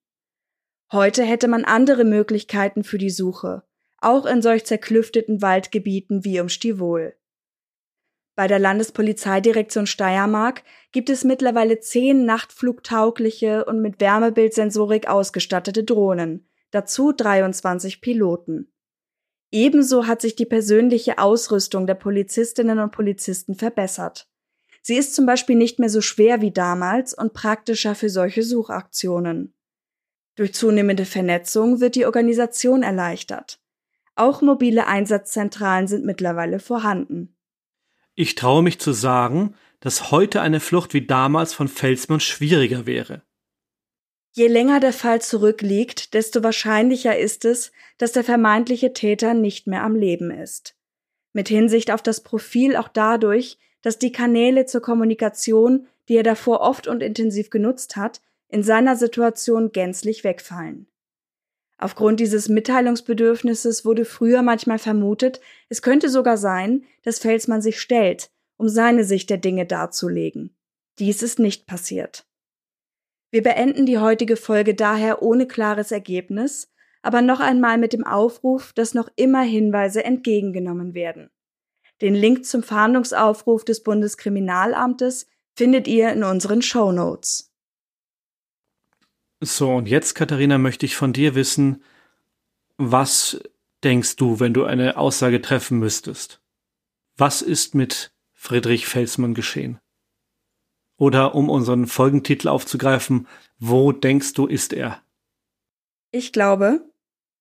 Heute 0.92 1.24
hätte 1.24 1.48
man 1.48 1.66
andere 1.66 2.04
Möglichkeiten 2.04 2.84
für 2.84 2.98
die 2.98 3.12
Suche, 3.12 3.62
auch 4.00 4.26
in 4.26 4.42
solch 4.42 4.66
zerklüfteten 4.66 5.44
Waldgebieten 5.44 6.26
wie 6.26 6.40
um 6.40 6.50
Stivol. 6.50 7.14
Bei 8.36 8.48
der 8.48 8.58
Landespolizeidirektion 8.58 9.86
Steiermark 9.86 10.64
gibt 10.92 11.12
es 11.12 11.24
mittlerweile 11.24 11.80
zehn 11.80 12.26
nachtflugtaugliche 12.26 13.66
und 13.66 13.84
mit 13.84 14.02
Wärmebildsensorik 14.02 15.08
ausgestattete 15.08 15.84
Drohnen, 15.84 16.50
dazu 16.72 17.12
23 17.12 18.02
Piloten. 18.02 18.74
Ebenso 19.52 20.06
hat 20.06 20.22
sich 20.22 20.36
die 20.36 20.46
persönliche 20.46 21.18
Ausrüstung 21.18 21.88
der 21.88 21.96
Polizistinnen 21.96 22.80
und 22.80 22.92
Polizisten 22.92 23.56
verbessert. 23.56 24.28
Sie 24.82 24.96
ist 24.96 25.16
zum 25.16 25.26
Beispiel 25.26 25.56
nicht 25.56 25.80
mehr 25.80 25.90
so 25.90 26.02
schwer 26.02 26.42
wie 26.42 26.52
damals 26.52 27.14
und 27.14 27.34
praktischer 27.34 27.96
für 27.96 28.10
solche 28.10 28.44
Suchaktionen. 28.44 29.54
Durch 30.36 30.54
zunehmende 30.54 31.06
Vernetzung 31.06 31.82
wird 31.82 31.96
die 31.96 32.06
Organisation 32.06 32.84
erleichtert. 32.84 33.60
Auch 34.16 34.42
mobile 34.42 34.88
Einsatzzentralen 34.88 35.88
sind 35.88 36.06
mittlerweile 36.06 36.60
vorhanden. 36.60 37.36
Ich 38.16 38.36
traue 38.36 38.64
mich 38.64 38.80
zu 38.80 38.92
sagen, 38.92 39.56
dass 39.80 40.12
heute 40.12 40.42
eine 40.42 40.60
Flucht 40.60 40.94
wie 40.94 41.06
damals 41.06 41.54
von 41.54 41.68
Felsmann 41.68 42.20
schwieriger 42.20 42.86
wäre. 42.86 43.22
Je 44.40 44.48
länger 44.48 44.80
der 44.80 44.94
Fall 44.94 45.22
zurückliegt, 45.22 46.14
desto 46.14 46.42
wahrscheinlicher 46.44 47.20
ist 47.20 47.44
es, 47.44 47.74
dass 47.98 48.14
der 48.14 48.24
vermeintliche 48.24 48.94
Täter 48.94 49.34
nicht 49.34 49.68
mehr 49.68 49.84
am 49.84 49.98
Leben 49.98 50.32
ist. 50.32 50.78
Mit 51.34 51.50
Hinsicht 51.50 51.92
auf 51.92 52.02
das 52.02 52.22
Profil 52.22 52.78
auch 52.78 52.88
dadurch, 52.88 53.58
dass 53.82 54.00
die 54.00 54.14
Kanäle 54.14 54.66
zur 54.66 54.82
Kommunikation, 54.82 55.88
die 56.08 56.16
er 56.16 56.24
davor 56.24 56.62
oft 56.62 56.88
und 56.88 57.04
intensiv 57.04 57.50
genutzt 57.50 57.98
hat, 57.98 58.22
in 58.48 58.64
seiner 58.64 58.96
Situation 58.96 59.74
gänzlich 59.74 60.24
wegfallen. 60.24 60.88
Aufgrund 61.78 62.22
dieses 62.22 62.48
Mitteilungsbedürfnisses 62.48 63.84
wurde 63.84 64.06
früher 64.06 64.42
manchmal 64.42 64.80
vermutet, 64.80 65.42
es 65.68 65.82
könnte 65.82 66.08
sogar 66.08 66.38
sein, 66.38 66.86
dass 67.04 67.20
Felsmann 67.20 67.62
sich 67.62 67.82
stellt, 67.82 68.30
um 68.56 68.70
seine 68.70 69.04
Sicht 69.04 69.30
der 69.30 69.38
Dinge 69.38 69.66
darzulegen. 69.66 70.56
Dies 70.98 71.24
ist 71.24 71.40
nicht 71.40 71.68
passiert. 71.68 72.26
Wir 73.32 73.44
beenden 73.44 73.86
die 73.86 74.00
heutige 74.00 74.38
Folge 74.38 74.74
daher 74.74 75.22
ohne 75.22 75.48
klares 75.48 75.92
Ergebnis, 75.92 76.72
aber 77.02 77.22
noch 77.22 77.40
einmal 77.40 77.78
mit 77.78 77.94
dem 77.94 78.04
Aufruf, 78.04 78.74
dass 78.74 78.94
noch 78.94 79.10
immer 79.16 79.42
Hinweise 79.42 80.04
entgegengenommen 80.04 80.94
werden. 80.94 81.30
Den 82.02 82.16
Link 82.16 82.46
zum 82.46 82.64
Fahndungsaufruf 82.64 83.66
des 83.66 83.84
Bundeskriminalamtes 83.84 85.28
findet 85.56 85.88
ihr 85.88 86.12
in 86.12 86.24
unseren 86.24 86.62
Show 86.62 86.92
Notes. 86.92 87.54
So, 89.42 89.74
und 89.76 89.88
jetzt, 89.88 90.16
Katharina, 90.16 90.58
möchte 90.58 90.86
ich 90.86 90.96
von 90.96 91.14
dir 91.14 91.36
wissen, 91.36 91.84
was 92.78 93.42
denkst 93.84 94.16
du, 94.16 94.40
wenn 94.40 94.54
du 94.54 94.66
eine 94.66 94.98
Aussage 94.98 95.42
treffen 95.42 95.80
müsstest? 95.80 96.42
Was 97.18 97.42
ist 97.42 97.76
mit 97.76 98.12
Friedrich 98.34 98.88
Felsmann 98.88 99.34
geschehen? 99.34 99.80
Oder 101.00 101.34
um 101.34 101.50
unseren 101.50 101.88
Folgentitel 101.88 102.50
aufzugreifen, 102.50 103.26
wo 103.58 103.94
denkst 103.94 104.34
du, 104.34 104.46
ist 104.46 104.74
er? 104.74 105.02
Ich 106.12 106.34
glaube, 106.34 106.82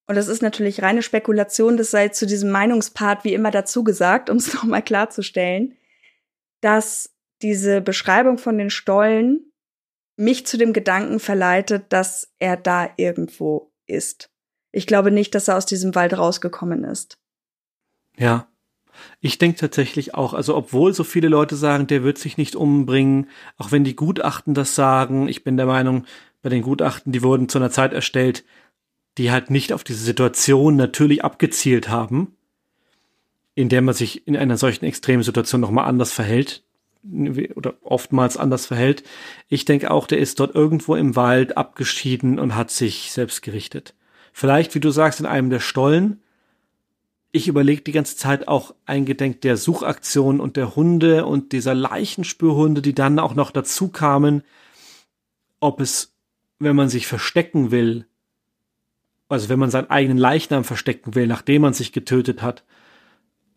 und 0.07 0.15
das 0.15 0.29
ist 0.29 0.41
natürlich 0.41 0.81
reine 0.81 1.03
Spekulation, 1.03 1.75
das 1.75 1.91
sei 1.91 2.07
zu 2.07 2.25
diesem 2.25 2.51
Meinungspart 2.51 3.25
wie 3.25 3.33
immer 3.33 3.51
dazu 3.51 3.83
gesagt, 3.83 4.29
um 4.29 4.37
es 4.37 4.53
nochmal 4.55 4.81
klarzustellen, 4.81 5.77
dass 6.61 7.13
diese 7.41 7.81
Beschreibung 7.81 8.37
von 8.37 8.57
den 8.57 8.69
Stollen 8.69 9.51
mich 10.15 10.47
zu 10.47 10.57
dem 10.57 10.71
Gedanken 10.71 11.19
verleitet, 11.19 11.85
dass 11.89 12.33
er 12.39 12.55
da 12.55 12.89
irgendwo 12.95 13.73
ist. 13.87 14.31
Ich 14.71 14.87
glaube 14.87 15.11
nicht, 15.11 15.35
dass 15.35 15.49
er 15.49 15.57
aus 15.57 15.65
diesem 15.65 15.95
Wald 15.95 16.17
rausgekommen 16.17 16.85
ist. 16.85 17.17
Ja. 18.17 18.47
Ich 19.21 19.37
denke 19.37 19.57
tatsächlich 19.57 20.15
auch, 20.15 20.33
also 20.33 20.55
obwohl 20.55 20.93
so 20.93 21.03
viele 21.03 21.27
Leute 21.27 21.55
sagen, 21.55 21.87
der 21.87 22.03
wird 22.03 22.17
sich 22.17 22.37
nicht 22.37 22.55
umbringen, 22.55 23.27
auch 23.57 23.71
wenn 23.71 23.83
die 23.83 23.95
Gutachten 23.95 24.53
das 24.53 24.75
sagen, 24.75 25.27
ich 25.27 25.43
bin 25.43 25.57
der 25.57 25.65
Meinung, 25.65 26.05
bei 26.41 26.49
den 26.49 26.61
Gutachten, 26.61 27.11
die 27.11 27.21
wurden 27.21 27.49
zu 27.49 27.57
einer 27.57 27.71
Zeit 27.71 27.93
erstellt, 27.93 28.45
die 29.17 29.31
halt 29.31 29.49
nicht 29.49 29.73
auf 29.73 29.83
diese 29.83 30.03
Situation 30.03 30.75
natürlich 30.75 31.23
abgezielt 31.23 31.89
haben, 31.89 32.35
in 33.55 33.67
der 33.67 33.81
man 33.81 33.93
sich 33.93 34.25
in 34.27 34.37
einer 34.37 34.57
solchen 34.57 34.85
extremen 34.85 35.23
Situation 35.23 35.59
nochmal 35.59 35.85
anders 35.85 36.13
verhält 36.13 36.63
oder 37.55 37.75
oftmals 37.81 38.37
anders 38.37 38.65
verhält. 38.65 39.03
Ich 39.47 39.65
denke 39.65 39.91
auch, 39.91 40.07
der 40.07 40.19
ist 40.19 40.39
dort 40.39 40.55
irgendwo 40.55 40.95
im 40.95 41.15
Wald 41.15 41.57
abgeschieden 41.57 42.39
und 42.39 42.55
hat 42.55 42.71
sich 42.71 43.11
selbst 43.11 43.41
gerichtet. 43.41 43.95
Vielleicht, 44.31 44.75
wie 44.75 44.79
du 44.79 44.91
sagst, 44.91 45.19
in 45.19 45.25
einem 45.25 45.49
der 45.49 45.59
Stollen. 45.59 46.21
Ich 47.31 47.47
überlege 47.47 47.81
die 47.81 47.91
ganze 47.91 48.15
Zeit 48.15 48.47
auch 48.47 48.73
eingedenk 48.85 49.41
der 49.41 49.55
Suchaktion 49.55 50.39
und 50.39 50.57
der 50.57 50.75
Hunde 50.75 51.25
und 51.25 51.51
dieser 51.51 51.75
Leichenspürhunde, 51.75 52.81
die 52.81 52.95
dann 52.95 53.19
auch 53.19 53.35
noch 53.35 53.51
dazu 53.51 53.89
kamen, 53.89 54.43
ob 55.59 55.79
es, 55.79 56.15
wenn 56.57 56.75
man 56.75 56.89
sich 56.89 57.05
verstecken 57.05 57.69
will, 57.71 58.07
also 59.27 59.49
wenn 59.49 59.59
man 59.59 59.69
seinen 59.69 59.91
eigenen 59.91 60.17
Leichnam 60.17 60.63
verstecken 60.63 61.13
will, 61.13 61.27
nachdem 61.27 61.61
man 61.61 61.73
sich 61.73 61.91
getötet 61.91 62.41
hat, 62.41 62.63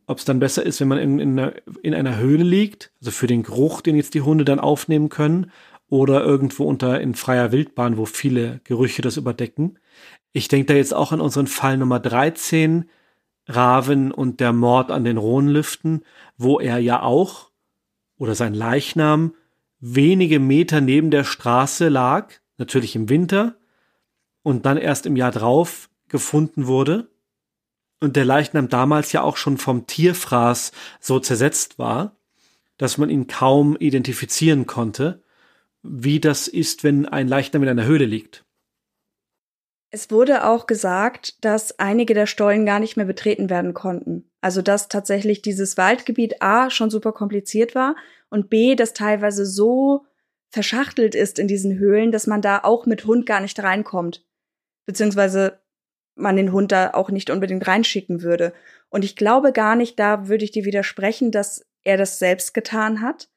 ob 0.07 0.19
es 0.19 0.27
dann 0.27 0.41
besser 0.41 0.65
ist, 0.67 0.81
wenn 0.81 0.89
man 0.89 0.99
in, 0.99 1.19
in, 1.19 1.39
einer, 1.39 1.55
in 1.83 1.95
einer 1.95 2.19
Höhle 2.19 2.45
liegt, 2.45 2.93
also 3.01 3.11
für 3.11 3.27
den 3.27 3.43
Geruch, 3.43 3.81
den 3.81 3.97
jetzt 3.97 4.13
die 4.13 4.21
Hunde 4.21 4.45
dann 4.45 4.61
aufnehmen 4.61 5.09
können, 5.09 5.51
oder 5.89 6.25
irgendwo 6.25 6.65
unter 6.65 7.01
in 7.01 7.15
freier 7.15 7.53
Wildbahn, 7.53 7.99
wo 7.99 8.07
viele 8.07 8.61
Gerüche 8.65 9.03
das 9.03 9.19
überdecken. 9.19 9.79
Ich 10.33 10.49
denke 10.49 10.73
da 10.73 10.75
jetzt 10.75 10.95
auch 10.95 11.13
an 11.13 11.21
unseren 11.21 11.47
Fall 11.47 11.77
Nummer 11.77 12.01
13. 12.01 12.89
Raven 13.55 14.13
und 14.13 14.41
der 14.41 14.53
Mord 14.53 14.91
an 14.91 15.05
den 15.05 15.17
Rohnlüften, 15.17 16.05
wo 16.37 16.61
er 16.61 16.79
ja 16.79 17.03
auch, 17.03 17.51
oder 18.17 18.35
sein 18.35 18.55
Leichnam, 18.55 19.35
wenige 19.81 20.39
Meter 20.39 20.81
neben 20.81 21.11
der 21.11 21.25
Straße 21.25 21.89
lag, 21.89 22.33
natürlich 22.59 22.95
im 22.95 23.09
Winter, 23.09 23.57
und 24.43 24.67
dann 24.67 24.77
erst 24.77 25.07
im 25.07 25.17
Jahr 25.17 25.33
drauf 25.33 25.91
gefunden 26.09 26.67
wurde. 26.67 27.11
Und 28.01 28.17
der 28.17 28.25
Leichnam 28.25 28.69
damals 28.69 29.13
ja 29.13 29.23
auch 29.23 29.37
schon 29.37 29.59
vom 29.59 29.87
Tierfraß 29.87 30.73
so 31.01 31.21
zersetzt 31.21 31.79
war, 31.79 32.17
dass 32.77 32.99
man 32.99 33.11
ihn 33.11 33.27
kaum 33.27 33.77
identifizieren 33.77 34.67
konnte, 34.67 35.23
wie 35.83 36.21
das 36.21 36.49
ist, 36.49 36.85
wenn 36.85 37.07
ein 37.07 37.29
Leichnam 37.29 37.63
in 37.63 37.69
einer 37.69 37.85
Höhle 37.85 38.07
liegt. 38.07 38.45
Es 39.95 40.11
wurde 40.11 40.45
auch 40.47 40.67
gesagt, 40.67 41.45
dass 41.45 41.79
einige 41.79 42.15
der 42.15 42.27
Stollen 42.27 42.65
gar 42.65 42.81
nicht 42.81 42.97
mehr 42.97 43.05
betreten 43.05 43.51
werden 43.51 43.75
konnten. 43.75 44.31
Also 44.41 44.63
dass 44.63 44.89
tatsächlich 44.89 45.43
dieses 45.43 45.77
Waldgebiet 45.77 46.41
A 46.41 46.71
schon 46.71 46.89
super 46.89 47.13
kompliziert 47.13 47.75
war 47.75 47.95
und 48.31 48.49
B, 48.49 48.75
das 48.75 48.95
teilweise 48.95 49.45
so 49.45 50.07
verschachtelt 50.49 51.15
ist 51.15 51.39
in 51.39 51.47
diesen 51.47 51.79
Höhlen, 51.79 52.11
dass 52.11 52.27
man 52.27 52.41
da 52.41 52.61
auch 52.63 52.87
mit 52.87 53.05
Hund 53.05 53.27
gar 53.27 53.41
nicht 53.41 53.63
reinkommt. 53.63 54.27
Beziehungsweise 54.87 55.61
man 56.15 56.37
den 56.37 56.53
Hund 56.53 56.73
da 56.73 56.95
auch 56.95 57.11
nicht 57.11 57.29
unbedingt 57.29 57.67
reinschicken 57.67 58.23
würde. 58.23 58.55
Und 58.89 59.05
ich 59.05 59.15
glaube 59.15 59.53
gar 59.53 59.77
nicht, 59.77 59.99
da 59.99 60.27
würde 60.27 60.45
ich 60.45 60.53
dir 60.53 60.65
widersprechen, 60.65 61.31
dass 61.31 61.67
er 61.85 61.99
das 61.99 62.19
selbst 62.19 62.55
getan 62.55 63.03
hat, 63.03 63.31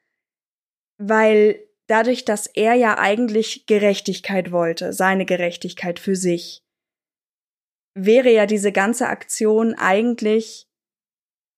weil 0.98 1.60
dadurch, 1.88 2.26
dass 2.26 2.48
er 2.48 2.74
ja 2.74 2.98
eigentlich 2.98 3.66
Gerechtigkeit 3.66 4.52
wollte, 4.52 4.94
seine 4.94 5.26
Gerechtigkeit 5.26 6.00
für 6.00 6.16
sich, 6.16 6.64
wäre 7.94 8.32
ja 8.32 8.46
diese 8.46 8.72
ganze 8.72 9.08
Aktion 9.08 9.74
eigentlich 9.76 10.68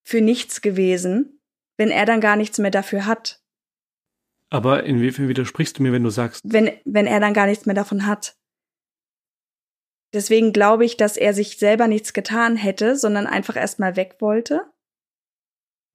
für 0.05 0.21
nichts 0.21 0.61
gewesen, 0.61 1.41
wenn 1.77 1.89
er 1.89 2.05
dann 2.05 2.21
gar 2.21 2.35
nichts 2.35 2.59
mehr 2.59 2.71
dafür 2.71 3.05
hat. 3.05 3.41
Aber 4.49 4.83
inwiefern 4.83 5.27
widersprichst 5.27 5.79
du 5.79 5.83
mir, 5.83 5.91
wenn 5.91 6.03
du 6.03 6.09
sagst? 6.09 6.41
Wenn, 6.45 6.71
wenn 6.85 7.05
er 7.05 7.19
dann 7.19 7.33
gar 7.33 7.47
nichts 7.47 7.65
mehr 7.65 7.75
davon 7.75 8.05
hat. 8.05 8.37
Deswegen 10.13 10.53
glaube 10.53 10.85
ich, 10.85 10.95
dass 10.95 11.17
er 11.17 11.33
sich 11.33 11.57
selber 11.57 11.87
nichts 11.87 12.13
getan 12.13 12.55
hätte, 12.55 12.95
sondern 12.95 13.27
einfach 13.27 13.57
erstmal 13.57 13.97
weg 13.97 14.17
wollte 14.19 14.71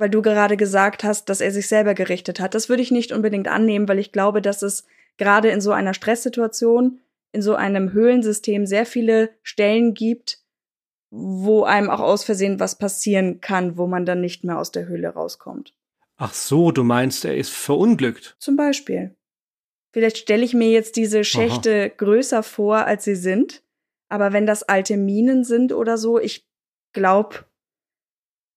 weil 0.03 0.11
du 0.11 0.21
gerade 0.21 0.57
gesagt 0.57 1.05
hast, 1.05 1.29
dass 1.29 1.41
er 1.41 1.53
sich 1.53 1.69
selber 1.69 1.95
gerichtet 1.95 2.41
hat. 2.41 2.57
Das 2.57 2.69
würde 2.69 2.83
ich 2.83 2.91
nicht 2.91 3.13
unbedingt 3.13 3.47
annehmen, 3.47 3.87
weil 3.87 4.01
ich 4.01 4.11
glaube, 4.11 4.43
dass 4.43 4.61
es 4.63 4.85
gerade 5.17 5.49
in 5.51 5.61
so 5.61 5.71
einer 5.71 5.95
Stresssituation, 5.95 6.99
in 7.31 7.41
so 7.41 7.55
einem 7.55 7.93
Höhlensystem 7.93 8.67
sehr 8.67 8.85
viele 8.85 9.31
Stellen 9.45 9.95
gibt, 9.95 10.41
wo 11.13 11.63
einem 11.63 11.89
auch 11.89 12.01
aus 12.01 12.25
Versehen 12.25 12.59
was 12.59 12.79
passieren 12.79 13.41
kann, 13.41 13.77
wo 13.77 13.87
man 13.87 14.05
dann 14.05 14.21
nicht 14.21 14.43
mehr 14.43 14.59
aus 14.59 14.73
der 14.73 14.89
Höhle 14.89 15.11
rauskommt. 15.11 15.73
Ach 16.17 16.35
so, 16.35 16.73
du 16.73 16.83
meinst, 16.83 17.25
er 17.25 17.37
ist 17.37 17.51
verunglückt. 17.51 18.35
Zum 18.41 18.57
Beispiel. 18.57 19.15
Vielleicht 19.93 20.19
stelle 20.19 20.45
ich 20.45 20.53
mir 20.53 20.73
jetzt 20.73 20.97
diese 20.97 21.23
Schächte 21.23 21.93
Aha. 21.93 21.95
größer 21.97 22.43
vor, 22.43 22.87
als 22.87 23.05
sie 23.05 23.15
sind. 23.15 23.63
Aber 24.09 24.33
wenn 24.33 24.47
das 24.47 24.65
alte 24.65 24.97
Minen 24.97 25.45
sind 25.45 25.73
oder 25.73 25.97
so, 25.97 26.19
ich 26.19 26.45
glaube, 26.93 27.45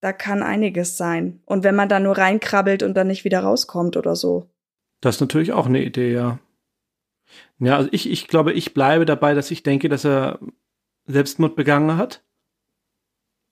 da 0.00 0.12
kann 0.12 0.42
einiges 0.42 0.96
sein. 0.96 1.40
Und 1.46 1.64
wenn 1.64 1.74
man 1.74 1.88
da 1.88 2.00
nur 2.00 2.16
reinkrabbelt 2.16 2.82
und 2.82 2.94
dann 2.94 3.06
nicht 3.06 3.24
wieder 3.24 3.40
rauskommt 3.40 3.96
oder 3.96 4.16
so. 4.16 4.50
Das 5.00 5.16
ist 5.16 5.20
natürlich 5.20 5.52
auch 5.52 5.66
eine 5.66 5.82
Idee, 5.82 6.12
ja. 6.12 6.38
Ja, 7.58 7.76
also 7.76 7.88
ich, 7.92 8.10
ich 8.10 8.28
glaube, 8.28 8.52
ich 8.52 8.74
bleibe 8.74 9.04
dabei, 9.04 9.34
dass 9.34 9.50
ich 9.50 9.62
denke, 9.62 9.88
dass 9.88 10.04
er 10.04 10.38
Selbstmord 11.06 11.56
begangen 11.56 11.96
hat. 11.96 12.22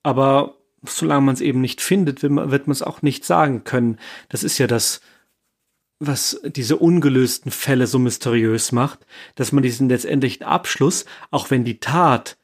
Aber 0.02 0.56
solange 0.86 1.22
man 1.22 1.34
es 1.34 1.40
eben 1.40 1.60
nicht 1.60 1.80
findet, 1.80 2.22
wird 2.22 2.32
man 2.66 2.72
es 2.72 2.82
auch 2.82 3.02
nicht 3.02 3.24
sagen 3.24 3.64
können. 3.64 3.98
Das 4.28 4.44
ist 4.44 4.58
ja 4.58 4.66
das, 4.66 5.00
was 5.98 6.40
diese 6.44 6.76
ungelösten 6.76 7.50
Fälle 7.50 7.86
so 7.86 7.98
mysteriös 7.98 8.72
macht, 8.72 9.06
dass 9.34 9.52
man 9.52 9.62
diesen 9.62 9.88
letztendlichen 9.88 10.44
Abschluss, 10.44 11.06
auch 11.30 11.50
wenn 11.50 11.64
die 11.64 11.80
Tat 11.80 12.36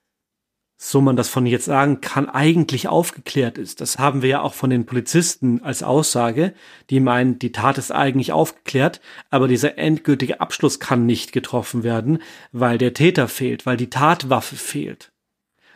so 0.83 1.03
man 1.03 1.15
das 1.15 1.29
von 1.29 1.45
jetzt 1.45 1.67
sagen 1.67 2.01
kann, 2.01 2.31
eigentlich 2.31 2.89
aufgeklärt 2.89 3.59
ist. 3.59 3.83
Das 3.83 3.99
haben 3.99 4.23
wir 4.23 4.31
ja 4.31 4.41
auch 4.41 4.55
von 4.55 4.71
den 4.71 4.87
Polizisten 4.87 5.63
als 5.63 5.83
Aussage, 5.83 6.55
die 6.89 7.01
meinen, 7.01 7.39
die 7.39 7.53
Tat 7.53 7.77
ist 7.77 7.93
eigentlich 7.93 8.33
aufgeklärt, 8.33 9.03
aber 9.29 9.47
dieser 9.47 9.77
endgültige 9.77 10.41
Abschluss 10.41 10.81
kann 10.81 11.05
nicht 11.05 11.33
getroffen 11.33 11.83
werden, 11.83 12.23
weil 12.51 12.79
der 12.79 12.95
Täter 12.95 13.29
fehlt, 13.29 13.67
weil 13.67 13.77
die 13.77 13.91
Tatwaffe 13.91 14.57
fehlt. 14.57 15.13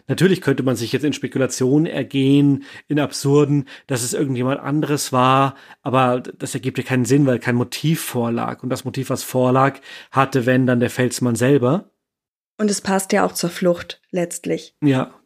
Natürlich 0.06 0.40
könnte 0.40 0.62
man 0.62 0.74
sich 0.74 0.92
jetzt 0.92 1.04
in 1.04 1.12
Spekulationen 1.12 1.84
ergehen, 1.84 2.64
in 2.88 2.98
Absurden, 2.98 3.68
dass 3.86 4.02
es 4.02 4.14
irgendjemand 4.14 4.60
anderes 4.60 5.12
war, 5.12 5.54
aber 5.82 6.20
das 6.20 6.54
ergibt 6.54 6.78
ja 6.78 6.84
keinen 6.84 7.04
Sinn, 7.04 7.26
weil 7.26 7.38
kein 7.38 7.56
Motiv 7.56 8.00
vorlag. 8.00 8.62
Und 8.62 8.70
das 8.70 8.86
Motiv, 8.86 9.10
was 9.10 9.22
vorlag, 9.22 9.80
hatte, 10.10 10.46
wenn, 10.46 10.66
dann 10.66 10.80
der 10.80 10.90
Felsmann 10.90 11.36
selber. 11.36 11.90
Und 12.56 12.70
es 12.70 12.80
passt 12.80 13.12
ja 13.12 13.24
auch 13.24 13.32
zur 13.32 13.50
Flucht 13.50 14.00
letztlich. 14.10 14.76
Ja. 14.82 15.20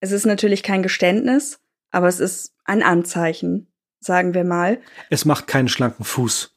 Es 0.00 0.12
ist 0.12 0.26
natürlich 0.26 0.62
kein 0.62 0.82
Geständnis, 0.82 1.60
aber 1.90 2.08
es 2.08 2.20
ist 2.20 2.54
ein 2.64 2.82
Anzeichen, 2.82 3.72
sagen 4.00 4.34
wir 4.34 4.44
mal. 4.44 4.80
Es 5.10 5.24
macht 5.24 5.46
keinen 5.46 5.68
schlanken 5.68 6.04
Fuß. 6.04 6.56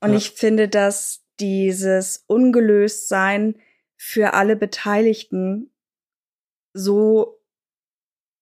Und 0.00 0.10
ja. 0.10 0.16
ich 0.16 0.32
finde, 0.32 0.68
dass 0.68 1.24
dieses 1.40 2.24
Ungelöstsein 2.26 3.56
für 3.96 4.34
alle 4.34 4.56
Beteiligten 4.56 5.70
so 6.72 7.40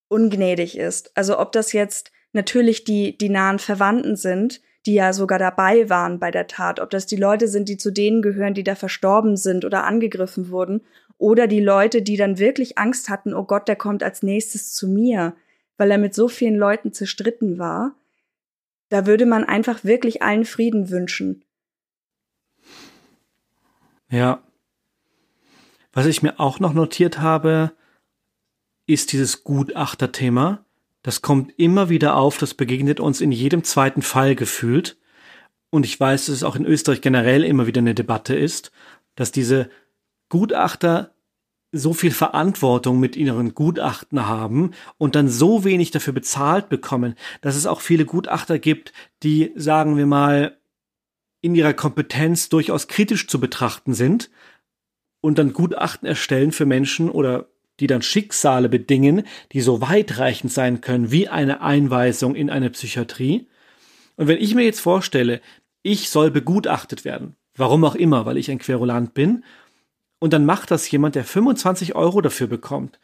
ungnädig 0.08 0.76
ist. 0.76 1.16
Also 1.16 1.38
ob 1.38 1.52
das 1.52 1.72
jetzt 1.72 2.10
natürlich 2.32 2.84
die, 2.84 3.16
die 3.16 3.28
nahen 3.28 3.58
Verwandten 3.58 4.16
sind, 4.16 4.60
die 4.86 4.94
ja 4.94 5.12
sogar 5.12 5.38
dabei 5.38 5.88
waren 5.88 6.18
bei 6.18 6.30
der 6.30 6.46
Tat, 6.46 6.80
ob 6.80 6.90
das 6.90 7.06
die 7.06 7.16
Leute 7.16 7.48
sind, 7.48 7.68
die 7.68 7.76
zu 7.76 7.92
denen 7.92 8.22
gehören, 8.22 8.54
die 8.54 8.64
da 8.64 8.74
verstorben 8.74 9.36
sind 9.36 9.64
oder 9.64 9.84
angegriffen 9.84 10.50
wurden, 10.50 10.82
oder 11.18 11.46
die 11.46 11.60
Leute, 11.60 12.02
die 12.02 12.16
dann 12.16 12.38
wirklich 12.38 12.78
Angst 12.78 13.08
hatten, 13.08 13.32
oh 13.32 13.44
Gott, 13.44 13.68
der 13.68 13.76
kommt 13.76 14.02
als 14.02 14.24
nächstes 14.24 14.72
zu 14.72 14.88
mir, 14.88 15.36
weil 15.76 15.90
er 15.90 15.98
mit 15.98 16.14
so 16.14 16.26
vielen 16.26 16.56
Leuten 16.56 16.92
zerstritten 16.92 17.58
war. 17.58 17.94
Da 18.88 19.06
würde 19.06 19.24
man 19.24 19.44
einfach 19.44 19.84
wirklich 19.84 20.22
allen 20.22 20.44
Frieden 20.44 20.90
wünschen. 20.90 21.44
Ja. 24.10 24.42
Was 25.92 26.06
ich 26.06 26.22
mir 26.22 26.40
auch 26.40 26.58
noch 26.58 26.74
notiert 26.74 27.20
habe, 27.20 27.72
ist 28.86 29.12
dieses 29.12 29.44
Gutachterthema. 29.44 30.64
Das 31.02 31.20
kommt 31.20 31.52
immer 31.58 31.88
wieder 31.88 32.16
auf, 32.16 32.38
das 32.38 32.54
begegnet 32.54 33.00
uns 33.00 33.20
in 33.20 33.32
jedem 33.32 33.64
zweiten 33.64 34.02
Fall 34.02 34.34
gefühlt. 34.34 34.96
Und 35.70 35.84
ich 35.84 35.98
weiß, 35.98 36.26
dass 36.26 36.36
es 36.36 36.44
auch 36.44 36.56
in 36.56 36.66
Österreich 36.66 37.00
generell 37.00 37.44
immer 37.44 37.66
wieder 37.66 37.80
eine 37.80 37.94
Debatte 37.94 38.34
ist, 38.34 38.72
dass 39.16 39.32
diese 39.32 39.70
Gutachter 40.28 41.14
so 41.72 41.94
viel 41.94 42.10
Verantwortung 42.10 43.00
mit 43.00 43.16
ihren 43.16 43.54
Gutachten 43.54 44.26
haben 44.26 44.72
und 44.98 45.14
dann 45.14 45.28
so 45.28 45.64
wenig 45.64 45.90
dafür 45.90 46.12
bezahlt 46.12 46.68
bekommen, 46.68 47.14
dass 47.40 47.56
es 47.56 47.66
auch 47.66 47.80
viele 47.80 48.04
Gutachter 48.04 48.58
gibt, 48.58 48.92
die, 49.22 49.52
sagen 49.56 49.96
wir 49.96 50.06
mal, 50.06 50.58
in 51.40 51.54
ihrer 51.54 51.72
Kompetenz 51.72 52.50
durchaus 52.50 52.88
kritisch 52.88 53.26
zu 53.26 53.40
betrachten 53.40 53.94
sind 53.94 54.30
und 55.22 55.38
dann 55.38 55.54
Gutachten 55.54 56.06
erstellen 56.06 56.52
für 56.52 56.66
Menschen 56.66 57.10
oder 57.10 57.48
die 57.80 57.86
dann 57.86 58.02
Schicksale 58.02 58.68
bedingen, 58.68 59.24
die 59.52 59.60
so 59.60 59.80
weitreichend 59.80 60.52
sein 60.52 60.80
können 60.80 61.10
wie 61.10 61.28
eine 61.28 61.60
Einweisung 61.60 62.34
in 62.34 62.50
eine 62.50 62.70
Psychiatrie. 62.70 63.48
Und 64.16 64.28
wenn 64.28 64.38
ich 64.38 64.54
mir 64.54 64.64
jetzt 64.64 64.80
vorstelle, 64.80 65.40
ich 65.82 66.10
soll 66.10 66.30
begutachtet 66.30 67.04
werden, 67.04 67.36
warum 67.56 67.84
auch 67.84 67.94
immer, 67.94 68.26
weil 68.26 68.36
ich 68.36 68.50
ein 68.50 68.58
Querulant 68.58 69.14
bin, 69.14 69.44
und 70.22 70.32
dann 70.32 70.44
macht 70.44 70.70
das 70.70 70.88
jemand, 70.88 71.16
der 71.16 71.24
25 71.24 71.96
Euro 71.96 72.20
dafür 72.20 72.46
bekommt. 72.46 73.00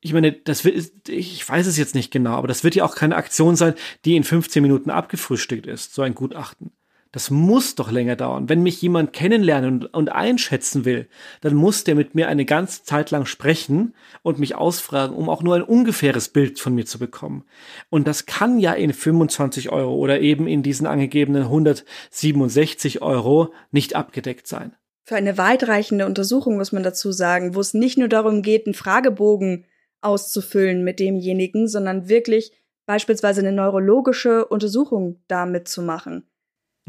Ich 0.00 0.12
meine, 0.12 0.32
das 0.32 0.64
wird, 0.64 1.08
ich 1.08 1.48
weiß 1.48 1.68
es 1.68 1.76
jetzt 1.76 1.94
nicht 1.94 2.10
genau, 2.10 2.32
aber 2.32 2.48
das 2.48 2.64
wird 2.64 2.74
ja 2.74 2.84
auch 2.84 2.96
keine 2.96 3.14
Aktion 3.14 3.54
sein, 3.54 3.74
die 4.04 4.16
in 4.16 4.24
15 4.24 4.60
Minuten 4.60 4.90
abgefrühstückt 4.90 5.68
ist, 5.68 5.94
so 5.94 6.02
ein 6.02 6.16
Gutachten. 6.16 6.72
Das 7.12 7.30
muss 7.30 7.74
doch 7.74 7.90
länger 7.90 8.16
dauern. 8.16 8.48
Wenn 8.48 8.62
mich 8.62 8.80
jemand 8.82 9.12
kennenlernen 9.12 9.84
und, 9.86 10.10
einschätzen 10.10 10.84
will, 10.84 11.08
dann 11.40 11.54
muss 11.54 11.84
der 11.84 11.94
mit 11.94 12.14
mir 12.14 12.28
eine 12.28 12.44
ganze 12.44 12.84
Zeit 12.84 13.10
lang 13.10 13.26
sprechen 13.26 13.94
und 14.22 14.38
mich 14.38 14.54
ausfragen, 14.54 15.16
um 15.16 15.28
auch 15.28 15.42
nur 15.42 15.56
ein 15.56 15.62
ungefähres 15.62 16.28
Bild 16.28 16.60
von 16.60 16.74
mir 16.74 16.86
zu 16.86 16.98
bekommen. 16.98 17.44
Und 17.88 18.06
das 18.06 18.26
kann 18.26 18.58
ja 18.58 18.72
in 18.72 18.92
25 18.92 19.70
Euro 19.70 19.94
oder 19.94 20.20
eben 20.20 20.46
in 20.46 20.62
diesen 20.62 20.86
angegebenen 20.86 21.44
167 21.44 23.02
Euro 23.02 23.52
nicht 23.70 23.96
abgedeckt 23.96 24.46
sein 24.46 24.74
für 25.10 25.16
eine 25.16 25.36
weitreichende 25.36 26.06
Untersuchung, 26.06 26.56
muss 26.56 26.70
man 26.70 26.84
dazu 26.84 27.10
sagen, 27.10 27.56
wo 27.56 27.60
es 27.60 27.74
nicht 27.74 27.98
nur 27.98 28.06
darum 28.06 28.42
geht, 28.42 28.66
einen 28.66 28.74
Fragebogen 28.74 29.64
auszufüllen 30.02 30.84
mit 30.84 31.00
demjenigen, 31.00 31.66
sondern 31.66 32.08
wirklich 32.08 32.52
beispielsweise 32.86 33.40
eine 33.40 33.50
neurologische 33.50 34.46
Untersuchung 34.46 35.20
damit 35.26 35.66
zu 35.66 35.82
machen. 35.82 36.29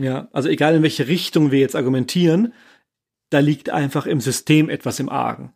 Ja, 0.02 0.30
also 0.32 0.50
egal 0.50 0.76
in 0.76 0.84
welche 0.84 1.08
Richtung 1.08 1.52
wir 1.52 1.60
jetzt 1.60 1.76
argumentieren, 1.76 2.54
da 3.30 3.40
liegt 3.40 3.70
einfach 3.70 4.06
im 4.06 4.20
System 4.20 4.70
etwas 4.70 5.00
im 5.00 5.10
Argen. 5.10 5.54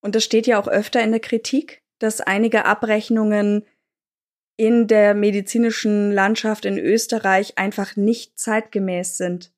Und 0.00 0.14
das 0.14 0.24
steht 0.24 0.46
ja 0.46 0.60
auch 0.60 0.68
öfter 0.68 1.02
in 1.02 1.10
der 1.10 1.20
Kritik, 1.20 1.82
dass 1.98 2.20
einige 2.20 2.64
Abrechnungen 2.64 3.64
in 4.56 4.86
der 4.86 5.14
medizinischen 5.14 6.12
Landschaft 6.12 6.64
in 6.64 6.78
Österreich 6.78 7.58
einfach 7.58 7.96
nicht 7.96 8.38
zeitgemäß 8.38 9.18
sind. 9.18 9.52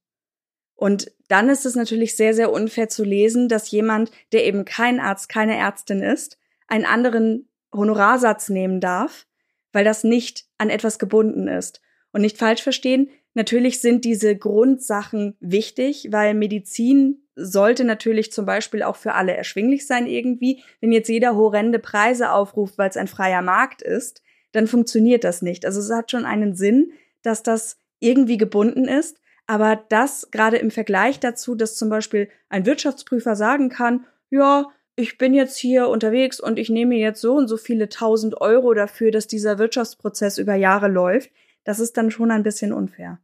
Und 0.75 1.13
dann 1.29 1.49
ist 1.49 1.67
es 1.67 1.75
natürlich 1.75 2.17
sehr, 2.17 2.35
sehr 2.35 2.53
unfair 2.53 2.89
zu 2.89 3.05
lesen, 3.05 3.49
dass 3.49 3.71
jemand, 3.71 4.11
der 4.33 4.45
eben 4.45 4.65
kein 4.65 5.01
Arzt, 5.01 5.29
keine 5.29 5.57
Ärztin 5.57 6.03
ist, 6.03 6.39
einen 6.67 6.85
anderen 6.85 7.49
Honorarsatz 7.73 8.49
nehmen 8.49 8.81
darf, 8.81 9.27
weil 9.73 9.85
das 9.85 10.05
nicht 10.05 10.47
an 10.57 10.71
etwas 10.71 10.99
gebunden 10.99 11.49
ist. 11.49 11.81
Und 12.13 12.23
nicht 12.23 12.39
falsch 12.39 12.63
verstehen, 12.63 13.11
natürlich 13.35 13.81
sind 13.81 14.05
diese 14.05 14.37
Grundsachen 14.37 15.37
wichtig, 15.41 16.09
weil 16.11 16.35
Medizin 16.35 17.23
sollte 17.35 17.85
natürlich 17.85 18.33
zum 18.33 18.47
Beispiel 18.47 18.83
auch 18.83 18.97
für 18.97 19.15
alle 19.15 19.37
erschwinglich 19.37 19.87
sein 19.87 20.07
irgendwie. 20.07 20.63
Wenn 20.81 20.93
jetzt 20.93 21.09
jeder 21.09 21.37
horrende 21.37 21.79
Preise 21.79 22.33
aufruft, 22.33 22.79
weil 22.79 22.91
es 22.91 22.97
ein 22.97 23.07
freier 23.07 23.43
Markt 23.43 23.81
ist, 23.81 24.23
dann 24.53 24.67
funktioniert 24.67 25.25
das 25.25 25.43
nicht. 25.43 25.65
Also 25.65 25.81
es 25.81 25.91
hat 25.91 26.11
schon 26.11 26.25
einen 26.25 26.55
Sinn, 26.55 26.93
dass 27.23 27.43
das 27.43 27.79
irgendwie 28.01 28.39
gebunden 28.39 28.85
ist. 28.87 29.21
Aber 29.47 29.83
das 29.89 30.31
gerade 30.31 30.59
im 30.59 30.71
Vergleich 30.71 31.21
dazu, 31.21 31.55
dass 31.55 31.77
zum 31.77 31.89
Beispiel 31.89 32.29
ein 32.49 32.67
Wirtschaftsprüfer 32.67 33.35
sagen 33.35 33.71
kann, 33.71 34.05
ja, 34.31 34.67
ich 34.95 35.17
bin 35.17 35.33
jetzt 35.33 35.57
hier 35.57 35.89
unterwegs 35.89 36.41
und 36.41 36.59
ich 36.59 36.71
nehme 36.71 36.97
jetzt 36.97 37.21
so 37.21 37.35
und 37.35 37.49
so 37.49 37.57
viele 37.57 37.89
tausend 37.89 38.41
Euro 38.41 38.75
dafür, 38.75 39.11
dass 39.11 39.27
dieser 39.27 39.59
Wirtschaftsprozess 39.59 40.39
über 40.39 40.55
Jahre 40.55 40.89
läuft, 40.89 41.31
das 41.69 41.81
ist 41.81 41.99
dann 41.99 42.11
schon 42.11 42.31
ein 42.31 42.43
bisschen 42.43 42.73
unfair. 42.73 43.21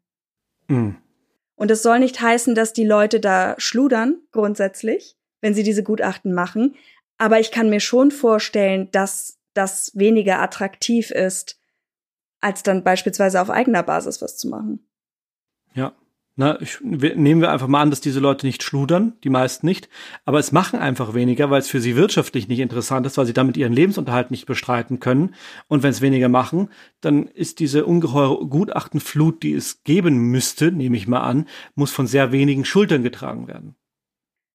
Mhm. 0.69 0.99
Und 1.55 1.71
es 1.71 1.83
soll 1.83 1.99
nicht 1.99 2.21
heißen, 2.21 2.55
dass 2.55 2.75
die 2.75 2.85
Leute 2.85 3.19
da 3.19 3.55
schludern, 3.57 4.19
grundsätzlich, 4.33 5.17
wenn 5.41 5.55
sie 5.55 5.63
diese 5.63 5.83
Gutachten 5.83 6.35
machen. 6.35 6.75
Aber 7.17 7.41
ich 7.41 7.51
kann 7.51 7.71
mir 7.71 7.81
schon 7.81 8.11
vorstellen, 8.11 8.91
dass 8.91 9.39
das 9.55 9.93
weniger 9.95 10.43
attraktiv 10.43 11.11
ist, 11.11 11.59
als 12.43 12.63
dann 12.63 12.85
beispielsweise 12.85 13.41
auf 13.41 13.49
eigener 13.49 13.83
Basis 13.83 14.21
was 14.21 14.37
zu 14.37 14.49
machen. 14.49 14.87
Ja. 15.73 15.95
Na, 16.37 16.61
ich, 16.61 16.81
nehmen 16.81 17.41
wir 17.41 17.53
einfach 17.53 17.69
mal 17.69 17.81
an, 17.81 17.91
dass 17.91 18.01
diese 18.01 18.19
Leute 18.19 18.45
nicht 18.45 18.65
schludern, 18.65 19.13
die 19.23 19.31
meisten 19.31 19.67
nicht, 19.67 19.89
aber 20.25 20.41
es 20.41 20.51
machen 20.51 20.81
einfach 20.81 21.15
weniger, 21.15 21.49
weil 21.49 21.61
es 21.61 21.69
für 21.69 21.81
sie 21.81 21.95
wirtschaftlich 21.95 22.49
nicht 22.49 22.59
interessant 22.59 23.07
ist, 23.07 23.17
weil 23.17 23.27
sie 23.27 23.33
damit 23.33 23.57
ihren 23.57 23.73
Lebensunterhalt 23.73 24.33
nicht 24.33 24.47
bestreiten 24.47 24.99
können. 24.99 25.37
Und 25.69 25.85
wenn 25.85 25.91
es 25.91 26.01
weniger 26.01 26.29
machen, 26.29 26.71
dann 27.01 27.29
ist 27.29 27.61
diese 27.61 27.87
ungeheure 27.87 28.47
Gutachtenflut, 28.49 29.45
die 29.45 29.55
es 29.55 29.85
geben 29.85 30.31
müsste, 30.33 30.73
nehme 30.73 30.97
ich 30.97 31.07
mal 31.07 31.21
an, 31.21 31.47
muss 31.77 31.93
von 31.93 32.09
sehr 32.09 32.33
wenigen 32.33 32.65
Schultern 32.65 33.05
getragen 33.05 33.47
werden. 33.47 33.77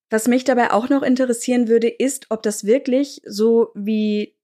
Was 0.10 0.28
mich 0.28 0.44
dabei 0.44 0.72
auch 0.72 0.90
noch 0.90 1.04
interessieren 1.04 1.70
würde, 1.70 1.88
ist, 1.88 2.26
ob 2.30 2.44
das 2.44 2.66
wirklich 2.66 3.22
so 3.26 3.70
wie 3.74 4.36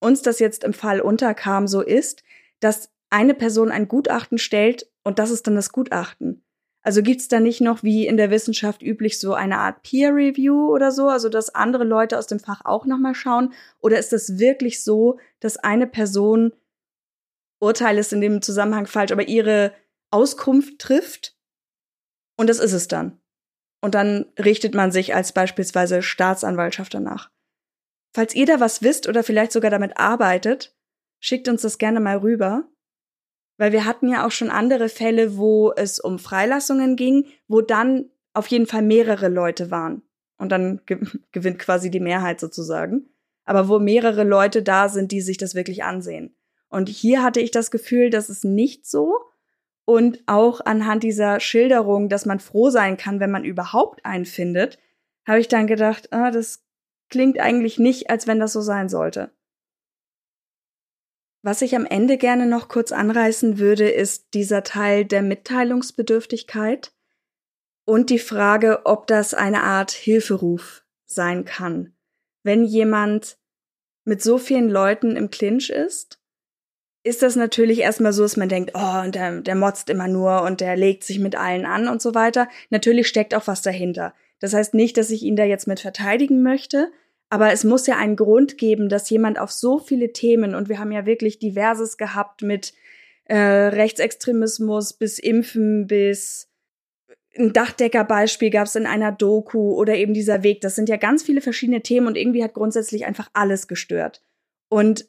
uns 0.00 0.22
das 0.22 0.38
jetzt 0.38 0.64
im 0.64 0.72
Fall 0.72 1.00
unterkam, 1.00 1.66
so 1.66 1.82
ist, 1.82 2.22
dass 2.60 2.90
eine 3.10 3.34
Person 3.34 3.70
ein 3.70 3.88
Gutachten 3.88 4.38
stellt 4.38 4.90
und 5.02 5.18
das 5.18 5.30
ist 5.30 5.46
dann 5.46 5.54
das 5.54 5.72
Gutachten. 5.72 6.44
Also 6.82 7.02
gibt's 7.02 7.28
da 7.28 7.40
nicht 7.40 7.60
noch 7.60 7.82
wie 7.82 8.06
in 8.06 8.16
der 8.16 8.30
Wissenschaft 8.30 8.82
üblich 8.82 9.18
so 9.18 9.34
eine 9.34 9.58
Art 9.58 9.82
Peer 9.82 10.14
Review 10.14 10.72
oder 10.72 10.92
so, 10.92 11.08
also 11.08 11.28
dass 11.28 11.54
andere 11.54 11.84
Leute 11.84 12.18
aus 12.18 12.26
dem 12.26 12.40
Fach 12.40 12.64
auch 12.64 12.86
nochmal 12.86 13.14
schauen? 13.14 13.52
Oder 13.80 13.98
ist 13.98 14.12
das 14.12 14.38
wirklich 14.38 14.82
so, 14.82 15.18
dass 15.40 15.56
eine 15.56 15.86
Person 15.86 16.52
Urteil 17.60 17.98
ist 17.98 18.12
in 18.12 18.20
dem 18.20 18.40
Zusammenhang 18.40 18.86
falsch, 18.86 19.10
aber 19.10 19.26
ihre 19.26 19.72
Auskunft 20.10 20.78
trifft 20.78 21.36
und 22.38 22.48
das 22.48 22.60
ist 22.60 22.72
es 22.72 22.88
dann. 22.88 23.20
Und 23.82 23.94
dann 23.94 24.26
richtet 24.38 24.74
man 24.74 24.90
sich 24.90 25.14
als 25.14 25.32
beispielsweise 25.32 26.02
Staatsanwaltschaft 26.02 26.94
danach. 26.94 27.30
Falls 28.14 28.34
ihr 28.34 28.46
da 28.46 28.60
was 28.60 28.82
wisst 28.82 29.08
oder 29.08 29.22
vielleicht 29.22 29.52
sogar 29.52 29.70
damit 29.70 29.98
arbeitet, 29.98 30.74
schickt 31.20 31.48
uns 31.48 31.62
das 31.62 31.78
gerne 31.78 32.00
mal 32.00 32.18
rüber. 32.18 32.68
Weil 33.58 33.72
wir 33.72 33.84
hatten 33.84 34.08
ja 34.08 34.26
auch 34.26 34.30
schon 34.30 34.50
andere 34.50 34.88
Fälle, 34.88 35.36
wo 35.36 35.72
es 35.72 36.00
um 36.00 36.18
Freilassungen 36.18 36.96
ging, 36.96 37.26
wo 37.48 37.60
dann 37.60 38.06
auf 38.32 38.46
jeden 38.46 38.66
Fall 38.66 38.82
mehrere 38.82 39.28
Leute 39.28 39.70
waren. 39.70 40.02
Und 40.38 40.50
dann 40.50 40.80
ge 40.86 41.00
gewinnt 41.32 41.58
quasi 41.58 41.90
die 41.90 42.00
Mehrheit 42.00 42.40
sozusagen. 42.40 43.10
Aber 43.44 43.68
wo 43.68 43.78
mehrere 43.78 44.24
Leute 44.24 44.62
da 44.62 44.88
sind, 44.88 45.12
die 45.12 45.20
sich 45.20 45.36
das 45.38 45.54
wirklich 45.54 45.82
ansehen. 45.82 46.34
Und 46.68 46.88
hier 46.88 47.22
hatte 47.22 47.40
ich 47.40 47.50
das 47.50 47.70
Gefühl, 47.70 48.10
das 48.10 48.30
ist 48.30 48.44
nicht 48.44 48.86
so. 48.86 49.16
Und 49.84 50.22
auch 50.26 50.60
anhand 50.64 51.02
dieser 51.02 51.40
Schilderung, 51.40 52.08
dass 52.08 52.26
man 52.26 52.40
froh 52.40 52.68
sein 52.68 52.96
kann, 52.96 53.20
wenn 53.20 53.30
man 53.30 53.44
überhaupt 53.44 54.04
einen 54.04 54.26
findet, 54.26 54.78
habe 55.26 55.40
ich 55.40 55.48
dann 55.48 55.66
gedacht, 55.66 56.12
ah, 56.12 56.30
das 56.30 56.62
klingt 57.08 57.40
eigentlich 57.40 57.78
nicht, 57.78 58.10
als 58.10 58.26
wenn 58.26 58.38
das 58.38 58.52
so 58.52 58.60
sein 58.60 58.88
sollte. 58.88 59.30
Was 61.42 61.62
ich 61.62 61.76
am 61.76 61.86
Ende 61.86 62.18
gerne 62.18 62.46
noch 62.46 62.68
kurz 62.68 62.92
anreißen 62.92 63.58
würde, 63.58 63.88
ist 63.88 64.34
dieser 64.34 64.64
Teil 64.64 65.04
der 65.04 65.22
Mitteilungsbedürftigkeit 65.22 66.92
und 67.84 68.10
die 68.10 68.18
Frage, 68.18 68.80
ob 68.84 69.06
das 69.06 69.34
eine 69.34 69.62
Art 69.62 69.92
Hilferuf 69.92 70.84
sein 71.06 71.44
kann. 71.44 71.94
Wenn 72.42 72.64
jemand 72.64 73.38
mit 74.04 74.22
so 74.22 74.38
vielen 74.38 74.68
Leuten 74.68 75.16
im 75.16 75.30
Clinch 75.30 75.70
ist, 75.70 76.18
ist 77.04 77.22
das 77.22 77.36
natürlich 77.36 77.78
erstmal 77.80 78.12
so, 78.12 78.22
dass 78.22 78.36
man 78.36 78.48
denkt, 78.48 78.72
oh, 78.74 79.00
und 79.04 79.14
der, 79.14 79.40
der 79.40 79.54
motzt 79.54 79.88
immer 79.88 80.08
nur 80.08 80.42
und 80.42 80.60
der 80.60 80.76
legt 80.76 81.04
sich 81.04 81.18
mit 81.18 81.36
allen 81.36 81.64
an 81.64 81.88
und 81.88 82.02
so 82.02 82.14
weiter. 82.14 82.48
Natürlich 82.70 83.08
steckt 83.08 83.34
auch 83.34 83.46
was 83.46 83.62
dahinter. 83.62 84.12
Das 84.40 84.52
heißt 84.52 84.74
nicht, 84.74 84.96
dass 84.96 85.10
ich 85.10 85.22
ihn 85.22 85.36
da 85.36 85.44
jetzt 85.44 85.66
mit 85.66 85.80
verteidigen 85.80 86.42
möchte, 86.42 86.90
aber 87.30 87.52
es 87.52 87.64
muss 87.64 87.86
ja 87.86 87.96
einen 87.96 88.16
Grund 88.16 88.58
geben, 88.58 88.88
dass 88.88 89.10
jemand 89.10 89.38
auf 89.38 89.50
so 89.50 89.78
viele 89.78 90.12
Themen, 90.12 90.54
und 90.54 90.68
wir 90.68 90.78
haben 90.78 90.92
ja 90.92 91.06
wirklich 91.06 91.38
diverses 91.38 91.98
gehabt 91.98 92.42
mit 92.42 92.72
äh, 93.24 93.36
Rechtsextremismus 93.36 94.94
bis 94.94 95.18
Impfen 95.18 95.86
bis 95.86 96.48
ein 97.36 97.52
Dachdeckerbeispiel 97.52 98.50
gab 98.50 98.66
es 98.66 98.74
in 98.74 98.86
einer 98.86 99.12
Doku 99.12 99.74
oder 99.74 99.94
eben 99.94 100.14
dieser 100.14 100.42
Weg. 100.42 100.60
Das 100.60 100.74
sind 100.74 100.88
ja 100.88 100.96
ganz 100.96 101.22
viele 101.22 101.40
verschiedene 101.40 101.82
Themen 101.82 102.06
und 102.06 102.16
irgendwie 102.16 102.42
hat 102.42 102.54
grundsätzlich 102.54 103.06
einfach 103.06 103.30
alles 103.32 103.68
gestört. 103.68 104.22
Und 104.68 105.06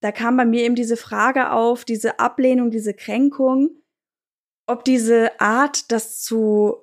da 0.00 0.12
kam 0.12 0.36
bei 0.36 0.44
mir 0.44 0.62
eben 0.62 0.74
diese 0.74 0.96
Frage 0.96 1.50
auf, 1.50 1.84
diese 1.84 2.18
Ablehnung, 2.18 2.70
diese 2.70 2.94
Kränkung, 2.94 3.70
ob 4.66 4.84
diese 4.84 5.40
Art, 5.40 5.90
das 5.90 6.20
zu 6.20 6.76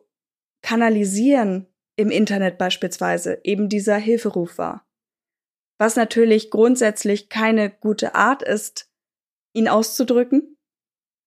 kanalisieren, 0.61 1.67
im 2.01 2.11
Internet 2.11 2.57
beispielsweise 2.57 3.39
eben 3.43 3.69
dieser 3.69 3.97
Hilferuf 3.97 4.57
war. 4.57 4.85
Was 5.77 5.95
natürlich 5.95 6.51
grundsätzlich 6.51 7.29
keine 7.29 7.69
gute 7.69 8.15
Art 8.15 8.43
ist, 8.43 8.89
ihn 9.53 9.67
auszudrücken. 9.67 10.57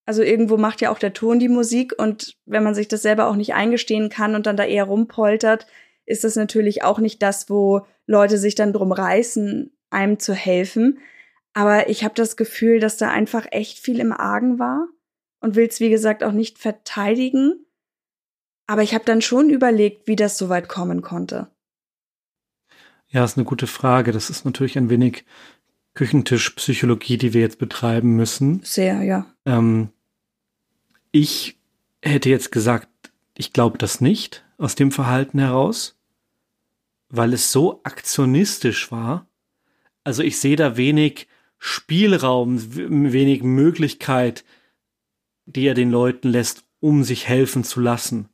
Also 0.07 0.23
irgendwo 0.23 0.57
macht 0.57 0.81
ja 0.81 0.91
auch 0.91 0.99
der 0.99 1.15
Ton 1.15 1.39
die 1.39 1.49
Musik 1.49 1.95
und 1.99 2.37
wenn 2.45 2.63
man 2.63 2.75
sich 2.75 2.89
das 2.89 3.03
selber 3.03 3.27
auch 3.27 3.37
nicht 3.37 3.55
eingestehen 3.55 4.11
kann 4.11 4.35
und 4.35 4.47
dann 4.47 4.57
da 4.57 4.65
eher 4.65 4.85
rumpoltert, 4.85 5.67
ist 6.07 6.25
das 6.25 6.37
natürlich 6.37 6.83
auch 6.83 6.99
nicht 6.99 7.23
das, 7.23 7.49
wo 7.49 7.87
Leute 8.07 8.37
sich 8.37 8.55
dann 8.55 8.73
drum 8.73 8.93
reißen, 8.93 9.75
einem 9.91 10.19
zu 10.19 10.35
helfen. 10.35 10.99
Aber 11.55 11.89
ich 11.89 12.05
habe 12.05 12.15
das 12.15 12.37
Gefühl, 12.37 12.81
dass 12.81 12.97
da 12.97 13.11
einfach 13.11 13.47
echt 13.51 13.79
viel 13.79 14.01
im 14.01 14.13
Argen 14.13 14.59
war 14.59 14.89
und 15.41 15.55
will 15.55 15.67
es, 15.67 15.81
wie 15.81 15.91
gesagt, 15.91 16.23
auch 16.23 16.33
nicht 16.33 16.59
verteidigen. 16.59 17.65
Aber 18.67 18.83
ich 18.83 18.95
habe 18.95 19.05
dann 19.05 19.21
schon 19.21 19.51
überlegt, 19.51 20.07
wie 20.07 20.17
das 20.17 20.39
so 20.39 20.49
weit 20.49 20.69
kommen 20.69 21.03
konnte. 21.03 21.49
Ja, 23.09 23.25
ist 23.25 23.37
eine 23.37 23.45
gute 23.45 23.67
Frage. 23.67 24.11
Das 24.13 24.31
ist 24.31 24.45
natürlich 24.45 24.79
ein 24.79 24.91
wenig 24.91 25.25
Küchentischpsychologie, 25.95 27.19
die 27.19 27.33
wir 27.33 27.43
jetzt 27.43 27.59
betreiben 27.59 28.17
müssen. 28.17 28.61
Sehr, 28.65 29.03
ja. 29.03 29.27
Ähm, 29.45 29.91
ich 31.13 31.59
hätte 32.03 32.31
jetzt 32.31 32.51
gesagt, 32.51 32.89
ich 33.37 33.53
glaube 33.53 33.79
das 33.79 34.01
nicht 34.01 34.45
aus 34.59 34.75
dem 34.75 34.91
Verhalten 34.91 35.39
heraus, 35.39 35.97
weil 37.09 37.33
es 37.33 37.53
so 37.53 37.81
aktionistisch 37.85 38.91
war. 38.91 39.29
Also 40.03 40.23
ich 40.23 40.41
sehe 40.41 40.57
da 40.57 40.77
wenig 40.77 41.29
Spielraum, 41.59 42.75
wenig 42.75 43.43
Möglichkeit, 43.43 44.45
die 45.47 45.67
er 45.67 45.75
den 45.75 45.91
Leuten 45.91 46.29
lässt, 46.29 46.65
um 46.81 47.05
sich 47.05 47.29
helfen 47.29 47.63
zu 47.63 47.81
lassen 47.81 48.29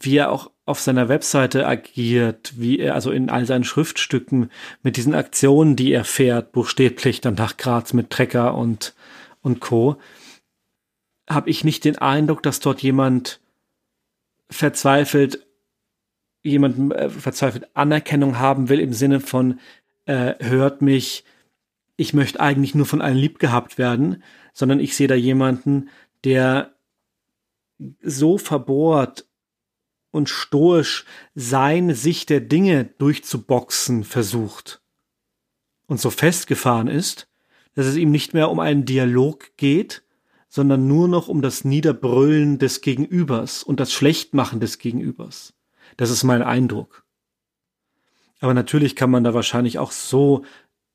wie 0.00 0.16
er 0.16 0.30
auch 0.32 0.50
auf 0.64 0.80
seiner 0.80 1.08
Webseite 1.08 1.66
agiert, 1.66 2.54
wie 2.56 2.78
er 2.78 2.94
also 2.94 3.10
in 3.12 3.30
all 3.30 3.46
seinen 3.46 3.64
Schriftstücken 3.64 4.50
mit 4.82 4.96
diesen 4.96 5.14
Aktionen, 5.14 5.76
die 5.76 5.92
er 5.92 6.04
fährt, 6.04 6.52
buchstäblich 6.52 7.20
dann 7.20 7.34
nach 7.34 7.56
Graz 7.56 7.92
mit 7.92 8.10
Trecker 8.10 8.54
und 8.54 8.94
und 9.42 9.60
Co. 9.60 9.96
habe 11.30 11.50
ich 11.50 11.62
nicht 11.62 11.84
den 11.84 11.98
Eindruck, 11.98 12.42
dass 12.42 12.58
dort 12.58 12.82
jemand 12.82 13.40
verzweifelt 14.50 15.46
jemand 16.42 16.92
äh, 16.92 17.10
verzweifelt 17.10 17.68
Anerkennung 17.74 18.38
haben 18.38 18.68
will 18.68 18.80
im 18.80 18.92
Sinne 18.92 19.20
von 19.20 19.60
äh, 20.06 20.34
hört 20.40 20.82
mich, 20.82 21.24
ich 21.96 22.14
möchte 22.14 22.40
eigentlich 22.40 22.74
nur 22.74 22.86
von 22.86 23.02
allen 23.02 23.16
lieb 23.16 23.38
gehabt 23.38 23.78
werden, 23.78 24.22
sondern 24.52 24.80
ich 24.80 24.96
sehe 24.96 25.08
da 25.08 25.14
jemanden, 25.14 25.90
der 26.24 26.74
so 28.02 28.38
verbohrt 28.38 29.26
und 30.16 30.28
stoisch 30.28 31.04
seine 31.34 31.94
Sicht 31.94 32.30
der 32.30 32.40
Dinge 32.40 32.86
durchzuboxen 32.98 34.02
versucht. 34.02 34.80
und 35.88 36.00
so 36.00 36.10
festgefahren 36.10 36.88
ist, 36.88 37.28
dass 37.74 37.86
es 37.86 37.94
ihm 37.94 38.10
nicht 38.10 38.34
mehr 38.34 38.50
um 38.50 38.58
einen 38.58 38.86
Dialog 38.86 39.56
geht, 39.56 40.02
sondern 40.48 40.88
nur 40.88 41.06
noch 41.06 41.28
um 41.28 41.42
das 41.42 41.64
Niederbrüllen 41.64 42.58
des 42.58 42.80
Gegenübers 42.80 43.62
und 43.62 43.78
das 43.78 43.92
Schlechtmachen 43.92 44.58
des 44.58 44.78
Gegenübers. 44.78 45.54
Das 45.96 46.10
ist 46.10 46.24
mein 46.24 46.42
Eindruck. 46.42 47.04
Aber 48.40 48.54
natürlich 48.54 48.96
kann 48.96 49.10
man 49.10 49.22
da 49.22 49.34
wahrscheinlich 49.34 49.78
auch 49.78 49.92
so 49.92 50.44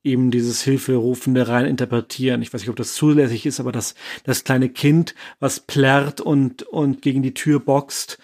eben 0.03 0.31
dieses 0.31 0.61
Hilferufende 0.63 1.47
rein 1.47 1.65
interpretieren. 1.65 2.41
Ich 2.41 2.53
weiß 2.53 2.61
nicht, 2.61 2.69
ob 2.69 2.75
das 2.75 2.95
zulässig 2.95 3.45
ist, 3.45 3.59
aber 3.59 3.71
das, 3.71 3.95
das 4.23 4.43
kleine 4.43 4.69
Kind, 4.69 5.15
was 5.39 5.59
plärrt 5.59 6.21
und, 6.21 6.63
und 6.63 7.01
gegen 7.01 7.21
die 7.21 7.33
Tür 7.33 7.59
boxt, 7.59 8.17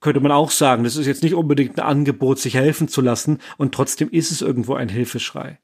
könnte 0.00 0.20
man 0.20 0.32
auch 0.32 0.50
sagen, 0.50 0.84
das 0.84 0.96
ist 0.96 1.06
jetzt 1.06 1.22
nicht 1.22 1.34
unbedingt 1.34 1.78
ein 1.78 1.84
Angebot, 1.84 2.38
sich 2.38 2.54
helfen 2.54 2.88
zu 2.88 3.00
lassen, 3.00 3.40
und 3.56 3.74
trotzdem 3.74 4.10
ist 4.10 4.30
es 4.30 4.42
irgendwo 4.42 4.74
ein 4.74 4.88
Hilfeschrei. 4.88 5.58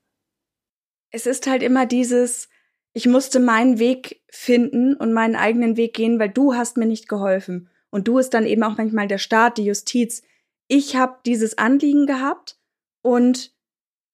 Es 1.11 1.27
ist 1.27 1.47
halt 1.47 1.63
immer 1.63 1.87
dieses, 1.87 2.49
ich 2.93 3.07
musste 3.07 3.41
meinen 3.41 3.79
Weg 3.79 4.23
finden 4.31 4.95
und 4.95 5.13
meinen 5.13 5.37
eigenen 5.37 5.77
Weg 5.77 5.95
gehen, 5.95 6.19
weil 6.19 6.31
du 6.31 6.55
hast 6.55 6.77
mir 6.77 6.87
nicht 6.87 7.09
geholfen. 7.09 7.69
Und 7.91 8.09
du 8.09 8.19
ist 8.19 8.35
dann 8.35 8.47
eben 8.47 8.63
auch 8.63 8.77
manchmal 8.77 9.07
der 9.07 9.19
Staat, 9.19 9.59
die 9.59 9.65
Justiz. 9.65 10.23
Ich 10.67 10.97
habe 10.97 11.19
dieses 11.27 11.59
Anliegen 11.59 12.07
gehabt 12.07 12.59
und 13.03 13.53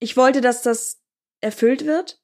ich 0.00 0.16
wollte, 0.16 0.40
dass 0.40 0.62
das 0.62 1.00
erfüllt 1.40 1.86
wird. 1.86 2.20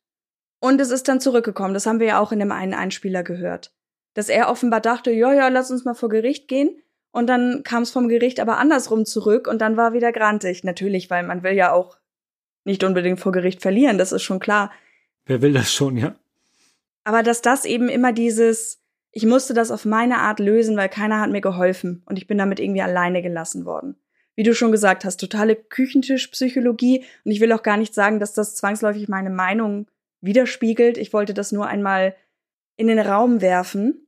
Und 0.60 0.80
es 0.80 0.90
ist 0.90 1.08
dann 1.08 1.20
zurückgekommen. 1.20 1.74
Das 1.74 1.86
haben 1.86 2.00
wir 2.00 2.06
ja 2.06 2.18
auch 2.18 2.32
in 2.32 2.38
dem 2.38 2.52
einen 2.52 2.74
Einspieler 2.74 3.22
gehört. 3.22 3.74
Dass 4.14 4.28
er 4.28 4.48
offenbar 4.48 4.80
dachte, 4.80 5.10
ja, 5.10 5.32
ja, 5.32 5.48
lass 5.48 5.70
uns 5.70 5.84
mal 5.84 5.94
vor 5.94 6.08
Gericht 6.08 6.48
gehen. 6.48 6.82
Und 7.16 7.28
dann 7.28 7.62
kam 7.64 7.82
es 7.82 7.90
vom 7.90 8.08
Gericht 8.08 8.40
aber 8.40 8.58
andersrum 8.58 9.06
zurück 9.06 9.48
und 9.48 9.60
dann 9.60 9.76
war 9.76 9.94
wieder 9.94 10.12
grantig. 10.12 10.64
Natürlich, 10.64 11.08
weil 11.08 11.22
man 11.22 11.42
will 11.42 11.54
ja 11.54 11.72
auch 11.72 11.96
nicht 12.64 12.84
unbedingt 12.84 13.20
vor 13.20 13.32
Gericht 13.32 13.62
verlieren, 13.62 13.96
das 13.96 14.12
ist 14.12 14.22
schon 14.22 14.38
klar. 14.38 14.70
Wer 15.24 15.40
will 15.40 15.54
das 15.54 15.72
schon, 15.72 15.96
ja? 15.96 16.14
Aber 17.04 17.22
dass 17.22 17.40
das 17.40 17.64
eben 17.64 17.88
immer 17.88 18.12
dieses, 18.12 18.82
ich 19.12 19.24
musste 19.24 19.54
das 19.54 19.70
auf 19.70 19.84
meine 19.86 20.18
Art 20.18 20.40
lösen, 20.40 20.76
weil 20.76 20.88
keiner 20.88 21.20
hat 21.20 21.30
mir 21.30 21.40
geholfen 21.40 22.02
und 22.04 22.18
ich 22.18 22.26
bin 22.26 22.36
damit 22.36 22.60
irgendwie 22.60 22.82
alleine 22.82 23.22
gelassen 23.22 23.64
worden 23.64 23.96
wie 24.36 24.42
du 24.42 24.54
schon 24.54 24.70
gesagt 24.70 25.04
hast, 25.04 25.16
totale 25.16 25.56
Küchentischpsychologie. 25.56 27.04
Und 27.24 27.32
ich 27.32 27.40
will 27.40 27.52
auch 27.52 27.62
gar 27.62 27.78
nicht 27.78 27.94
sagen, 27.94 28.20
dass 28.20 28.34
das 28.34 28.54
zwangsläufig 28.54 29.08
meine 29.08 29.30
Meinung 29.30 29.86
widerspiegelt. 30.20 30.98
Ich 30.98 31.12
wollte 31.12 31.34
das 31.34 31.52
nur 31.52 31.66
einmal 31.66 32.14
in 32.76 32.86
den 32.86 32.98
Raum 32.98 33.40
werfen, 33.40 34.05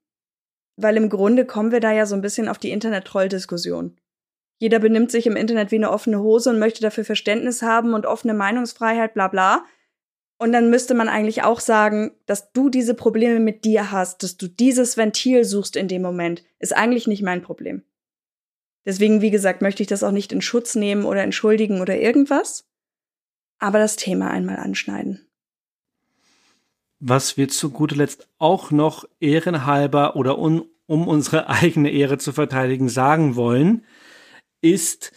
weil 0.79 0.97
im 0.97 1.09
Grunde 1.09 1.45
kommen 1.45 1.72
wir 1.72 1.81
da 1.81 1.93
ja 1.93 2.07
so 2.07 2.14
ein 2.14 2.22
bisschen 2.22 2.49
auf 2.49 2.59
die 2.59 2.70
Internet-Troll-Diskussion. 2.70 3.97
Jeder 4.59 4.79
benimmt 4.79 5.11
sich 5.11 5.26
im 5.26 5.37
Internet 5.37 5.70
wie 5.70 5.76
eine 5.76 5.91
offene 5.91 6.20
Hose 6.20 6.51
und 6.51 6.59
möchte 6.59 6.81
dafür 6.81 7.05
Verständnis 7.05 7.62
haben 7.62 7.95
und 7.95 8.07
offene 8.07 8.35
Meinungsfreiheit, 8.35 9.14
bla 9.14 9.29
bla. 9.29 9.64
Und 10.39 10.53
dann 10.53 10.70
müsste 10.70 10.95
man 10.95 11.09
eigentlich 11.09 11.43
auch 11.43 11.61
sagen, 11.61 12.12
dass 12.26 12.53
du 12.53 12.68
diese 12.68 12.95
Probleme 12.95 13.41
mit 13.41 13.64
dir 13.64 13.91
hast, 13.91 14.22
dass 14.22 14.37
du 14.37 14.47
dieses 14.47 14.97
Ventil 14.97 15.45
suchst 15.45 15.74
in 15.76 15.89
dem 15.89 16.03
Moment, 16.03 16.45
ist 16.61 16.76
eigentlich 16.76 17.09
nicht 17.09 17.22
mein 17.22 17.43
Problem. 17.43 17.83
Deswegen, 18.87 19.20
wie 19.20 19.31
gesagt, 19.31 19.62
möchte 19.62 19.83
ich 19.83 19.89
das 19.89 20.05
auch 20.05 20.12
nicht 20.12 20.33
in 20.33 20.41
Schutz 20.41 20.76
nehmen 20.76 21.05
oder 21.05 21.22
entschuldigen 21.22 21.81
oder 21.81 21.99
irgendwas, 21.99 22.68
aber 23.59 23.79
das 23.79 23.97
Thema 23.97 24.31
einmal 24.31 24.57
anschneiden. 24.57 25.28
Was 27.01 27.36
wir 27.36 27.49
zu 27.49 27.70
guter 27.70 27.96
Letzt 27.96 28.28
auch 28.38 28.70
noch 28.70 29.09
ehrenhalber 29.20 30.16
oder 30.16 30.38
un, 30.38 30.68
um 30.86 31.07
unsere 31.07 31.49
eigene 31.49 31.90
Ehre 31.90 32.18
zu 32.18 32.32
verteidigen 32.32 32.88
sagen 32.88 33.36
wollen, 33.36 33.84
ist 34.61 35.12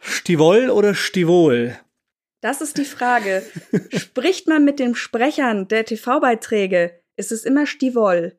Stivol 0.00 0.70
oder 0.70 0.94
Stivol? 0.94 1.78
Das 2.40 2.60
ist 2.60 2.78
die 2.78 2.84
Frage. 2.84 3.42
Spricht 3.96 4.46
man 4.46 4.64
mit 4.64 4.78
den 4.78 4.94
Sprechern 4.94 5.68
der 5.68 5.84
TV-Beiträge, 5.84 7.02
ist 7.16 7.32
es 7.32 7.44
immer 7.44 7.66
Stivol. 7.66 8.38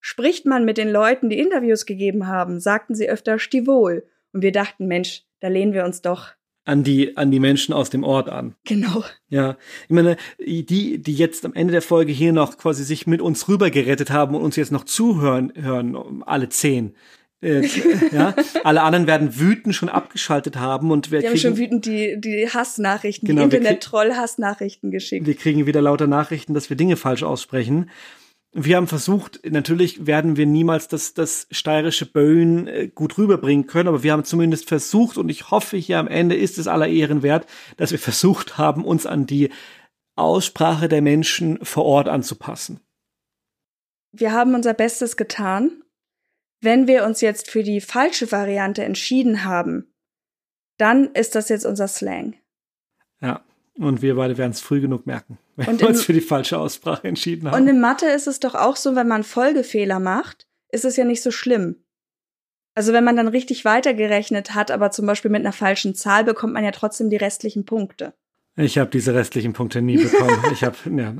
Spricht 0.00 0.44
man 0.44 0.64
mit 0.64 0.76
den 0.76 0.90
Leuten, 0.90 1.30
die 1.30 1.38
Interviews 1.38 1.86
gegeben 1.86 2.26
haben, 2.26 2.60
sagten 2.60 2.94
sie 2.94 3.08
öfter 3.08 3.38
Stivol. 3.38 4.06
Und 4.32 4.42
wir 4.42 4.52
dachten, 4.52 4.86
Mensch, 4.86 5.22
da 5.40 5.48
lehnen 5.48 5.72
wir 5.72 5.84
uns 5.84 6.02
doch 6.02 6.32
an 6.64 6.82
die 6.82 7.16
an 7.16 7.30
die 7.30 7.40
Menschen 7.40 7.74
aus 7.74 7.90
dem 7.90 8.04
Ort 8.04 8.28
an. 8.28 8.54
Genau. 8.64 9.04
Ja, 9.28 9.56
ich 9.84 9.94
meine, 9.94 10.16
die 10.38 10.98
die 10.98 11.14
jetzt 11.14 11.44
am 11.44 11.54
Ende 11.54 11.72
der 11.72 11.82
Folge 11.82 12.12
hier 12.12 12.32
noch 12.32 12.56
quasi 12.56 12.84
sich 12.84 13.06
mit 13.06 13.20
uns 13.20 13.48
rüber 13.48 13.70
gerettet 13.70 14.10
haben 14.10 14.34
und 14.34 14.42
uns 14.42 14.56
jetzt 14.56 14.72
noch 14.72 14.84
zuhören 14.84 15.52
hören, 15.56 16.22
alle 16.24 16.48
zehn. 16.48 16.94
Äh, 17.42 17.66
ja, 18.12 18.34
alle 18.64 18.82
anderen 18.82 19.06
werden 19.06 19.38
wütend 19.38 19.74
schon 19.74 19.90
abgeschaltet 19.90 20.56
haben 20.56 20.90
und 20.90 21.10
wir 21.10 21.20
die 21.20 21.26
kriegen, 21.26 21.34
haben 21.34 21.56
schon 21.56 21.58
wütend 21.58 21.86
die 21.86 22.18
die 22.18 22.48
Hassnachrichten, 22.48 23.28
Genau, 23.28 23.46
die 23.46 23.56
Internet-Troll-Hassnachrichten 23.56 24.90
geschickt. 24.90 25.26
wir 25.26 25.34
kriegen 25.34 25.66
wieder 25.66 25.82
lauter 25.82 26.06
Nachrichten, 26.06 26.54
dass 26.54 26.70
wir 26.70 26.76
Dinge 26.76 26.96
falsch 26.96 27.22
aussprechen. 27.22 27.90
Wir 28.56 28.76
haben 28.76 28.86
versucht, 28.86 29.40
natürlich 29.44 30.06
werden 30.06 30.36
wir 30.36 30.46
niemals 30.46 30.86
das, 30.86 31.12
das 31.12 31.48
steirische 31.50 32.06
Böen 32.06 32.68
äh, 32.68 32.88
gut 32.88 33.18
rüberbringen 33.18 33.66
können, 33.66 33.88
aber 33.88 34.04
wir 34.04 34.12
haben 34.12 34.24
zumindest 34.24 34.68
versucht 34.68 35.18
und 35.18 35.28
ich 35.28 35.50
hoffe, 35.50 35.76
hier 35.76 35.98
am 35.98 36.06
Ende 36.06 36.36
ist 36.36 36.56
es 36.58 36.68
aller 36.68 36.86
Ehren 36.86 37.24
wert, 37.24 37.46
dass 37.78 37.90
wir 37.90 37.98
versucht 37.98 38.56
haben, 38.56 38.84
uns 38.84 39.06
an 39.06 39.26
die 39.26 39.50
Aussprache 40.14 40.88
der 40.88 41.02
Menschen 41.02 41.64
vor 41.64 41.84
Ort 41.84 42.06
anzupassen. 42.06 42.78
Wir 44.12 44.30
haben 44.30 44.54
unser 44.54 44.74
Bestes 44.74 45.16
getan. 45.16 45.82
Wenn 46.60 46.86
wir 46.86 47.04
uns 47.04 47.20
jetzt 47.20 47.50
für 47.50 47.64
die 47.64 47.80
falsche 47.80 48.30
Variante 48.30 48.84
entschieden 48.84 49.44
haben, 49.44 49.92
dann 50.78 51.12
ist 51.12 51.34
das 51.34 51.48
jetzt 51.48 51.66
unser 51.66 51.88
Slang. 51.88 52.36
Und 53.78 54.02
wir 54.02 54.14
beide 54.14 54.38
werden 54.38 54.52
es 54.52 54.60
früh 54.60 54.80
genug 54.80 55.06
merken, 55.06 55.38
wenn 55.56 55.68
Und 55.68 55.80
wir 55.80 55.88
uns 55.88 56.04
für 56.04 56.12
die 56.12 56.20
falsche 56.20 56.58
Aussprache 56.58 57.08
entschieden 57.08 57.50
haben. 57.50 57.60
Und 57.60 57.68
in 57.68 57.80
Mathe 57.80 58.06
ist 58.06 58.26
es 58.26 58.40
doch 58.40 58.54
auch 58.54 58.76
so, 58.76 58.94
wenn 58.94 59.08
man 59.08 59.24
Folgefehler 59.24 59.98
macht, 59.98 60.46
ist 60.70 60.84
es 60.84 60.96
ja 60.96 61.04
nicht 61.04 61.22
so 61.22 61.30
schlimm. 61.30 61.84
Also 62.76 62.92
wenn 62.92 63.04
man 63.04 63.16
dann 63.16 63.28
richtig 63.28 63.64
weitergerechnet 63.64 64.54
hat, 64.54 64.70
aber 64.70 64.90
zum 64.90 65.06
Beispiel 65.06 65.30
mit 65.30 65.40
einer 65.40 65.52
falschen 65.52 65.94
Zahl, 65.94 66.24
bekommt 66.24 66.54
man 66.54 66.64
ja 66.64 66.72
trotzdem 66.72 67.08
die 67.08 67.16
restlichen 67.16 67.64
Punkte. 67.64 68.14
Ich 68.56 68.78
habe 68.78 68.90
diese 68.90 69.14
restlichen 69.14 69.52
Punkte 69.52 69.82
nie 69.82 69.96
bekommen. 69.96 70.42
ich 70.52 70.62
habe 70.64 70.76
ja. 70.96 71.14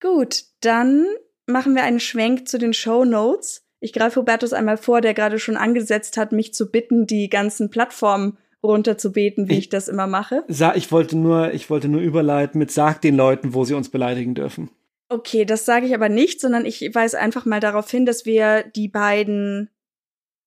Gut, 0.00 0.44
dann 0.60 1.06
machen 1.46 1.74
wir 1.74 1.82
einen 1.82 2.00
Schwenk 2.00 2.48
zu 2.48 2.58
den 2.58 2.72
Show 2.72 3.04
Notes. 3.04 3.66
Ich 3.80 3.92
greife 3.92 4.20
Hubertus 4.20 4.52
einmal 4.52 4.76
vor, 4.76 5.00
der 5.00 5.14
gerade 5.14 5.38
schon 5.38 5.56
angesetzt 5.56 6.16
hat, 6.16 6.32
mich 6.32 6.52
zu 6.54 6.70
bitten, 6.70 7.06
die 7.06 7.28
ganzen 7.30 7.70
Plattformen 7.70 8.36
runterzubeten, 8.62 9.48
wie 9.48 9.54
ich, 9.54 9.58
Ich- 9.60 9.68
das 9.70 9.88
immer 9.88 10.06
mache. 10.06 10.44
Sa 10.48 10.74
ich 10.74 10.92
wollte 10.92 11.16
nur, 11.16 11.52
ich 11.54 11.70
wollte 11.70 11.88
nur 11.88 12.02
überleiten 12.02 12.58
mit 12.58 12.70
sag 12.70 13.00
den 13.00 13.16
Leuten, 13.16 13.54
wo 13.54 13.64
sie 13.64 13.74
uns 13.74 13.88
beleidigen 13.88 14.34
dürfen. 14.34 14.70
Okay, 15.08 15.44
das 15.44 15.64
sage 15.64 15.86
ich 15.86 15.94
aber 15.94 16.08
nicht, 16.08 16.40
sondern 16.40 16.64
ich 16.66 16.94
weise 16.94 17.18
einfach 17.18 17.44
mal 17.46 17.58
darauf 17.60 17.90
hin, 17.90 18.06
dass 18.06 18.26
wir 18.26 18.62
die 18.62 18.86
beiden, 18.88 19.70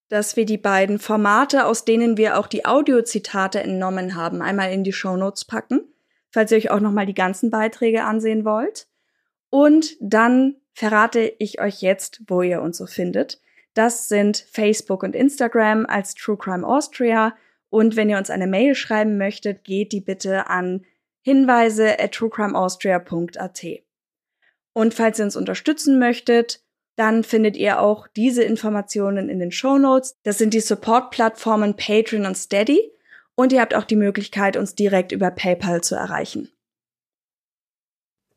dass 0.09 0.37
wir 0.37 0.45
die 0.45 0.59
beiden 0.59 0.99
Formate, 0.99 1.65
aus 1.65 1.85
denen 1.85 2.17
wir 2.17 2.37
auch 2.37 2.47
die 2.47 2.65
Audiozitate 2.65 3.61
entnommen 3.61 4.15
haben, 4.15 4.41
einmal 4.43 4.71
in 4.71 4.83
die 4.83 4.93
Shownotes 4.93 5.45
packen, 5.45 5.81
falls 6.29 6.51
ihr 6.51 6.57
euch 6.59 6.69
auch 6.71 6.79
noch 6.79 6.91
mal 6.91 7.07
die 7.07 7.15
ganzen 7.15 7.49
Beiträge 7.49 8.03
ansehen 8.03 8.45
wollt. 8.45 8.87
Und 9.49 9.95
dann 9.99 10.55
verrate 10.73 11.33
ich 11.39 11.61
euch 11.61 11.81
jetzt, 11.81 12.21
wo 12.27 12.41
ihr 12.41 12.61
uns 12.61 12.77
so 12.77 12.85
findet. 12.85 13.39
Das 13.73 14.07
sind 14.07 14.45
Facebook 14.51 15.03
und 15.03 15.15
Instagram 15.15 15.85
als 15.85 16.13
True 16.13 16.37
Crime 16.37 16.67
Austria. 16.67 17.35
Und 17.69 17.95
wenn 17.95 18.09
ihr 18.09 18.17
uns 18.17 18.29
eine 18.29 18.47
Mail 18.47 18.75
schreiben 18.75 19.17
möchtet, 19.17 19.63
geht 19.63 19.91
die 19.91 20.01
bitte 20.01 20.47
an 20.47 20.85
hinweise 21.21 21.99
at 21.99 22.11
truecrimeaustria.at. 22.11 23.65
Und 24.73 24.93
falls 24.93 25.19
ihr 25.19 25.25
uns 25.25 25.35
unterstützen 25.35 25.97
möchtet, 25.97 26.61
dann 26.95 27.23
findet 27.23 27.57
ihr 27.57 27.79
auch 27.79 28.07
diese 28.07 28.43
Informationen 28.43 29.29
in 29.29 29.39
den 29.39 29.51
Show 29.51 29.77
Notes. 29.77 30.15
Das 30.23 30.37
sind 30.37 30.53
die 30.53 30.59
Support-Plattformen 30.59 31.75
Patreon 31.75 32.25
und 32.25 32.37
Steady. 32.37 32.91
Und 33.35 33.51
ihr 33.51 33.61
habt 33.61 33.73
auch 33.73 33.85
die 33.85 33.95
Möglichkeit, 33.95 34.57
uns 34.57 34.75
direkt 34.75 35.11
über 35.11 35.31
PayPal 35.31 35.81
zu 35.81 35.95
erreichen. 35.95 36.49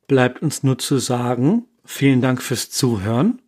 Bleibt 0.06 0.40
uns 0.40 0.62
nur 0.62 0.78
zu 0.78 0.98
sagen, 0.98 1.66
vielen 1.86 2.20
Dank 2.20 2.42
fürs 2.42 2.70
Zuhören. 2.70 3.42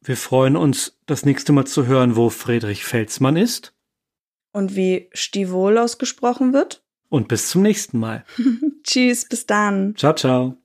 Wir 0.00 0.16
freuen 0.16 0.56
uns, 0.56 0.98
das 1.06 1.24
nächste 1.24 1.52
Mal 1.52 1.66
zu 1.66 1.86
hören, 1.86 2.16
wo 2.16 2.30
Friedrich 2.30 2.84
Felsmann 2.84 3.36
ist. 3.36 3.74
Und 4.52 4.76
wie 4.76 5.08
Stivol 5.12 5.78
ausgesprochen 5.78 6.52
wird? 6.52 6.84
Und 7.08 7.28
bis 7.28 7.48
zum 7.48 7.62
nächsten 7.62 7.98
Mal. 7.98 8.24
Tschüss, 8.84 9.28
bis 9.28 9.46
dann. 9.46 9.96
Ciao, 9.96 10.14
ciao. 10.14 10.63